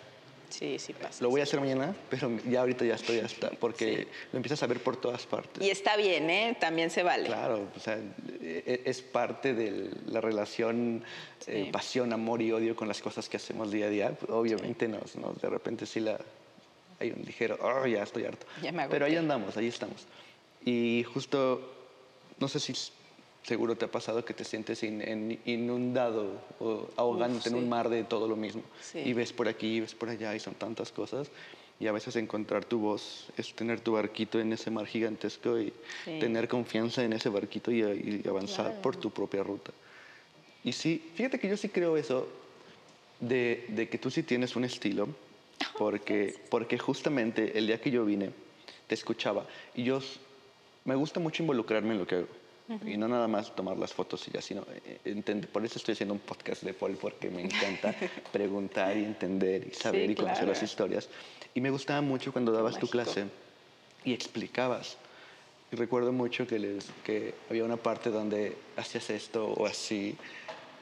Sí, 0.50 0.78
sí 0.78 0.94
pasa. 0.94 1.22
Lo 1.22 1.28
voy 1.28 1.40
a 1.40 1.42
hacer 1.42 1.60
mañana, 1.60 1.94
pero 2.08 2.30
ya 2.48 2.60
ahorita 2.60 2.82
ya 2.86 2.94
estoy 2.94 3.18
hasta, 3.18 3.50
porque 3.50 4.08
lo 4.32 4.38
empiezas 4.38 4.62
a 4.62 4.66
ver 4.66 4.80
por 4.80 4.96
todas 4.96 5.26
partes. 5.26 5.62
Y 5.62 5.68
está 5.68 5.94
bien, 5.98 6.30
¿eh? 6.30 6.56
También 6.58 6.88
se 6.88 7.02
vale. 7.02 7.26
Claro, 7.26 7.68
o 7.76 7.78
sea, 7.80 7.98
e- 8.40 8.80
es 8.86 9.02
parte 9.02 9.52
de 9.52 9.90
la 10.06 10.22
relación, 10.22 11.04
eh, 11.46 11.64
Sí. 11.66 11.70
pasión, 11.70 12.14
amor 12.14 12.40
y 12.40 12.50
odio 12.52 12.74
con 12.74 12.88
las 12.88 13.02
cosas 13.02 13.28
que 13.28 13.36
hacemos 13.36 13.70
día 13.70 13.86
a 13.86 13.90
día. 13.90 14.10
Pues, 14.18 14.30
Obviamente 14.32 14.88
nos, 14.88 15.16
nos- 15.16 15.38
de 15.38 15.50
repente 15.50 15.84
sí 15.84 16.00
la, 16.00 16.18
hay 16.98 17.10
un 17.10 17.22
ligero, 17.26 17.58
oh, 17.60 17.86
ya 17.86 18.02
estoy 18.02 18.24
harto. 18.24 18.46
Ya 18.62 18.72
me 18.72 18.88
Pero 18.88 19.04
ahí 19.04 19.16
andamos, 19.16 19.54
ahí 19.58 19.66
estamos. 19.68 20.06
Y 20.64 21.04
justo, 21.12 21.74
no 22.40 22.48
sé 22.48 22.60
si 22.60 22.72
seguro 23.44 23.76
te 23.76 23.86
ha 23.86 23.90
pasado 23.90 24.24
que 24.24 24.34
te 24.34 24.44
sientes 24.44 24.82
in- 24.82 25.00
en- 25.02 25.40
inundado 25.46 26.40
o 26.60 26.88
ahogándote 26.96 27.48
en 27.48 27.54
sí. 27.54 27.60
un 27.60 27.68
mar 27.68 27.88
de 27.88 28.04
todo 28.04 28.28
lo 28.28 28.36
mismo. 28.36 28.62
Sí. 28.80 28.98
Y 29.04 29.12
ves 29.14 29.32
por 29.32 29.48
aquí, 29.48 29.76
y 29.76 29.80
ves 29.80 29.94
por 29.94 30.08
allá 30.10 30.34
y 30.34 30.40
son 30.40 30.54
tantas 30.54 30.92
cosas. 30.92 31.28
Y 31.80 31.86
a 31.86 31.92
veces 31.92 32.16
encontrar 32.16 32.64
tu 32.64 32.78
voz 32.80 33.28
es 33.36 33.54
tener 33.54 33.80
tu 33.80 33.92
barquito 33.92 34.40
en 34.40 34.52
ese 34.52 34.70
mar 34.70 34.86
gigantesco 34.86 35.58
y 35.58 35.72
Sí. 36.04 36.18
tener 36.18 36.48
confianza 36.48 37.04
en 37.04 37.12
ese 37.12 37.28
barquito 37.28 37.70
y, 37.70 37.80
y 38.24 38.28
avanzar 38.28 38.66
Claro. 38.66 38.82
por 38.82 38.96
tu 38.96 39.10
propia 39.10 39.42
ruta. 39.42 39.70
Y 40.64 40.72
sí, 40.72 41.10
fíjate 41.14 41.38
que 41.38 41.48
yo 41.48 41.56
sí 41.56 41.68
creo 41.68 41.96
eso 41.96 42.28
de, 43.20 43.64
de 43.68 43.88
que 43.88 43.96
tú 43.98 44.10
sí 44.10 44.22
tienes 44.24 44.56
un 44.56 44.64
estilo, 44.64 45.08
porque, 45.78 46.34
porque 46.50 46.78
justamente 46.78 47.56
el 47.56 47.66
día 47.68 47.80
que 47.80 47.90
yo 47.90 48.04
vine 48.04 48.30
te 48.88 48.94
escuchaba 48.94 49.46
y 49.74 49.84
yo 49.84 50.00
me 50.88 50.94
gusta 50.96 51.20
mucho 51.20 51.42
involucrarme 51.42 51.92
en 51.92 51.98
lo 51.98 52.06
que 52.06 52.14
hago. 52.16 52.28
Y 52.86 52.98
no 52.98 53.08
nada 53.08 53.28
más 53.28 53.54
tomar 53.56 53.78
las 53.78 53.94
fotos 53.94 54.26
y 54.28 54.30
ya, 54.30 54.42
sino 54.42 54.62
eh, 54.84 54.98
entender. 55.06 55.48
Por 55.50 55.64
eso 55.64 55.78
estoy 55.78 55.92
haciendo 55.92 56.12
un 56.12 56.20
podcast 56.20 56.62
de 56.62 56.74
Paul, 56.74 56.96
porque 56.96 57.30
me 57.30 57.42
encanta 57.42 57.94
preguntar 58.32 58.94
y 58.96 59.04
entender 59.04 59.68
y 59.68 59.74
saber 59.74 60.06
Sí, 60.06 60.12
y 60.12 60.14
conocer 60.14 60.36
claro. 60.44 60.52
las 60.52 60.62
historias. 60.62 61.08
Y 61.54 61.60
me 61.62 61.70
gustaba 61.70 62.00
mucho 62.02 62.30
cuando 62.32 62.52
dabas 62.52 62.78
tu 62.78 62.86
clase 62.88 63.24
y 64.04 64.12
explicabas. 64.12 64.98
Y 65.72 65.76
recuerdo 65.76 66.12
mucho 66.12 66.46
que, 66.46 66.58
les, 66.58 66.86
que 67.04 67.34
había 67.48 67.64
una 67.64 67.76
parte 67.78 68.10
donde 68.10 68.56
hacías 68.76 69.08
esto 69.10 69.46
o 69.48 69.66
así 69.66 70.16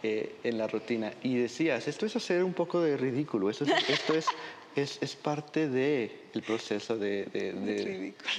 eh, 0.03 0.37
en 0.45 0.59
la 0.59 0.66
rutina 0.66 1.12
y 1.23 1.37
decías, 1.37 1.87
esto 1.88 2.05
es 2.07 2.14
hacer 2.16 2.42
un 2.42 2.53
poco 2.55 2.81
de 2.81 2.97
ridículo, 2.97 3.49
esto 3.49 3.64
es, 3.64 3.88
esto 3.90 4.14
es, 4.16 4.27
es, 4.77 4.99
es 5.03 5.14
parte 5.16 5.69
del 5.69 6.11
proceso 6.45 6.97
de... 6.99 7.27
de- 7.27 7.53
de- 7.53 7.85
ridículo. 7.85 8.31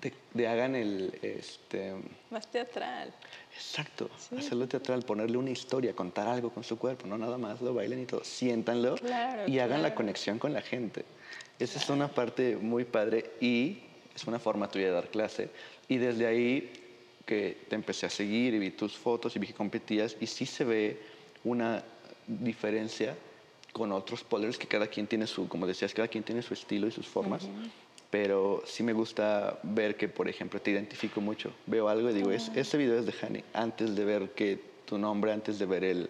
De, 0.00 0.12
de 0.34 0.48
hagan 0.48 0.74
el, 0.74 1.18
este, 1.22 1.94
Más 2.30 2.46
teatral. 2.50 3.12
exacto, 3.54 4.10
hacerlo 4.36 4.66
teatral, 4.66 5.02
ponerle 5.02 5.38
una 5.38 5.50
historia, 5.50 5.94
contar 5.94 6.26
algo 6.28 6.50
con 6.50 6.64
su 6.64 6.78
cuerpo, 6.78 7.06
no 7.06 7.16
nada 7.16 7.38
más 7.38 7.60
lo 7.60 7.72
bailen 7.72 8.02
y 8.02 8.06
todo, 8.06 8.24
siéntanlo 8.24 8.96
Claro, 8.96 9.42
y 9.46 9.58
hagan 9.58 9.82
la 9.82 9.94
conexión 9.94 10.38
con 10.38 10.52
la 10.52 10.60
gente. 10.60 11.04
Esa 11.58 11.78
es 11.78 11.88
una 11.88 12.08
parte 12.08 12.56
muy 12.56 12.84
padre 12.84 13.30
y 13.40 13.78
es 14.14 14.26
una 14.26 14.38
forma 14.38 14.68
tuya 14.70 14.86
de 14.86 14.92
dar 14.92 15.08
clase. 15.08 15.50
Y 15.88 15.96
desde 15.98 16.26
ahí 16.26 16.70
que 17.24 17.64
te 17.68 17.74
empecé 17.74 18.06
a 18.06 18.10
seguir 18.10 18.54
y 18.54 18.58
vi 18.58 18.70
tus 18.70 18.96
fotos 18.96 19.34
y 19.36 19.38
vi 19.38 19.46
que 19.48 19.54
competías 19.54 20.16
y 20.20 20.26
sí 20.26 20.46
se 20.46 20.64
ve 20.64 21.00
una 21.44 21.82
diferencia 22.26 23.16
con 23.72 23.92
otros 23.92 24.22
polers 24.24 24.58
que 24.58 24.66
cada 24.66 24.86
quien 24.86 25.06
tiene 25.06 25.26
su, 25.26 25.48
como 25.48 25.66
decías, 25.66 25.92
cada 25.94 26.08
quien 26.08 26.24
tiene 26.24 26.42
su 26.42 26.54
estilo 26.54 26.86
y 26.86 26.90
sus 26.92 27.06
formas. 27.06 27.46
Pero 28.16 28.62
sí 28.64 28.82
me 28.82 28.94
gusta 28.94 29.58
ver 29.62 29.94
que, 29.94 30.08
por 30.08 30.26
ejemplo, 30.26 30.58
te 30.58 30.70
identifico 30.70 31.20
mucho. 31.20 31.52
Veo 31.66 31.86
algo 31.86 32.08
y 32.08 32.14
digo, 32.14 32.30
es, 32.30 32.50
ese 32.54 32.78
video 32.78 32.98
es 32.98 33.04
de 33.04 33.12
Hani. 33.20 33.44
Antes 33.52 33.94
de 33.94 34.06
ver 34.06 34.30
que 34.30 34.58
tu 34.86 34.96
nombre, 34.96 35.32
antes 35.32 35.58
de 35.58 35.66
ver 35.66 35.84
el, 35.84 36.08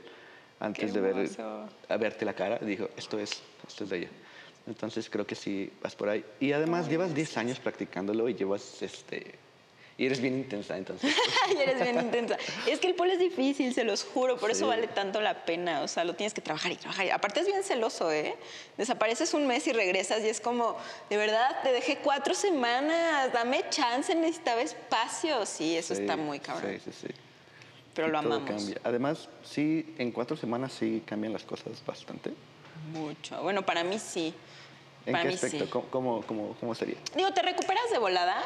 antes 0.60 0.94
de 0.94 1.00
ver, 1.00 1.28
a 1.88 1.96
verte 1.96 2.24
la 2.24 2.32
cara, 2.32 2.58
digo, 2.58 2.90
esto 2.96 3.18
es, 3.18 3.42
esto 3.66 3.82
es 3.82 3.90
de 3.90 3.98
ella. 3.98 4.08
Entonces 4.68 5.10
creo 5.10 5.26
que 5.26 5.34
sí 5.34 5.72
vas 5.82 5.96
por 5.96 6.08
ahí. 6.08 6.24
Y 6.38 6.52
además 6.52 6.88
llevas 6.88 7.12
10 7.12 7.38
años 7.38 7.58
practicándolo 7.58 8.28
y 8.28 8.34
llevas, 8.34 8.82
este, 8.82 9.34
y 9.98 10.04
eres 10.06 10.20
bien 10.20 10.34
intensa, 10.36 10.76
entonces. 10.76 11.14
Ay, 11.46 11.56
eres 11.58 11.80
bien 11.82 11.98
intensa. 11.98 12.36
Es 12.66 12.80
que 12.80 12.86
el 12.88 12.94
pole 12.94 13.14
es 13.14 13.18
difícil, 13.18 13.72
se 13.72 13.82
los 13.84 14.04
juro, 14.04 14.36
por 14.36 14.50
eso 14.50 14.66
vale 14.66 14.86
tanto 14.88 15.20
la 15.22 15.44
pena. 15.46 15.80
O 15.82 15.88
sea, 15.88 16.04
lo 16.04 16.14
tienes 16.14 16.34
que 16.34 16.42
trabajar 16.42 16.72
y 16.72 16.76
trabajar. 16.76 17.06
Y 17.06 17.10
Aparte 17.10 17.40
es 17.40 17.46
bien 17.46 17.62
celoso, 17.64 18.12
¿eh? 18.12 18.36
Desapareces 18.76 19.32
un 19.32 19.46
mes 19.46 19.66
y 19.66 19.72
regresas 19.72 20.22
y 20.22 20.28
es 20.28 20.40
como, 20.40 20.76
de 21.08 21.16
verdad, 21.16 21.62
te 21.62 21.72
dejé 21.72 21.96
cuatro 21.98 22.34
semanas, 22.34 23.32
dame 23.32 23.64
chance, 23.70 24.14
necesitaba 24.14 24.60
espacio. 24.60 25.46
Sí, 25.46 25.76
eso 25.76 25.94
Sí, 25.94 26.02
está 26.02 26.16
muy 26.16 26.40
cabrón. 26.40 26.72
Sí, 26.84 26.90
sí, 26.92 27.06
sí. 27.08 27.14
Pero 27.94 28.08
Y 28.08 28.10
lo 28.10 28.18
amamos 28.18 28.50
cambia. 28.50 28.78
Además, 28.84 29.30
sí, 29.42 29.94
en 29.96 30.12
cuatro 30.12 30.36
semanas 30.36 30.74
sí 30.78 31.02
cambian 31.06 31.32
las 31.32 31.44
cosas 31.44 31.82
bastante. 31.86 32.32
mucho. 32.92 33.42
Bueno, 33.42 33.64
para 33.64 33.82
mí 33.82 33.98
sí. 33.98 34.34
¿En 35.06 35.12
para 35.12 35.28
qué 35.28 35.34
aspecto? 35.34 35.64
sí. 35.64 35.70
¿Cómo, 35.70 36.22
cómo, 36.26 36.56
cómo- 36.60 36.74
sería? 36.74 36.96
Digo, 37.14 37.32
te 37.32 37.40
recuperas 37.42 37.90
de 37.90 37.98
volada, 37.98 38.44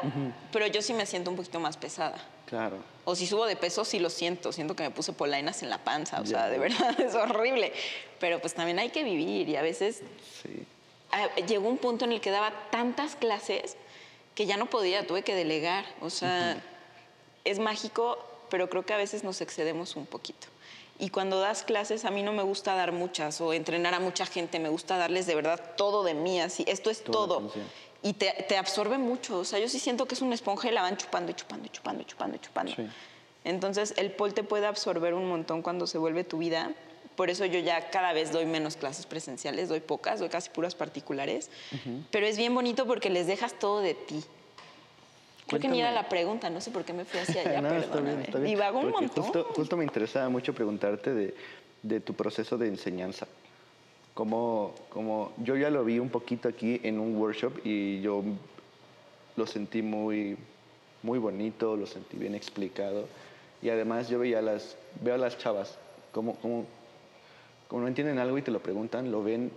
pero 0.52 0.66
yo 0.66 0.82
sí 0.82 0.92
me 0.92 1.06
siento 1.06 1.30
un 1.30 1.36
poquito 1.36 1.58
más 1.58 1.76
pesada. 1.76 2.16
Claro. 2.46 2.78
O 3.04 3.14
si 3.16 3.26
subo 3.26 3.46
de 3.46 3.56
peso, 3.56 3.84
sí 3.84 3.98
lo 3.98 4.10
siento. 4.10 4.52
Siento 4.52 4.76
que 4.76 4.82
me 4.82 4.90
puse 4.90 5.12
polainas 5.12 5.62
en 5.62 5.70
la 5.70 5.78
panza. 5.78 6.20
O 6.20 6.26
sea, 6.26 6.48
de 6.48 6.58
verdad 6.58 7.00
es 7.00 7.14
horrible. 7.14 7.72
Pero 8.18 8.40
pues 8.40 8.54
también 8.54 8.78
hay 8.78 8.90
que 8.90 9.02
vivir 9.04 9.48
y 9.48 9.56
a 9.56 9.62
veces 9.62 10.02
Sí. 10.42 10.64
llegó 11.46 11.68
un 11.68 11.78
punto 11.78 12.04
en 12.04 12.12
el 12.12 12.20
que 12.20 12.30
daba 12.30 12.52
tantas 12.70 13.16
clases 13.16 13.76
que 14.34 14.46
ya 14.46 14.56
no 14.56 14.66
podía, 14.66 15.06
tuve 15.06 15.22
que 15.22 15.34
delegar. 15.34 15.84
O 16.00 16.10
sea, 16.10 16.60
es 17.44 17.58
mágico, 17.58 18.18
pero 18.50 18.68
creo 18.68 18.84
que 18.84 18.92
a 18.92 18.96
veces 18.98 19.24
nos 19.24 19.40
excedemos 19.40 19.96
un 19.96 20.06
poquito. 20.06 20.46
Y 21.00 21.08
cuando 21.08 21.40
das 21.40 21.62
clases, 21.62 22.04
a 22.04 22.10
mí 22.10 22.22
no 22.22 22.32
me 22.32 22.42
gusta 22.42 22.74
dar 22.74 22.92
muchas 22.92 23.40
o 23.40 23.52
entrenar 23.54 23.94
a 23.94 24.00
mucha 24.00 24.26
gente, 24.26 24.58
me 24.58 24.68
gusta 24.68 24.98
darles 24.98 25.26
de 25.26 25.34
verdad 25.34 25.58
todo 25.76 26.04
de 26.04 26.14
mí, 26.14 26.40
así, 26.40 26.64
esto 26.68 26.90
es 26.90 27.02
todo. 27.02 27.50
Y 28.02 28.12
te, 28.12 28.30
te 28.48 28.56
absorbe 28.56 28.98
mucho, 28.98 29.38
o 29.38 29.44
sea, 29.44 29.58
yo 29.58 29.68
sí 29.68 29.78
siento 29.78 30.06
que 30.06 30.14
es 30.14 30.22
una 30.22 30.34
esponja 30.34 30.68
y 30.68 30.72
la 30.72 30.82
van 30.82 30.96
chupando 30.96 31.32
y 31.32 31.34
chupando 31.34 31.66
y 31.66 31.70
chupando 31.70 32.02
y 32.02 32.04
chupando 32.04 32.36
y 32.36 32.40
chupando. 32.40 32.76
Sí. 32.76 32.86
Entonces, 33.44 33.94
el 33.96 34.12
pol 34.12 34.34
te 34.34 34.42
puede 34.42 34.66
absorber 34.66 35.14
un 35.14 35.26
montón 35.26 35.62
cuando 35.62 35.86
se 35.86 35.98
vuelve 35.98 36.24
tu 36.24 36.38
vida. 36.38 36.72
Por 37.16 37.30
eso 37.30 37.44
yo 37.44 37.58
ya 37.58 37.90
cada 37.90 38.12
vez 38.12 38.32
doy 38.32 38.46
menos 38.46 38.76
clases 38.76 39.06
presenciales, 39.06 39.68
doy 39.68 39.80
pocas, 39.80 40.20
doy 40.20 40.28
casi 40.28 40.50
puras 40.50 40.74
particulares. 40.74 41.50
Pero 42.10 42.26
es 42.26 42.36
bien 42.36 42.54
bonito 42.54 42.86
porque 42.86 43.10
les 43.10 43.26
dejas 43.26 43.58
todo 43.58 43.80
de 43.80 43.94
ti. 43.94 44.24
Creo 45.50 45.60
que 45.60 45.68
ni 45.68 45.80
era 45.80 45.90
la 45.90 46.08
pregunta, 46.08 46.48
no 46.48 46.60
sé 46.60 46.70
por 46.70 46.84
qué 46.84 46.92
me 46.92 47.04
fui 47.04 47.18
hacia 47.18 47.40
allá, 47.48 47.60
no, 47.60 47.68
está 47.74 47.78
bien, 47.78 47.90
perdóname. 47.90 48.22
está 48.22 48.38
bien. 48.38 48.50
Divago 48.50 48.80
un 48.80 48.90
montón. 48.90 49.24
Justo, 49.24 49.44
justo 49.54 49.76
me 49.76 49.84
interesaba 49.84 50.28
mucho 50.28 50.54
preguntarte 50.54 51.12
de, 51.12 51.34
de 51.82 52.00
tu 52.00 52.14
proceso 52.14 52.56
de 52.56 52.68
enseñanza. 52.68 53.26
Como, 54.14 54.74
como 54.90 55.32
yo 55.38 55.56
ya 55.56 55.70
lo 55.70 55.84
vi 55.84 55.98
un 55.98 56.08
poquito 56.08 56.48
aquí 56.48 56.80
en 56.82 56.98
un 56.98 57.16
workshop 57.16 57.58
y 57.64 58.00
yo 58.00 58.22
lo 59.36 59.46
sentí 59.46 59.82
muy, 59.82 60.36
muy 61.02 61.18
bonito, 61.18 61.76
lo 61.76 61.86
sentí 61.86 62.16
bien 62.16 62.34
explicado. 62.34 63.06
Y 63.62 63.70
además 63.70 64.08
yo 64.08 64.18
veía 64.18 64.40
las, 64.40 64.76
veo 65.00 65.14
a 65.14 65.18
las 65.18 65.36
chavas, 65.38 65.78
como, 66.12 66.36
como, 66.36 66.64
como 67.68 67.82
no 67.82 67.88
entienden 67.88 68.18
algo 68.18 68.38
y 68.38 68.42
te 68.42 68.50
lo 68.50 68.60
preguntan, 68.60 69.10
lo 69.10 69.22
ven 69.22 69.50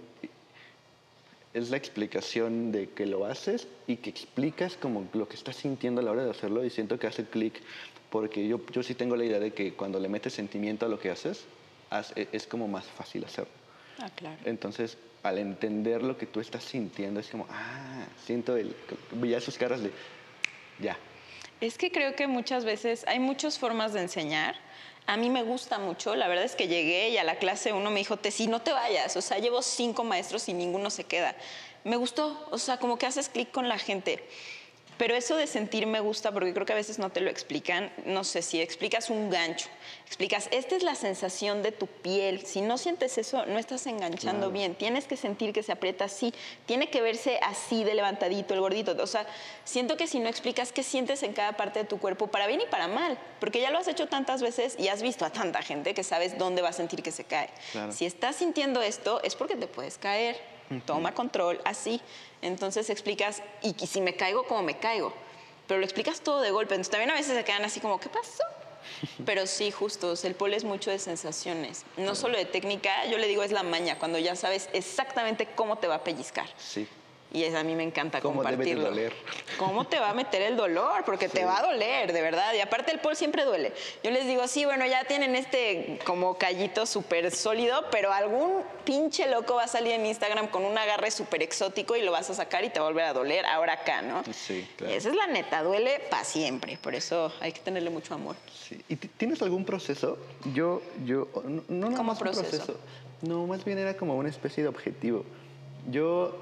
es 1.53 1.69
la 1.69 1.77
explicación 1.77 2.71
de 2.71 2.89
que 2.89 3.05
lo 3.05 3.25
haces 3.25 3.67
y 3.87 3.97
que 3.97 4.09
explicas 4.09 4.75
como 4.75 5.07
lo 5.13 5.27
que 5.27 5.35
estás 5.35 5.55
sintiendo 5.57 6.01
a 6.01 6.03
la 6.03 6.11
hora 6.11 6.23
de 6.25 6.31
hacerlo 6.31 6.63
y 6.65 6.69
siento 6.69 6.97
que 6.97 7.07
hace 7.07 7.25
clic 7.25 7.61
porque 8.09 8.47
yo, 8.47 8.59
yo 8.71 8.83
sí 8.83 8.95
tengo 8.95 9.15
la 9.15 9.25
idea 9.25 9.39
de 9.39 9.51
que 9.53 9.73
cuando 9.73 9.99
le 9.99 10.09
metes 10.09 10.33
sentimiento 10.33 10.85
a 10.85 10.89
lo 10.89 10.99
que 10.99 11.09
haces, 11.11 11.45
haz- 11.91 12.13
e- 12.15 12.27
es 12.31 12.47
como 12.47 12.67
más 12.67 12.85
fácil 12.85 13.23
hacerlo. 13.25 13.51
Ah, 13.99 14.09
claro. 14.15 14.37
Entonces, 14.45 14.97
al 15.21 15.37
entender 15.37 16.01
lo 16.03 16.17
que 16.17 16.25
tú 16.25 16.39
estás 16.39 16.63
sintiendo, 16.63 17.19
es 17.19 17.29
como, 17.29 17.47
ah, 17.49 18.05
siento 18.25 18.57
el, 18.57 18.75
ya 19.23 19.39
sus 19.39 19.57
caras 19.57 19.81
de, 19.81 19.91
ya, 20.79 20.97
Es 21.61 21.77
que 21.77 21.91
creo 21.91 22.15
que 22.15 22.27
muchas 22.27 22.65
veces 22.65 23.05
hay 23.07 23.19
muchas 23.19 23.57
formas 23.57 23.93
de 23.93 24.01
enseñar. 24.01 24.55
A 25.05 25.17
mí 25.17 25.29
me 25.29 25.43
gusta 25.43 25.79
mucho. 25.79 26.15
La 26.15 26.27
verdad 26.27 26.45
es 26.45 26.55
que 26.55 26.67
llegué 26.67 27.09
y 27.09 27.17
a 27.17 27.23
la 27.23 27.37
clase 27.37 27.73
uno 27.73 27.91
me 27.91 27.99
dijo, 27.99 28.17
Tessy, 28.17 28.47
no 28.47 28.61
te 28.61 28.71
vayas. 28.71 29.15
O 29.17 29.21
sea, 29.21 29.39
llevo 29.39 29.61
cinco 29.61 30.03
maestros 30.03 30.47
y 30.47 30.53
ninguno 30.53 30.89
se 30.89 31.03
queda. 31.03 31.35
Me 31.83 31.97
gustó. 31.97 32.47
O 32.51 32.57
sea, 32.57 32.77
como 32.77 32.97
que 32.97 33.05
haces 33.05 33.29
clic 33.29 33.51
con 33.51 33.67
la 33.67 33.77
gente. 33.77 34.23
Pero 34.97 35.15
eso 35.15 35.35
de 35.35 35.47
sentir 35.47 35.87
me 35.87 35.99
gusta 35.99 36.31
porque 36.31 36.53
creo 36.53 36.65
que 36.65 36.73
a 36.73 36.75
veces 36.77 36.99
no 36.99 37.09
te 37.09 37.19
lo 37.21 37.29
explican. 37.29 37.91
No 38.05 38.23
sé 38.23 38.41
si 38.41 38.61
explicas 38.61 39.09
un 39.09 39.29
gancho, 39.29 39.67
explicas, 40.05 40.47
esta 40.51 40.75
es 40.75 40.83
la 40.83 40.95
sensación 40.95 41.63
de 41.63 41.71
tu 41.71 41.87
piel. 41.87 42.45
Si 42.45 42.61
no 42.61 42.77
sientes 42.77 43.17
eso, 43.17 43.45
no 43.45 43.57
estás 43.59 43.85
enganchando 43.87 44.47
Claro. 44.47 44.51
bien. 44.51 44.75
Tienes 44.75 45.05
que 45.05 45.17
sentir 45.17 45.51
que 45.53 45.63
se 45.63 45.71
aprieta 45.71 46.05
así. 46.05 46.33
Tiene 46.65 46.89
que 46.89 47.01
verse 47.01 47.39
así 47.43 47.83
de 47.83 47.95
levantadito, 47.95 48.53
el 48.53 48.59
gordito. 48.61 48.95
O 49.01 49.07
sea, 49.07 49.25
siento 49.63 49.97
que 49.97 50.07
si 50.07 50.19
no 50.19 50.29
explicas 50.29 50.71
qué 50.71 50.83
sientes 50.83 51.23
en 51.23 51.33
cada 51.33 51.53
parte 51.57 51.79
de 51.79 51.85
tu 51.85 51.97
cuerpo, 51.99 52.27
para 52.27 52.47
bien 52.47 52.61
y 52.61 52.65
para 52.67 52.87
mal, 52.87 53.17
porque 53.39 53.59
ya 53.61 53.71
lo 53.71 53.79
has 53.79 53.87
hecho 53.87 54.07
tantas 54.07 54.41
veces 54.41 54.75
y 54.77 54.87
has 54.89 55.01
visto 55.01 55.25
a 55.25 55.29
tanta 55.31 55.61
gente 55.61 55.93
que 55.93 56.03
sabes 56.03 56.37
dónde 56.37 56.61
va 56.61 56.69
a 56.69 56.73
sentir 56.73 57.01
que 57.03 57.11
se 57.11 57.23
cae. 57.23 57.49
Claro. 57.71 57.91
Si 57.91 58.05
estás 58.05 58.35
sintiendo 58.35 58.81
esto, 58.81 59.21
es 59.23 59.35
porque 59.35 59.55
te 59.55 59.67
puedes 59.67 59.97
caer. 59.97 60.39
Toma 60.85 61.13
control, 61.13 61.61
así. 61.65 62.01
Entonces 62.43 62.89
explicas, 62.89 63.41
y, 63.61 63.75
y 63.81 63.87
si 63.87 64.01
me 64.01 64.15
caigo, 64.15 64.43
¿cómo 64.43 64.61
me 64.61 64.77
caigo? 64.77 65.13
Pero 65.67 65.79
lo 65.79 65.85
explicas 65.85 66.21
todo 66.21 66.41
de 66.41 66.51
golpe. 66.51 66.75
Entonces 66.75 66.91
también 66.91 67.09
a 67.09 67.15
veces 67.15 67.35
se 67.35 67.43
quedan 67.43 67.63
así 67.63 67.79
como, 67.79 67.99
¿qué 67.99 68.09
pasó? 68.09 68.43
Pero 69.25 69.47
sí, 69.47 69.71
justo, 69.71 70.13
el 70.23 70.35
pole 70.35 70.57
es 70.57 70.63
mucho 70.63 70.91
de 70.91 70.99
sensaciones, 70.99 71.83
no 71.97 72.15
solo 72.15 72.37
de 72.37 72.45
técnica, 72.45 73.05
yo 73.05 73.17
le 73.17 73.27
digo 73.27 73.43
es 73.43 73.51
la 73.51 73.63
maña, 73.63 73.97
cuando 73.97 74.19
ya 74.19 74.35
sabes 74.35 74.69
exactamente 74.73 75.47
cómo 75.55 75.77
te 75.77 75.87
va 75.87 75.95
a 75.95 76.03
pellizcar. 76.03 76.47
sí. 76.57 76.87
Y 77.33 77.43
es, 77.43 77.55
a 77.55 77.63
mí 77.63 77.73
me 77.75 77.81
encanta 77.81 78.21
Cómo 78.21 78.43
compartirlo. 78.43 78.91
¿Cómo 79.57 79.85
te 79.87 79.99
va 79.99 80.11
a 80.11 80.13
meter 80.13 80.43
el 80.43 80.55
dolor? 80.55 81.03
Porque 81.03 81.27
te 81.27 81.43
va 81.45 81.57
a 81.57 81.63
doler, 81.63 82.13
de 82.13 82.21
verdad. 82.21 82.53
Y 82.53 82.59
aparte 82.59 82.91
el 82.91 82.99
pol 82.99 83.15
siempre 83.15 83.43
duele. 83.43 83.73
Yo 84.03 84.11
les 84.11 84.27
digo, 84.27 84.47
sí, 84.47 84.65
bueno, 84.65 84.85
ya 84.85 85.03
tienen 85.05 85.35
este 85.35 85.99
como 86.05 86.37
callito 86.37 86.85
súper 86.85 87.31
sólido, 87.31 87.85
pero 87.89 88.13
algún 88.13 88.61
pinche 88.85 89.27
loco 89.27 89.55
va 89.55 89.63
a 89.63 89.67
salir 89.67 89.93
en 89.93 90.05
Instagram 90.05 90.47
con 90.49 90.63
un 90.63 90.77
agarre 90.77 91.09
súper 91.09 91.41
exótico 91.41 91.95
y 91.95 92.03
lo 92.03 92.11
vas 92.11 92.29
a 92.29 92.35
sacar 92.35 92.63
y 92.65 92.69
te 92.69 92.79
va 92.79 92.85
a 92.85 92.89
volver 92.89 93.05
a 93.05 93.13
doler 93.13 93.47
ahora 93.47 93.73
acá, 93.73 94.03
¿no? 94.03 94.23
Sí, 94.31 94.67
claro. 94.77 94.93
Esa 94.93 95.09
es 95.09 95.15
la 95.15 95.25
neta, 95.25 95.63
duele 95.63 96.01
para 96.11 96.23
siempre. 96.25 96.77
Por 96.77 96.93
eso 96.93 97.33
hay 97.41 97.51
que 97.51 97.61
tenerle 97.61 97.89
mucho 97.89 98.13
amor. 98.13 98.35
Sí. 98.69 98.79
¿Y 98.87 98.95
ti- 98.95 99.07
tienes 99.07 99.41
algún 99.41 99.65
proceso? 99.65 100.19
Yo, 100.53 100.83
yo, 101.03 101.27
no, 101.45 101.63
no 101.67 101.87
¿Cómo 101.97 102.13
más 102.13 102.21
un 102.21 102.27
proceso? 102.27 102.77
No, 103.23 103.47
más 103.47 103.65
bien 103.65 103.79
era 103.79 103.97
como 103.97 104.15
una 104.17 104.29
especie 104.29 104.61
de 104.61 104.69
objetivo. 104.69 105.23
Yo, 105.89 106.37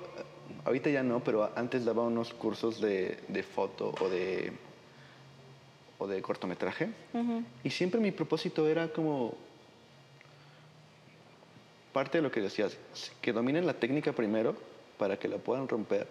ahorita 0.65 0.89
ya 0.89 1.03
no, 1.03 1.23
pero 1.23 1.51
antes 1.55 1.85
daba 1.85 2.03
unos 2.03 2.33
cursos 2.33 2.79
de, 2.81 3.17
de 3.27 3.43
foto 3.43 3.93
o 3.99 4.09
de, 4.09 4.51
o 5.99 6.07
de 6.07 6.21
cortometraje. 6.21 6.89
Y 7.63 7.69
siempre 7.69 7.99
mi 7.99 8.11
propósito 8.11 8.67
era 8.67 8.87
como 8.89 9.35
parte 11.93 12.17
de 12.19 12.21
lo 12.21 12.31
que 12.31 12.41
decías, 12.41 12.77
que 13.21 13.33
dominen 13.33 13.65
la 13.65 13.73
técnica 13.73 14.13
primero 14.13 14.55
para 14.97 15.17
que 15.17 15.27
la 15.27 15.37
puedan 15.37 15.67
romper, 15.67 16.07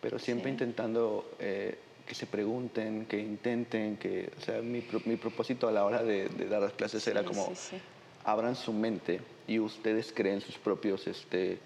pero 0.00 0.18
siempre 0.18 0.50
Sí. 0.50 0.52
intentando 0.52 1.28
eh, 1.40 1.78
que 2.06 2.14
se 2.14 2.26
pregunten, 2.26 3.06
que 3.06 3.18
intenten, 3.18 3.96
que, 3.96 4.30
o 4.38 4.40
sea, 4.40 4.62
mi, 4.62 4.84
mi 5.06 5.16
propósito 5.16 5.66
a 5.66 5.72
la 5.72 5.84
hora 5.84 6.02
de, 6.04 6.28
de 6.28 6.48
dar 6.48 6.62
las 6.62 6.72
clases 6.74 7.04
era 7.08 7.24
como, 7.24 7.46
sí, 7.46 7.54
sí. 7.56 7.76
abran 8.24 8.54
su 8.54 8.72
mente 8.72 9.20
y 9.48 9.58
ustedes 9.58 10.12
creen 10.12 10.40
sus 10.40 10.56
propios, 10.58 11.06
este, 11.08 11.58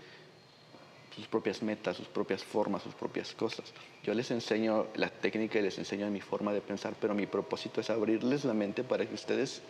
sus 1.15 1.27
propias 1.27 1.63
metas, 1.63 1.97
sus 1.97 2.07
propias 2.09 2.43
formas, 2.45 2.83
sus 2.83 2.95
propias 2.95 3.33
cosas. 3.35 3.73
Yo 4.05 4.15
les 4.15 4.31
enseño 4.31 4.87
la 4.95 5.09
técnica 5.11 5.59
y 5.59 5.63
les 5.63 5.79
enseño 5.79 6.09
mi 6.11 6.21
forma 6.21 6.53
de 6.53 6.61
pensar, 6.61 6.95
pero 7.01 7.15
mi 7.15 7.27
propósito 7.27 7.81
es 7.81 7.91
abrirles 7.91 8.45
la 8.45 8.55
mente 8.55 8.85
para 8.85 9.07
que 9.07 9.15
ustedes 9.15 9.61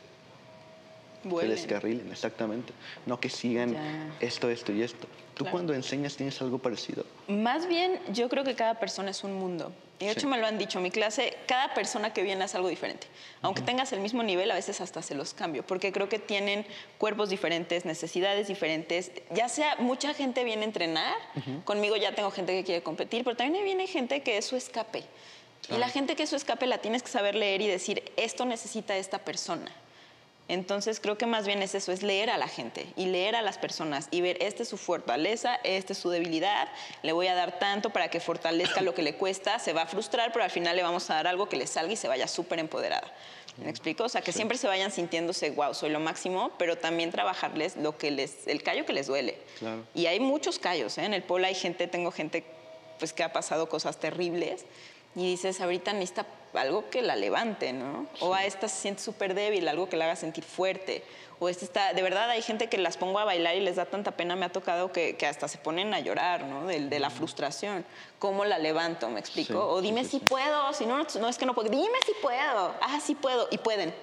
se 1.22 1.28
Vuelen. 1.28 1.50
descarrilen, 1.50 2.10
exactamente. 2.10 2.72
No 3.06 3.20
que 3.20 3.28
sigan 3.28 3.72
Ya. 3.74 4.16
esto, 4.20 4.48
esto 4.50 4.72
y 4.72 4.82
esto. 4.82 5.06
¿Tú 5.34 5.44
Claro. 5.44 5.52
cuando 5.52 5.74
enseñas 5.74 6.16
tienes 6.16 6.40
algo 6.42 6.58
parecido? 6.58 7.04
Más 7.28 7.66
bien, 7.66 8.00
yo 8.12 8.28
creo 8.28 8.44
que 8.44 8.54
cada 8.54 8.78
persona 8.78 9.10
es 9.10 9.24
un 9.24 9.32
mundo. 9.34 9.72
Y 10.00 10.06
de 10.06 10.12
Sí. 10.14 10.18
hecho 10.18 10.28
me 10.28 10.38
lo 10.38 10.46
han 10.46 10.56
dicho, 10.56 10.80
mi 10.80 10.90
clase, 10.90 11.36
cada 11.46 11.74
persona 11.74 12.12
que 12.14 12.22
viene 12.22 12.44
es 12.46 12.54
algo 12.54 12.68
diferente. 12.68 13.06
Aunque 13.42 13.60
tengas 13.60 13.92
el 13.92 14.00
mismo 14.00 14.22
nivel, 14.22 14.50
a 14.50 14.54
veces 14.54 14.80
hasta 14.80 15.02
se 15.02 15.14
los 15.14 15.34
cambio, 15.34 15.62
porque 15.64 15.92
creo 15.92 16.08
que 16.08 16.18
tienen 16.18 16.66
cuerpos 16.96 17.28
diferentes, 17.28 17.84
necesidades 17.84 18.48
diferentes. 18.48 19.12
Ya 19.30 19.50
sea, 19.50 19.76
mucha 19.78 20.14
gente 20.14 20.42
viene 20.42 20.62
a 20.62 20.64
entrenar, 20.64 21.14
conmigo 21.64 21.96
ya 21.98 22.14
tengo 22.14 22.30
gente 22.30 22.52
que 22.54 22.64
quiere 22.64 22.82
competir, 22.82 23.24
pero 23.24 23.36
también 23.36 23.62
viene 23.62 23.86
gente 23.86 24.22
que 24.22 24.38
es 24.38 24.46
su 24.46 24.56
escape. 24.56 25.04
Y 25.68 25.76
la 25.76 25.90
gente 25.90 26.16
que 26.16 26.22
es 26.22 26.30
su 26.30 26.36
escape 26.36 26.66
la 26.66 26.78
tienes 26.78 27.02
que 27.02 27.10
saber 27.10 27.34
leer 27.34 27.60
y 27.60 27.66
decir, 27.66 28.02
esto 28.16 28.46
necesita 28.46 28.96
esta 28.96 29.18
persona. 29.18 29.70
Entonces 30.50 30.98
creo 30.98 31.16
que 31.16 31.26
más 31.26 31.46
bien 31.46 31.62
es 31.62 31.76
eso, 31.76 31.92
es 31.92 32.02
leer 32.02 32.28
a 32.28 32.36
la 32.36 32.48
gente 32.48 32.84
y 32.96 33.06
leer 33.06 33.36
a 33.36 33.42
las 33.42 33.56
personas 33.56 34.08
y 34.10 34.20
ver, 34.20 34.36
esta 34.42 34.64
es 34.64 34.68
su 34.68 34.78
fortaleza, 34.78 35.60
esta 35.62 35.92
es 35.92 35.98
su 36.00 36.10
debilidad, 36.10 36.66
le 37.04 37.12
voy 37.12 37.28
a 37.28 37.36
dar 37.36 37.60
tanto 37.60 37.90
para 37.90 38.08
que 38.08 38.18
fortalezca 38.18 38.80
lo 38.80 38.92
que 38.92 39.02
le 39.02 39.14
cuesta, 39.14 39.60
se 39.60 39.72
va 39.72 39.82
a 39.82 39.86
frustrar, 39.86 40.32
pero 40.32 40.44
al 40.44 40.50
final 40.50 40.74
le 40.74 40.82
vamos 40.82 41.08
a 41.08 41.14
dar 41.14 41.28
algo 41.28 41.48
que 41.48 41.56
le 41.56 41.68
salga 41.68 41.92
y 41.92 41.96
se 41.96 42.08
vaya 42.08 42.26
súper 42.26 42.58
empoderada. 42.58 43.12
¿Me 43.58 43.70
explico? 43.70 44.02
O 44.02 44.08
sea, 44.08 44.22
que 44.22 44.32
siempre 44.32 44.58
se 44.58 44.66
vayan 44.66 44.90
sintiéndose, 44.90 45.50
wow, 45.50 45.72
soy 45.72 45.90
lo 45.90 46.00
máximo, 46.00 46.50
pero 46.58 46.76
también 46.76 47.12
trabajarles 47.12 47.76
lo 47.76 47.96
que 47.96 48.10
les, 48.10 48.48
el 48.48 48.64
callo 48.64 48.84
que 48.84 48.92
les 48.92 49.06
duele. 49.06 49.38
Claro. 49.60 49.84
Y 49.94 50.06
hay 50.06 50.18
muchos 50.18 50.58
callos, 50.58 50.98
¿eh? 50.98 51.04
En 51.04 51.14
el 51.14 51.22
polo 51.22 51.46
hay 51.46 51.54
gente, 51.54 51.86
tengo 51.86 52.10
gente 52.10 52.42
pues 52.98 53.12
que 53.12 53.22
ha 53.22 53.32
pasado 53.32 53.68
cosas 53.68 53.98
terribles 54.00 54.64
y 55.14 55.30
dices, 55.30 55.60
ahorita 55.60 55.92
necesita 55.92 56.26
algo 56.54 56.90
que 56.90 57.02
la 57.02 57.16
levante, 57.16 57.72
¿no? 57.72 58.06
O 58.20 58.34
a 58.34 58.44
esta 58.44 58.68
se 58.68 58.80
siente 58.80 59.02
súper 59.02 59.34
débil, 59.34 59.68
algo 59.68 59.88
que 59.88 59.96
la 59.96 60.06
haga 60.06 60.16
sentir 60.16 60.44
fuerte. 60.44 61.04
O 61.38 61.48
esta 61.48 61.64
está, 61.64 61.92
de 61.94 62.02
verdad 62.02 62.28
hay 62.28 62.42
gente 62.42 62.68
que 62.68 62.76
las 62.76 62.96
pongo 62.96 63.18
a 63.18 63.24
bailar 63.24 63.56
y 63.56 63.60
les 63.60 63.76
da 63.76 63.86
tanta 63.86 64.10
pena, 64.10 64.36
me 64.36 64.44
ha 64.44 64.52
tocado 64.52 64.92
que, 64.92 65.16
que 65.16 65.26
hasta 65.26 65.48
se 65.48 65.56
ponen 65.56 65.94
a 65.94 66.00
llorar, 66.00 66.44
¿no? 66.44 66.66
De, 66.66 66.80
de 66.80 66.98
la 66.98 67.08
frustración. 67.08 67.84
¿Cómo 68.18 68.44
la 68.44 68.58
levanto? 68.58 69.08
¿Me 69.08 69.20
explico? 69.20 69.54
Sí, 69.54 69.58
o 69.58 69.80
dime 69.80 70.04
sí, 70.04 70.10
si 70.10 70.20
puedo, 70.20 70.72
si 70.74 70.84
no, 70.84 70.98
no 70.98 71.28
es 71.28 71.38
que 71.38 71.46
no 71.46 71.54
puedo, 71.54 71.70
dime 71.70 71.98
si 72.04 72.12
puedo, 72.20 72.74
ah, 72.80 73.00
sí 73.02 73.14
puedo, 73.14 73.48
y 73.50 73.58
pueden. 73.58 73.94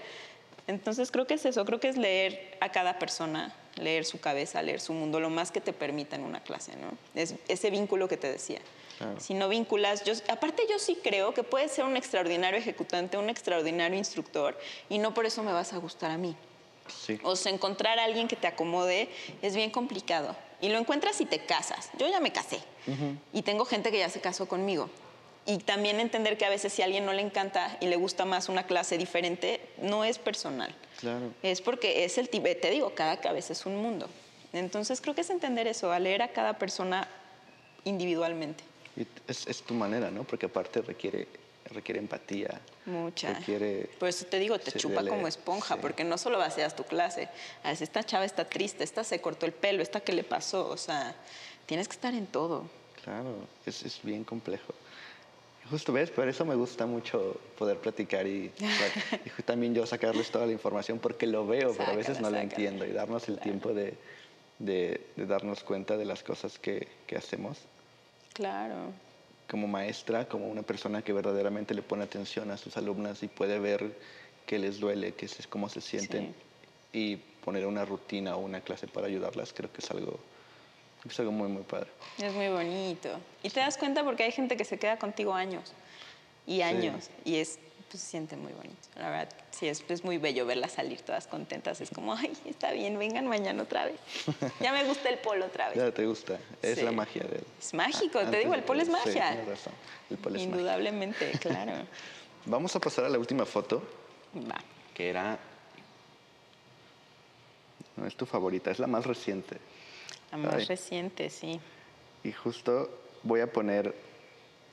Entonces 0.66 1.12
creo 1.12 1.28
que 1.28 1.36
es 1.36 1.46
eso, 1.46 1.64
creo 1.64 1.80
que 1.80 1.90
es 1.90 1.98
leer 1.98 2.58
a 2.60 2.72
cada 2.72 3.00
persona, 3.00 3.54
leer 3.76 4.04
su 4.04 4.20
cabeza, 4.20 4.62
leer 4.62 4.82
su 4.82 4.94
mundo, 4.94 5.20
lo 5.20 5.30
más 5.30 5.52
que 5.52 5.62
te 5.62 5.74
permita 5.74 6.16
en 6.16 6.24
una 6.24 6.42
clase, 6.42 6.76
¿no? 6.76 6.98
Es 7.14 7.36
ese 7.48 7.70
vínculo 7.70 8.08
que 8.08 8.18
te 8.18 8.32
decía. 8.32 8.60
Claro. 8.98 9.20
Si 9.20 9.34
no 9.34 9.48
vinculas, 9.48 10.04
yo, 10.04 10.14
aparte 10.30 10.64
yo 10.70 10.80
sí 10.80 10.98
creo 11.04 11.34
que 11.34 11.44
puedes 11.44 11.72
ser 11.72 11.86
un 11.86 11.98
extraordinario 11.98 12.60
ejecutante, 12.60 13.18
un 13.18 13.30
extraordinario 13.30 13.98
instructor, 13.98 14.58
y 14.90 14.98
no 14.98 15.14
por 15.14 15.26
eso 15.26 15.44
me 15.44 15.52
vas 15.52 15.74
a 15.74 15.78
gustar 15.78 16.12
a 16.12 16.18
mí. 16.18 16.36
Sí. 16.88 17.20
O 17.24 17.36
sea, 17.36 17.52
encontrar 17.52 18.00
a 18.00 18.06
alguien 18.06 18.28
que 18.28 18.36
te 18.36 18.48
acomode 18.48 19.10
es 19.42 19.56
bien 19.56 19.72
complicado. 19.72 20.36
Y 20.62 20.70
lo 20.70 20.80
encuentras 20.80 21.16
si 21.16 21.26
te 21.26 21.40
casas. 21.40 21.90
Yo 22.00 22.08
ya 22.08 22.20
me 22.20 22.32
casé. 22.32 22.60
Y 23.34 23.42
tengo 23.42 23.66
gente 23.66 23.92
que 23.92 24.00
ya 24.00 24.10
se 24.10 24.22
casó 24.22 24.48
conmigo. 24.48 24.90
Y 25.46 25.60
también 25.60 26.00
entender 26.00 26.38
que 26.38 26.46
a 26.46 26.50
veces 26.50 26.74
si 26.74 26.82
a 26.82 26.86
alguien 26.86 27.06
no 27.06 27.14
le 27.14 27.22
encanta 27.22 27.78
y 27.80 27.88
le 27.88 27.96
gusta 27.96 28.26
más 28.26 28.50
una 28.50 28.64
clase 28.64 28.98
diferente, 28.98 29.62
no 29.82 30.04
es 30.04 30.18
personal. 30.18 30.74
Claro. 31.00 31.32
Es 31.44 31.62
porque 31.62 32.06
es 32.06 32.18
el 32.18 32.30
tipo, 32.30 32.48
te 32.60 32.70
digo, 32.70 32.96
cada 32.96 33.22
cabeza 33.22 33.54
es 33.54 33.66
un 33.66 33.76
mundo. 33.76 34.10
Entonces 34.52 35.00
creo 35.00 35.14
que 35.14 35.22
es 35.22 35.30
entender 35.30 35.68
eso, 35.68 35.92
a 35.92 36.00
leer 36.00 36.22
a 36.22 36.30
cada 36.30 36.58
persona 36.58 37.08
individualmente. 37.84 38.64
Es, 39.28 39.48
es 39.48 39.62
tu 39.62 39.74
manera, 39.74 40.10
¿no? 40.12 40.24
Porque 40.24 40.48
aparte 40.48 40.82
requiere, 40.82 41.28
requiere 41.72 42.00
empatía. 42.00 42.60
Mucha. 42.86 43.34
Requiere... 43.34 43.90
Por 44.00 44.10
eso 44.10 44.26
te 44.26 44.40
digo, 44.40 44.58
te 44.60 44.72
chupa 44.72 45.04
de 45.04 45.10
como 45.10 45.28
esponja, 45.28 45.76
sí. 45.76 45.80
porque 45.82 46.04
no 46.04 46.18
solo 46.18 46.38
vacias 46.38 46.76
tu 46.76 46.84
clase. 46.84 47.30
A 47.64 47.70
veces 47.70 47.84
esta 47.84 48.04
chava 48.04 48.26
está 48.26 48.46
triste, 48.46 48.84
esta 48.84 49.04
se 49.04 49.22
cortó 49.22 49.46
el 49.46 49.52
pelo, 49.54 49.84
esta 49.84 50.00
que 50.00 50.14
le 50.14 50.24
pasó. 50.24 50.68
O 50.70 50.78
sea, 50.78 51.16
tienes 51.66 51.88
que 51.88 51.94
estar 51.94 52.14
en 52.14 52.26
todo. 52.28 52.70
Claro, 53.04 53.36
es, 53.66 53.84
es 53.84 54.00
bien 54.04 54.24
complejo. 54.24 54.74
Justo 55.70 55.92
ves, 55.92 56.10
por 56.12 56.28
eso 56.30 56.46
me 56.46 56.56
gusta 56.56 56.86
mucho 56.86 57.40
poder 57.58 57.78
platicar 57.78 58.26
y, 58.26 58.52
y 59.38 59.42
también 59.44 59.76
yo 59.76 59.86
sacarles 59.86 60.32
toda 60.32 60.46
la 60.46 60.54
información 60.54 60.98
porque 60.98 61.28
lo 61.28 61.46
veo, 61.46 61.74
pero 61.78 61.92
a 61.92 61.96
veces 61.96 62.22
no 62.22 62.30
lo 62.30 62.38
sácala. 62.38 62.44
entiendo 62.44 62.86
y 62.86 62.92
darnos 62.94 63.28
el 63.28 63.38
tiempo 63.40 63.74
de, 63.74 63.94
de- 64.60 65.02
de 65.18 65.26
darnos 65.26 65.64
cuenta 65.64 65.98
de 65.98 66.06
las 66.06 66.24
cosas 66.24 66.58
que, 66.58 66.88
que 67.06 67.18
hacemos 67.18 67.58
Claro. 68.38 68.94
como 69.50 69.68
maestra, 69.68 70.28
como 70.28 70.48
una 70.48 70.62
persona 70.62 71.02
que 71.02 71.12
verdaderamente 71.12 71.74
le 71.74 71.82
pone 71.82 72.04
atención 72.04 72.52
a 72.52 72.58
sus 72.58 72.78
alumnas 72.78 73.24
y 73.24 73.28
puede 73.28 73.58
ver 73.58 73.98
qué 74.46 74.60
les 74.60 74.80
duele, 74.80 75.14
qué 75.14 75.26
es, 75.26 75.48
cómo 75.48 75.70
se 75.70 75.82
sienten 75.82 76.36
y 76.94 77.16
poner 77.44 77.66
una 77.66 77.84
rutina 77.84 78.36
o 78.36 78.40
una 78.40 78.62
clase 78.62 78.88
para 78.88 79.08
ayudarlas, 79.08 79.54
creo 79.54 79.72
que 79.72 79.80
es 79.80 79.90
algo, 79.90 80.20
es 81.10 81.20
algo 81.20 81.32
muy, 81.32 81.48
muy 81.48 81.64
padre. 81.64 81.90
Es 82.20 82.32
muy 82.32 82.50
bonito. 82.50 83.10
Y 83.42 83.50
te 83.50 83.60
das 83.60 83.76
cuenta 83.76 84.04
porque 84.04 84.24
hay 84.24 84.32
gente 84.32 84.56
que 84.56 84.66
se 84.66 84.78
queda 84.78 85.00
contigo 85.00 85.34
años 85.34 85.74
y 86.46 86.62
años. 86.62 87.10
Y 87.26 87.38
es, 87.38 87.58
pues, 87.90 88.02
se 88.04 88.10
siente 88.12 88.36
muy 88.36 88.54
bonito. 88.54 88.76
La 88.96 89.10
verdad, 89.10 89.30
sí, 89.52 89.68
es, 89.68 89.84
es 89.90 90.04
muy 90.04 90.18
bello 90.18 90.46
verlas 90.46 90.74
salir 90.74 91.02
todas 91.02 91.28
contentas. 91.28 91.80
Es 91.82 91.90
como, 91.90 92.14
ay, 92.14 92.32
está 92.46 92.72
bien, 92.72 92.98
vengan 93.00 93.28
mañana 93.28 93.64
otra 93.64 93.86
vez. 93.86 94.00
Ya 94.60 94.72
me 94.72 94.84
gusta 94.86 95.10
el 95.10 95.18
polo 95.20 95.46
otra 95.46 95.70
vez. 95.70 95.78
Ya 95.78 95.92
te 95.92 96.06
gusta, 96.06 96.40
es 96.62 96.80
Sí. 96.80 96.84
la 96.86 96.92
magia 96.92 97.24
de 97.24 97.38
él. 97.38 97.44
Es 97.60 97.74
mágico, 97.74 98.20
te 98.20 98.26
Antes 98.26 98.40
digo, 98.42 98.54
el 98.54 98.64
polo 98.64 98.82
es 98.82 98.88
sí, 98.88 98.92
magia. 98.92 99.30
tienes 99.32 99.48
razón, 99.48 99.74
el 100.10 100.18
polo 100.18 100.36
es 100.36 100.42
magia. 100.44 100.56
Indudablemente, 100.58 101.32
claro. 101.42 101.74
Vamos 102.46 102.76
a 102.76 102.80
pasar 102.80 103.06
a 103.06 103.10
la 103.10 103.18
última 103.20 103.46
foto, 103.46 103.84
Va. 104.50 104.58
que 104.94 105.10
era... 105.10 105.38
No 107.96 108.06
es 108.06 108.16
tu 108.16 108.26
favorita, 108.26 108.70
es 108.70 108.80
la 108.80 108.88
más 108.88 109.06
reciente. 109.06 109.58
La 110.32 110.38
más 110.38 110.54
Ay. 110.54 110.66
reciente, 110.66 111.30
sí. 111.30 111.60
Y 112.24 112.32
justo 112.32 112.90
voy 113.24 113.42
a 113.42 113.52
poner, 113.52 113.86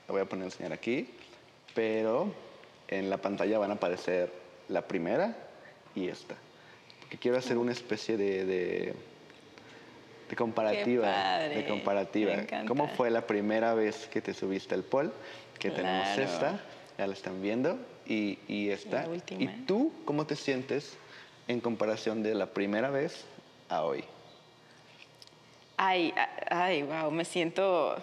la 0.07 0.11
voy 0.11 0.21
a 0.21 0.25
poner 0.25 0.45
enseñar 0.45 0.73
aquí, 0.73 1.09
pero 1.73 2.31
en 2.87 3.09
la 3.09 3.17
pantalla 3.17 3.57
van 3.59 3.71
a 3.71 3.75
aparecer 3.75 4.31
la 4.69 4.81
primera 4.83 5.35
y 5.95 6.07
esta. 6.07 6.35
Porque 7.01 7.17
quiero 7.17 7.37
hacer 7.37 7.57
una 7.57 7.71
especie 7.71 8.17
de, 8.17 8.45
de, 8.45 8.93
de 10.29 10.35
comparativa. 10.35 11.03
padre, 11.11 11.55
De 11.57 11.65
comparativa. 11.67 12.35
me 12.35 12.41
encanta. 12.43 12.67
¿Cómo 12.67 12.87
fue 12.89 13.09
la 13.11 13.27
primera 13.27 13.73
vez 13.73 14.07
que 14.07 14.21
te 14.21 14.33
subiste 14.33 14.73
al 14.75 14.83
pol? 14.83 15.13
Que 15.59 15.69
tenemos 15.71 16.07
Claro. 16.09 16.23
esta, 16.23 16.59
ya 16.97 17.07
la 17.07 17.13
están 17.13 17.41
viendo, 17.41 17.77
y, 18.05 18.39
y 18.47 18.69
esta. 18.69 19.03
La 19.03 19.09
última. 19.09 19.43
¿Y 19.43 19.47
tú 19.65 19.91
cómo 20.05 20.25
te 20.25 20.35
sientes 20.35 20.97
en 21.47 21.59
comparación 21.61 22.23
de 22.23 22.35
la 22.35 22.47
primera 22.47 22.89
vez 22.89 23.23
a 23.69 23.83
hoy? 23.83 24.03
Ay, 25.77 26.13
ay, 26.49 26.83
wow, 26.83 27.11
me 27.11 27.25
siento, 27.25 27.95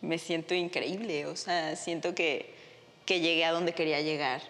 me 0.00 0.18
siento 0.18 0.54
increíble, 0.54 1.26
o 1.26 1.36
sea, 1.36 1.76
siento 1.76 2.14
que, 2.14 2.54
que 3.06 3.20
llegué 3.20 3.44
a 3.44 3.52
donde 3.52 3.72
quería 3.72 4.00
llegar. 4.00 4.42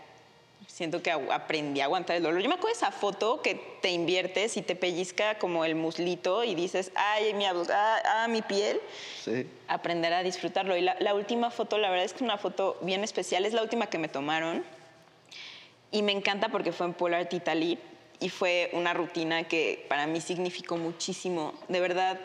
Siento 0.66 1.02
que 1.02 1.10
aprendí 1.10 1.80
a 1.80 1.84
aguantar 1.84 2.16
el 2.16 2.22
dolor. 2.22 2.40
Yo 2.40 2.48
me 2.48 2.54
acuerdo 2.54 2.74
de 2.74 2.78
esa 2.78 2.92
foto 2.92 3.42
que 3.42 3.54
te 3.82 3.90
inviertes 3.90 4.56
y 4.56 4.62
te 4.62 4.74
pellizca 4.74 5.38
como 5.38 5.64
el 5.64 5.74
muslito 5.74 6.44
y 6.44 6.54
dices, 6.54 6.92
ay, 6.94 7.34
mi, 7.34 7.44
ah, 7.44 8.02
ah, 8.04 8.26
mi 8.28 8.42
piel. 8.42 8.80
Sí. 9.22 9.46
Aprender 9.68 10.14
a 10.14 10.22
disfrutarlo. 10.22 10.76
Y 10.76 10.80
la, 10.80 10.96
la 11.00 11.14
última 11.14 11.50
foto, 11.50 11.78
la 11.78 11.90
verdad 11.90 12.06
es 12.06 12.12
que 12.12 12.18
es 12.18 12.22
una 12.22 12.38
foto 12.38 12.78
bien 12.80 13.04
especial, 13.04 13.44
es 13.44 13.52
la 13.52 13.62
última 13.62 13.88
que 13.88 13.98
me 13.98 14.08
tomaron. 14.08 14.64
Y 15.90 16.02
me 16.02 16.12
encanta 16.12 16.48
porque 16.48 16.72
fue 16.72 16.86
en 16.86 16.94
Polar 16.94 17.28
Italy 17.30 17.78
y 18.18 18.30
fue 18.30 18.70
una 18.72 18.94
rutina 18.94 19.44
que 19.44 19.84
para 19.88 20.06
mí 20.06 20.20
significó 20.20 20.78
muchísimo. 20.78 21.52
De 21.68 21.80
verdad, 21.80 22.18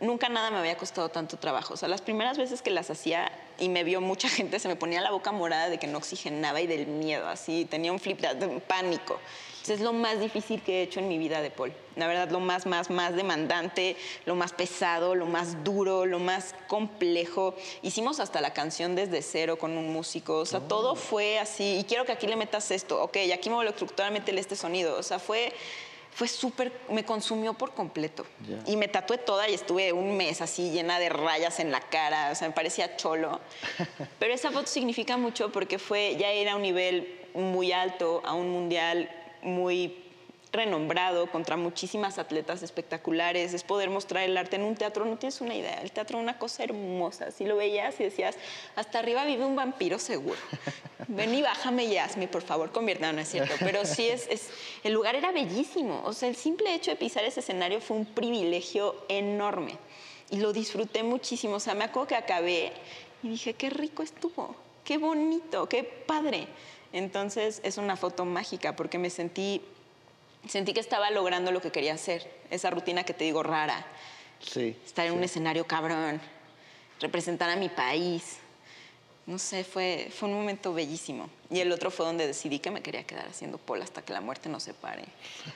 nunca 0.00 0.28
nada 0.28 0.50
me 0.50 0.58
había 0.58 0.76
costado 0.76 1.08
tanto 1.08 1.38
trabajo. 1.38 1.74
O 1.74 1.76
sea, 1.76 1.88
las 1.88 2.02
primeras 2.02 2.36
veces 2.36 2.60
que 2.60 2.70
las 2.70 2.90
hacía 2.90 3.30
y 3.58 3.68
me 3.68 3.84
vio 3.84 4.00
mucha 4.00 4.28
gente, 4.28 4.58
se 4.58 4.68
me 4.68 4.76
ponía 4.76 5.00
la 5.00 5.10
boca 5.10 5.32
morada 5.32 5.68
de 5.68 5.78
que 5.78 5.86
no 5.86 5.98
oxigenaba 5.98 6.60
y 6.60 6.66
del 6.66 6.86
miedo, 6.86 7.28
así, 7.28 7.64
tenía 7.64 7.92
un 7.92 7.98
flip, 7.98 8.20
de 8.20 8.60
pánico. 8.60 9.20
Entonces, 9.64 9.80
es 9.80 9.86
lo 9.86 9.94
más 9.94 10.20
difícil 10.20 10.60
que 10.60 10.80
he 10.80 10.82
hecho 10.82 11.00
en 11.00 11.08
mi 11.08 11.16
vida 11.16 11.40
de 11.40 11.50
pol. 11.50 11.72
La 11.96 12.06
verdad, 12.06 12.28
lo 12.28 12.38
más, 12.38 12.66
más, 12.66 12.90
más 12.90 13.16
demandante, 13.16 13.96
lo 14.26 14.34
más 14.34 14.52
pesado, 14.52 15.14
lo 15.14 15.24
más 15.24 15.64
duro, 15.64 16.04
lo 16.04 16.18
más 16.18 16.54
complejo. 16.68 17.54
Hicimos 17.80 18.20
hasta 18.20 18.42
la 18.42 18.52
canción 18.52 18.94
desde 18.94 19.22
cero 19.22 19.56
con 19.56 19.78
un 19.78 19.90
músico. 19.90 20.36
O 20.36 20.44
sea, 20.44 20.60
todo 20.60 20.96
fue 20.96 21.38
así. 21.38 21.78
Y 21.78 21.84
quiero 21.84 22.04
que 22.04 22.12
aquí 22.12 22.26
le 22.26 22.36
metas 22.36 22.70
esto. 22.70 23.02
Ok, 23.02 23.16
y 23.24 23.32
aquí 23.32 23.48
me 23.48 23.54
voy 23.54 23.66
a 23.66 23.70
estructurar, 23.70 24.12
métele 24.12 24.38
este 24.42 24.54
sonido. 24.54 24.98
O 24.98 25.02
sea, 25.02 25.18
fue, 25.18 25.50
fue 26.14 26.28
súper, 26.28 26.72
me 26.90 27.04
consumió 27.04 27.54
por 27.54 27.74
completo. 27.74 28.24
Y 28.66 28.76
me 28.76 28.86
tatué 28.86 29.18
toda 29.18 29.48
y 29.48 29.54
estuve 29.54 29.92
un 29.92 30.16
mes 30.16 30.40
así 30.40 30.70
llena 30.70 31.00
de 31.00 31.08
rayas 31.08 31.58
en 31.58 31.72
la 31.72 31.80
cara. 31.80 32.30
O 32.30 32.34
sea, 32.36 32.46
me 32.48 32.54
parecía 32.54 32.96
cholo. 32.96 33.40
Pero 34.20 34.32
esa 34.32 34.52
foto 34.52 34.68
significa 34.68 35.16
mucho 35.16 35.50
porque 35.50 35.80
fue 35.80 36.16
ya 36.16 36.32
ir 36.32 36.48
a 36.48 36.54
un 36.54 36.62
nivel 36.62 37.20
muy 37.34 37.72
alto, 37.72 38.22
a 38.24 38.34
un 38.34 38.48
mundial 38.50 39.10
muy 39.42 40.03
renombrado, 40.54 41.26
contra 41.30 41.56
muchísimas 41.56 42.18
atletas 42.18 42.62
espectaculares, 42.62 43.52
es 43.52 43.62
poder 43.62 43.90
mostrar 43.90 44.24
el 44.24 44.36
arte 44.36 44.56
en 44.56 44.62
un 44.62 44.74
teatro, 44.74 45.04
no 45.04 45.18
tienes 45.18 45.40
una 45.40 45.54
idea, 45.54 45.80
el 45.82 45.92
teatro 45.92 46.18
es 46.18 46.22
una 46.22 46.38
cosa 46.38 46.64
hermosa, 46.64 47.30
si 47.30 47.44
lo 47.44 47.56
veías 47.56 48.00
y 48.00 48.04
decías, 48.04 48.36
hasta 48.76 49.00
arriba 49.00 49.24
vive 49.24 49.44
un 49.44 49.56
vampiro 49.56 49.98
seguro, 49.98 50.38
ven 51.08 51.34
y 51.34 51.42
bájame 51.42 51.84
y 51.84 51.98
hazme, 51.98 52.28
por 52.28 52.42
favor, 52.42 52.72
conviértame, 52.72 53.12
no 53.12 53.20
es 53.20 53.28
cierto, 53.28 53.54
pero 53.60 53.84
sí 53.84 54.08
es, 54.08 54.26
es, 54.28 54.48
el 54.82 54.94
lugar 54.94 55.14
era 55.14 55.32
bellísimo, 55.32 56.02
o 56.04 56.12
sea, 56.12 56.28
el 56.28 56.36
simple 56.36 56.74
hecho 56.74 56.90
de 56.90 56.96
pisar 56.96 57.24
ese 57.24 57.40
escenario 57.40 57.80
fue 57.80 57.96
un 57.96 58.06
privilegio 58.06 58.94
enorme 59.08 59.76
y 60.30 60.38
lo 60.38 60.52
disfruté 60.52 61.02
muchísimo, 61.02 61.56
o 61.56 61.60
sea, 61.60 61.74
me 61.74 61.84
acuerdo 61.84 62.08
que 62.08 62.14
acabé 62.16 62.72
y 63.22 63.28
dije, 63.28 63.54
qué 63.54 63.70
rico 63.70 64.02
estuvo, 64.02 64.54
qué 64.84 64.98
bonito, 64.98 65.68
qué 65.68 65.82
padre. 65.82 66.46
Entonces 66.92 67.60
es 67.64 67.76
una 67.76 67.96
foto 67.96 68.24
mágica 68.24 68.76
porque 68.76 68.98
me 68.98 69.10
sentí 69.10 69.60
sentí 70.48 70.72
que 70.72 70.80
estaba 70.80 71.10
logrando 71.10 71.52
lo 71.52 71.60
que 71.60 71.70
quería 71.70 71.94
hacer, 71.94 72.30
esa 72.50 72.70
rutina 72.70 73.04
que 73.04 73.14
te 73.14 73.24
digo 73.24 73.42
rara. 73.42 73.86
Sí. 74.40 74.76
Estar 74.84 75.06
en 75.06 75.14
un 75.14 75.24
escenario 75.24 75.66
cabrón, 75.66 76.20
representar 77.00 77.50
a 77.50 77.56
mi 77.56 77.68
país. 77.68 78.38
No 79.26 79.38
sé, 79.38 79.64
fue, 79.64 80.10
fue 80.14 80.28
un 80.28 80.34
momento 80.34 80.74
bellísimo. 80.74 81.30
Y 81.50 81.60
el 81.60 81.72
otro 81.72 81.90
fue 81.90 82.04
donde 82.04 82.26
decidí 82.26 82.58
que 82.58 82.70
me 82.70 82.82
quería 82.82 83.04
quedar 83.04 83.26
haciendo 83.26 83.56
pol 83.56 83.80
hasta 83.80 84.02
que 84.02 84.12
la 84.12 84.20
muerte 84.20 84.50
nos 84.50 84.64
separe. 84.64 85.04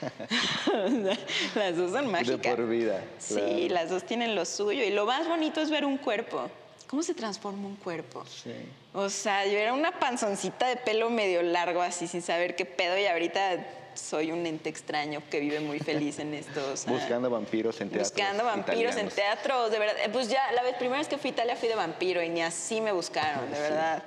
las 1.54 1.76
dos 1.76 1.92
son 1.92 2.10
mágicas. 2.10 2.40
De 2.40 2.56
por 2.56 2.66
vida. 2.66 3.04
Sí, 3.18 3.34
claro. 3.34 3.74
las 3.74 3.90
dos 3.90 4.04
tienen 4.04 4.34
lo 4.34 4.46
suyo. 4.46 4.82
Y 4.82 4.90
lo 4.90 5.04
más 5.04 5.28
bonito 5.28 5.60
es 5.60 5.70
ver 5.70 5.84
un 5.84 5.98
cuerpo. 5.98 6.48
¿Cómo 6.86 7.02
se 7.02 7.12
transforma 7.12 7.68
un 7.68 7.76
cuerpo? 7.76 8.24
Sí. 8.24 8.54
O 8.94 9.10
sea, 9.10 9.44
yo 9.44 9.58
era 9.58 9.74
una 9.74 10.00
panzoncita 10.00 10.66
de 10.66 10.76
pelo 10.76 11.10
medio 11.10 11.42
largo, 11.42 11.82
así 11.82 12.06
sin 12.06 12.22
saber 12.22 12.56
qué 12.56 12.64
pedo, 12.64 12.96
y 12.98 13.04
ahorita 13.04 13.66
soy 13.98 14.32
un 14.32 14.46
ente 14.46 14.68
extraño 14.68 15.22
que 15.30 15.40
vive 15.40 15.60
muy 15.60 15.78
feliz 15.78 16.18
en 16.18 16.34
estos. 16.34 16.86
Buscando 16.86 17.28
vampiros 17.28 17.80
en 17.80 17.90
teatros. 17.90 18.12
Buscando 18.12 18.44
vampiros 18.44 18.94
italianos. 18.94 19.12
en 19.12 19.16
teatros, 19.16 19.70
de 19.70 19.78
verdad. 19.78 19.94
Pues 20.12 20.28
ya, 20.28 20.50
la 20.52 20.62
vez, 20.62 20.74
primera 20.76 20.98
vez 20.98 21.08
que 21.08 21.18
fui 21.18 21.30
a 21.30 21.32
Italia 21.32 21.56
fui 21.56 21.68
de 21.68 21.74
vampiro 21.74 22.22
y 22.22 22.28
ni 22.28 22.42
así 22.42 22.80
me 22.80 22.92
buscaron, 22.92 23.50
de 23.50 23.60
verdad. 23.60 24.02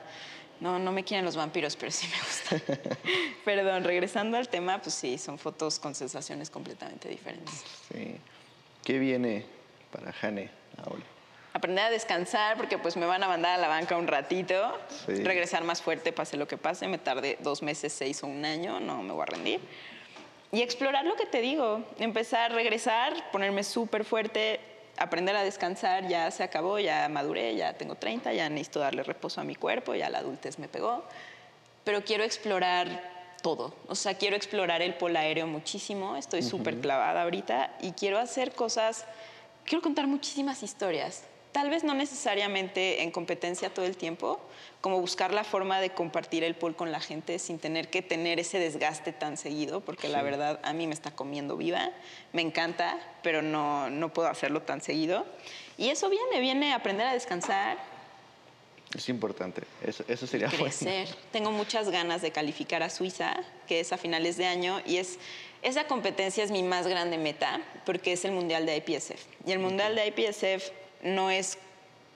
No, 0.60 0.78
no 0.78 0.92
me 0.92 1.04
quieren 1.04 1.26
los 1.26 1.36
vampiros, 1.36 1.76
pero 1.76 1.92
sí 1.92 2.08
me 2.08 2.18
gustan. 2.20 2.98
Perdón, 3.46 3.84
regresando 3.84 4.38
al 4.38 4.48
tema, 4.48 4.80
pues 4.80 4.94
sí, 4.94 5.18
son 5.18 5.40
fotos 5.40 5.80
con 5.80 5.96
sensaciones 5.96 6.50
completamente 6.50 7.10
diferentes. 7.10 7.64
Sí. 7.92 8.16
¿Qué 8.84 9.00
viene 9.00 9.46
para 9.92 10.14
Jane 10.14 10.50
ahora? 10.78 11.04
Aprender 11.54 11.86
a 11.86 11.90
descansar 11.90 12.56
porque 12.56 12.78
pues 12.78 12.96
me 12.96 13.06
van 13.06 13.24
a 13.24 13.28
mandar 13.28 13.56
a 13.56 13.62
la 13.62 13.68
banca 13.68 13.98
un 13.98 14.08
ratito, 14.08 14.78
Sí. 15.06 15.22
regresar 15.24 15.64
más 15.66 15.82
fuerte, 15.82 16.14
pase 16.14 16.38
lo 16.38 16.48
que 16.48 16.58
pase, 16.58 16.88
me 16.88 16.98
tardé 16.98 17.38
dos 17.42 17.62
meses, 17.62 17.92
seis 17.92 18.24
o 18.24 18.28
un 18.28 18.46
año, 18.46 18.80
no 18.80 19.04
me 19.04 19.12
voy 19.12 19.24
a 19.24 19.26
rendir. 19.26 19.60
Y 20.54 20.62
explorar 20.62 21.06
lo 21.06 21.16
que 21.16 21.26
te 21.26 21.42
digo, 21.42 21.84
empezar 22.00 22.52
a 22.52 22.56
regresar, 22.56 23.32
ponerme 23.32 23.64
súper 23.64 24.06
fuerte, 24.06 24.60
aprender 24.98 25.36
a 25.36 25.44
descansar, 25.44 26.08
ya 26.08 26.30
se 26.32 26.44
acabó, 26.44 26.80
ya 26.80 27.08
maduré, 27.10 27.56
ya 27.56 27.74
tengo 27.74 27.96
30, 27.96 28.32
ya 28.34 28.50
necesito 28.50 28.80
darle 28.80 29.04
reposo 29.04 29.42
a 29.42 29.44
mi 29.44 29.56
cuerpo, 29.56 29.94
ya 29.96 30.10
la 30.10 30.20
adultez 30.20 30.58
me 30.60 30.68
pegó, 30.68 31.04
pero 31.84 32.04
quiero 32.04 32.24
explorar 32.24 32.88
todo, 33.42 33.74
o 33.88 33.96
sea, 33.96 34.14
quiero 34.14 34.36
explorar 34.36 34.82
el 34.82 34.94
polo 34.94 35.18
aéreo 35.20 35.48
muchísimo, 35.48 36.16
estoy 36.16 36.44
súper 36.44 36.80
clavada 36.80 37.24
ahorita 37.24 37.76
y 37.82 37.92
quiero 37.94 38.20
hacer 38.20 38.54
cosas, 38.54 39.06
quiero 39.66 39.82
contar 39.82 40.06
muchísimas 40.08 40.62
historias, 40.64 41.24
tal 41.52 41.70
vez 41.70 41.84
no 41.84 41.94
necesariamente 41.94 43.04
en 43.04 43.12
competencia 43.12 43.74
todo 43.74 43.86
el 43.86 43.98
tiempo, 43.98 44.40
como 44.80 45.00
buscar 45.00 45.34
la 45.34 45.44
forma 45.44 45.80
de 45.80 45.92
compartir 45.92 46.44
el 46.44 46.56
pool 46.56 46.76
con 46.76 46.92
la 46.92 47.00
gente 47.00 47.40
sin 47.40 47.60
tener 47.60 47.90
que 47.90 48.02
tener 48.02 48.40
ese 48.40 48.60
desgaste 48.60 49.12
tan 49.12 49.38
seguido, 49.38 49.82
porque 49.82 50.10
la 50.10 50.22
verdad 50.24 50.60
a 50.64 50.74
mí 50.74 50.88
me 50.88 50.94
está 50.94 51.12
comiendo 51.12 51.58
viva, 51.58 51.92
me 52.34 52.42
encanta, 52.42 52.98
pero 53.22 53.42
no, 53.42 53.90
no 53.90 54.14
puedo 54.14 54.28
hacerlo 54.28 54.62
tan 54.62 54.82
seguido. 54.82 55.26
Y 55.78 55.90
eso 55.90 56.10
viene, 56.10 56.40
viene 56.40 56.74
a 56.74 56.78
aprender 56.78 57.08
a 57.08 57.14
descansar, 57.14 57.78
Es 58.96 59.08
importante. 59.08 59.62
Eso, 59.86 60.04
eso 60.08 60.28
sería 60.28 60.48
bueno. 60.48 60.66
crecer. 60.66 61.08
Tengo 61.32 61.52
muchas 61.52 61.90
ganas 61.90 62.22
de 62.22 62.32
calificar 62.32 62.84
a 62.84 62.90
Suiza, 62.90 63.38
que 63.68 63.80
es 63.80 63.94
a 63.94 63.98
finales 63.98 64.36
de 64.36 64.48
año, 64.48 64.82
y 64.86 64.98
es 64.98 65.18
esa 65.62 65.86
competencia 65.86 66.44
es 66.44 66.50
mi 66.50 66.64
más 66.64 66.88
grande 66.88 67.18
meta, 67.18 67.62
porque 67.86 68.14
es 68.14 68.26
el 68.26 68.32
Mundial 68.32 68.66
de 68.66 68.78
IPSF. 68.78 69.24
Y 69.46 69.52
el 69.52 69.60
Mundial 69.60 69.96
de 69.96 70.08
IPSF 70.08 70.81
no 71.04 71.30
es 71.30 71.58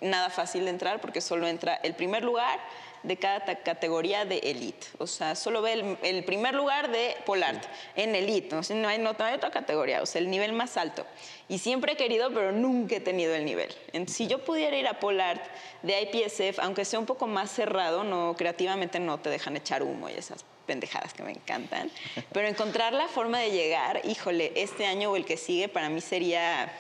nada 0.02 0.30
fácil 0.30 0.66
de 0.66 0.72
entrar, 0.72 1.02
porque 1.02 1.22
solo 1.22 1.48
entra 1.48 1.76
el 1.76 1.96
primer 1.96 2.24
lugar 2.24 2.60
de 3.06 3.18
cada 3.18 3.44
categoría 3.62 4.26
de 4.26 4.40
elite. 4.40 4.88
O 4.98 5.08
sea, 5.08 5.36
solo 5.36 5.62
ve 5.62 5.74
el, 5.74 5.98
el 6.02 6.24
primer 6.24 6.56
lugar 6.56 6.92
de 6.92 7.16
Polart 7.26 7.64
en 7.96 8.16
elite. 8.16 8.56
O 8.56 8.64
sea, 8.64 8.76
no 8.76 8.88
hay, 8.88 8.98
no, 8.98 9.14
no 9.14 9.26
hay 9.26 9.36
otra 9.36 9.52
categoría, 9.52 10.02
o 10.02 10.06
sea, 10.06 10.22
el 10.22 10.30
nivel 10.30 10.54
más 10.54 10.76
alto. 10.76 11.06
Y 11.48 11.60
siempre 11.60 11.94
he 11.94 11.98
querido, 11.98 12.34
pero 12.34 12.52
nunca 12.52 12.96
he 12.96 13.00
tenido 13.00 13.36
el 13.36 13.46
nivel. 13.46 13.70
Entonces, 13.94 14.18
si 14.18 14.28
yo 14.28 14.44
pudiera 14.44 14.76
ir 14.76 14.88
a 14.88 15.00
Polart 15.00 15.44
de 15.84 16.02
IPSF, 16.02 16.60
aunque 16.60 16.84
sea 16.84 17.00
un 17.00 17.06
poco 17.06 17.28
más 17.28 17.52
cerrado, 17.52 18.04
no 18.04 18.36
creativamente 18.36 19.00
no 19.00 19.20
te 19.20 19.30
dejan 19.30 19.56
echar 19.56 19.84
humo 19.84 20.10
y 20.10 20.14
esas 20.14 20.44
pendejadas 20.66 21.14
que 21.14 21.22
me 21.22 21.32
encantan, 21.32 21.92
pero 22.34 22.48
encontrar 22.48 22.92
la 22.92 23.08
forma 23.08 23.38
de 23.38 23.52
llegar, 23.52 24.02
híjole, 24.04 24.52
este 24.56 24.88
año 24.88 25.12
o 25.12 25.16
el 25.16 25.24
que 25.24 25.38
sigue 25.38 25.70
para 25.70 25.90
mí 25.90 26.02
sería 26.02 26.74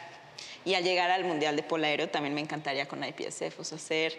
y 0.66 0.74
al 0.74 0.84
llegar 0.84 1.12
al 1.12 1.24
Mundial 1.26 1.56
de 1.56 1.64
Polo 1.64 1.86
Aéreo 1.86 2.10
también 2.10 2.34
me 2.34 2.42
encantaría 2.42 2.88
con 2.88 3.04
IPSF, 3.04 3.60
o 3.60 3.64
sea, 3.64 3.78
ser 3.78 4.18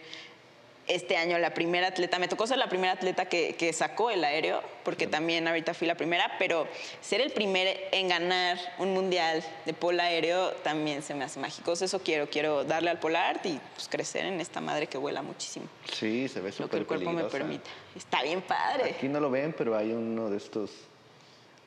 este 0.88 1.16
año 1.16 1.36
la 1.38 1.52
primera 1.52 1.88
atleta, 1.88 2.20
me 2.20 2.28
tocó 2.28 2.46
ser 2.46 2.58
la 2.58 2.68
primera 2.68 2.92
atleta 2.92 3.24
que, 3.28 3.56
que 3.56 3.72
sacó 3.72 4.08
el 4.10 4.22
aéreo, 4.22 4.62
porque 4.84 5.08
también 5.08 5.48
ahorita 5.48 5.74
fui 5.74 5.88
la 5.88 5.96
primera, 5.96 6.36
pero 6.38 6.68
ser 7.00 7.20
el 7.20 7.32
primer 7.32 7.88
en 7.90 8.06
ganar 8.08 8.56
un 8.78 8.94
mundial 8.94 9.42
de 9.64 9.74
polo 9.74 10.00
aéreo 10.00 10.52
también 10.62 11.02
se 11.02 11.12
me 11.14 11.24
hace 11.24 11.40
mágico. 11.40 11.72
Eso 11.72 11.98
quiero, 12.04 12.30
quiero 12.30 12.62
darle 12.62 12.90
al 12.90 13.00
polar 13.00 13.40
y 13.42 13.58
pues, 13.74 13.88
crecer 13.88 14.26
en 14.26 14.40
esta 14.40 14.60
madre 14.60 14.86
que 14.86 14.96
vuela 14.96 15.22
muchísimo. 15.22 15.66
Sí, 15.92 16.28
se 16.28 16.38
ve 16.40 16.50
Lo 16.50 16.56
que 16.56 16.62
súper 16.62 16.78
el 16.78 16.86
cuerpo 16.86 17.10
me 17.10 17.24
permite. 17.24 17.68
Está 17.96 18.22
bien 18.22 18.40
padre. 18.42 18.90
Aquí 18.96 19.08
no 19.08 19.18
lo 19.18 19.28
ven, 19.28 19.56
pero 19.58 19.76
hay 19.76 19.90
uno 19.90 20.30
de 20.30 20.36
estos. 20.36 20.70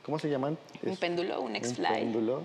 ¿Cómo 0.01 0.17
se 0.17 0.29
llaman? 0.29 0.57
Un 0.81 0.93
Es- 0.93 0.97
péndulo, 0.97 1.41
un 1.41 1.51
Un 1.51 1.55
X-Fly. 1.57 1.87
péndulo. 1.89 2.43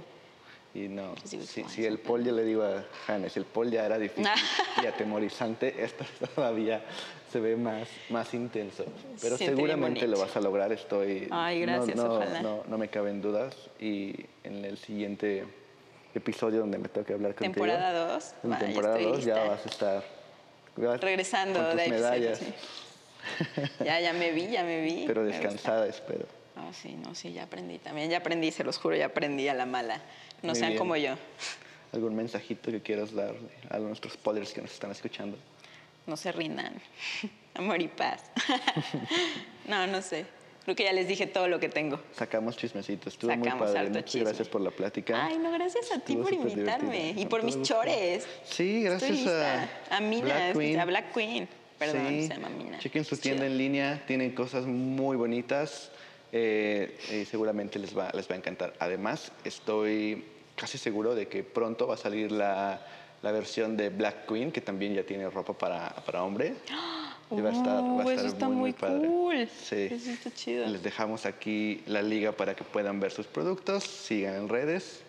Y 0.75 0.89
no, 0.89 1.15
si, 1.25 1.37
"Ay, 1.63 1.65
si 1.69 1.85
el 1.87 1.99
pol 2.01 2.25
ya 2.25 2.33
le 2.33 2.43
digo 2.43 2.65
a 2.65 2.85
Hannes, 3.07 3.37
el 3.37 3.45
pol 3.45 3.71
ya 3.71 3.87
era 3.87 3.97
difícil 3.97 4.27
y 4.83 4.87
atemorizante, 4.87 5.73
esto 5.85 6.05
todavía 6.35 6.83
se 7.31 7.39
ve 7.39 7.55
más, 7.57 7.89
más 8.11 8.35
intenso. 8.35 8.85
Pero 9.23 9.39
seguramente 9.39 10.09
lo 10.09 10.19
vas 10.19 10.37
a 10.37 10.41
lograr, 10.41 10.73
estoy... 10.73 11.29
Ay, 11.31 11.61
no- 11.61 11.67
gracias, 11.67 11.97
no, 11.97 12.15
ojalá. 12.17 12.43
No, 12.43 12.65
no 12.67 12.77
me 12.79 12.89
caben 12.89 13.23
dudas 13.23 13.55
y 13.79 14.15
en 14.43 14.65
el 14.65 14.77
siguiente 14.77 15.45
episodio 16.13 16.61
donde 16.61 16.79
me 16.79 16.89
toque 16.89 17.13
hablar 17.13 17.35
contigo... 17.37 17.55
Temporada 17.67 17.93
dos, 17.93 18.35
En 18.43 18.51
va, 18.53 18.59
ya 18.59 18.67
temporada 18.67 18.99
estoy 18.99 19.13
2 19.13 19.25
ya 19.25 19.45
vas 19.45 19.65
a 19.67 19.69
estar... 19.69 20.05
vas 20.77 21.01
Regresando 21.01 21.61
con 21.61 21.71
tus 21.71 21.77
de 21.85 21.89
medallas, 21.89 22.39
sí. 22.39 22.53
Ya, 23.85 24.01
ya 24.01 24.13
me 24.13 24.33
vi, 24.33 24.49
ya 24.49 24.65
me 24.65 24.81
vi. 24.83 25.05
pero 25.07 25.25
descansada 25.25 25.87
espero. 25.87 26.27
No, 26.57 26.73
sí, 26.73 26.95
no, 26.95 27.15
sí, 27.15 27.33
ya 27.33 27.45
aprendí 27.45 27.79
también. 27.79 28.11
Ya 28.11 28.19
aprendí, 28.19 28.51
se 28.53 28.63
los 28.65 28.79
juro, 28.79 28.95
ya 28.97 29.07
aprendí 29.07 29.49
a 29.49 29.55
la 29.55 29.67
mala. 29.67 30.01
No 30.45 30.51
Muy 30.53 30.59
sean 30.59 30.71
bien. 30.71 30.79
como 30.79 30.95
yo. 30.97 31.15
¿Algún 31.93 32.15
mensajito 32.15 32.71
que 32.71 32.81
quieras 32.81 33.13
darle 33.15 33.39
a 33.71 33.79
nuestros 33.79 34.17
pollers 34.17 34.53
que 34.53 34.61
nos 34.63 34.73
están 34.73 34.91
escuchando? 34.91 35.37
No 36.07 36.17
se 36.17 36.31
rindan. 36.33 36.75
Amor 37.55 37.81
y 37.81 37.89
paz. 37.89 38.23
no, 39.69 39.87
no 39.87 40.03
sé. 40.03 40.27
Creo 40.65 40.77
que 40.77 40.85
ya 40.85 40.93
les 40.93 41.09
dije 41.09 41.27
todo 41.27 41.47
lo 41.49 41.61
que 41.61 41.69
tengo. 41.69 42.01
Sacamos 42.15 42.57
chismecitos, 42.57 43.15
estuvo 43.15 43.35
muy 43.37 43.45
Sacamos 43.45 43.67
padre. 43.69 43.79
harto 43.81 43.91
Muchas 43.93 44.05
chisme. 44.11 44.25
gracias 44.29 44.49
por 44.49 44.61
la 44.63 44.71
plática. 44.71 45.27
Ay, 45.27 45.39
no, 45.39 45.51
gracias 45.53 45.93
a 45.93 45.99
ti 46.01 46.17
por 46.17 46.33
invitarme. 46.33 46.91
divertido. 46.97 47.23
Y 47.23 47.27
por 47.27 47.43
mis 47.43 47.57
gusto. 47.57 47.75
chores. 47.75 48.27
Sí, 48.45 48.83
gracias 48.83 49.27
a, 49.27 49.69
a 49.97 50.01
Mina, 50.01 50.53
Black 50.55 50.79
a 50.79 50.85
Black 50.87 51.13
Queen. 51.15 51.49
Perdón, 51.79 52.07
Sí. 52.09 52.23
se 52.29 52.35
llama 52.35 52.49
Mina. 52.51 52.79
Chequen 52.79 53.05
su 53.05 53.17
tienda 53.17 53.43
chido. 53.43 53.53
en 53.53 53.59
línea, 53.59 54.05
tienen 54.07 54.33
cosas 54.35 54.65
muy 54.65 55.17
bonitas 55.17 55.91
eh, 56.33 56.97
y 57.13 57.25
seguramente 57.27 57.79
les 57.79 57.97
va, 57.97 58.11
les 58.15 58.29
va 58.31 58.35
a 58.35 58.39
encantar. 58.39 58.73
Además, 58.79 59.33
estoy 59.45 60.25
casi 60.57 60.79
seguro 60.79 61.15
de 61.15 61.29
que 61.29 61.43
pronto 61.43 61.87
va 61.87 61.95
a 61.95 61.99
salir 61.99 62.31
la, 62.33 62.81
la 63.23 63.33
versión 63.33 63.77
de 63.77 63.91
Black 63.91 64.27
Queen, 64.29 64.53
que 64.53 64.61
también 64.61 64.95
ya 64.95 65.03
tiene 65.05 65.29
ropa 65.31 65.53
para, 65.53 65.95
para 66.07 66.23
hombre. 66.23 66.55
Y 67.31 67.41
va 67.41 67.51
a 67.51 67.53
estar, 67.53 67.75
va 67.77 67.79
a 67.79 67.83
Oh, 67.83 68.01
estar 68.03 68.15
eso 68.19 68.27
está 68.27 68.49
muy, 68.49 68.57
muy 68.57 68.73
padre. 68.75 69.09
cool. 69.09 69.49
Sí. 69.49 69.89
Eso 69.91 70.11
está 70.11 70.31
chido. 70.33 70.67
Les 70.67 70.83
dejamos 70.83 71.25
aquí 71.27 71.83
la 71.87 72.03
liga 72.03 72.33
para 72.33 72.55
que 72.55 72.65
puedan 72.65 73.01
ver 73.01 73.11
sus 73.13 73.27
productos, 73.27 73.83
sigan 73.85 74.35
en 74.35 74.49
redes 74.49 75.01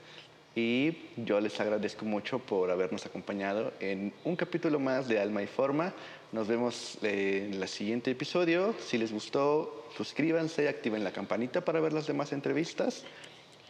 y 0.56 0.98
yo 1.18 1.42
les 1.42 1.60
agradezco 1.60 2.06
mucho 2.06 2.40
por 2.40 2.72
habernos 2.72 3.06
acompañado 3.06 3.74
en 3.82 4.14
un 4.24 4.38
capítulo 4.38 4.80
más 4.80 5.10
de 5.10 5.20
Alma 5.20 5.44
y 5.44 5.48
Forma. 5.48 5.94
Nos 6.32 6.48
vemos 6.48 6.98
en 7.04 7.54
el 7.62 7.68
siguiente 7.68 8.12
episodio. 8.12 8.74
Si 8.80 8.98
les 8.98 9.12
gustó, 9.12 9.86
suscríbanse, 9.98 10.70
activen 10.70 11.04
la 11.04 11.12
campanita 11.12 11.64
para 11.66 11.82
ver 11.82 11.92
las 11.92 12.08
demás 12.08 12.32
entrevistas 12.32 13.04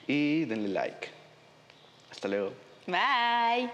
y 0.07 0.45
denle 0.45 0.67
like. 0.69 1.07
Hasta 2.16 2.28
luego. 2.30 2.53
Bye. 2.88 3.70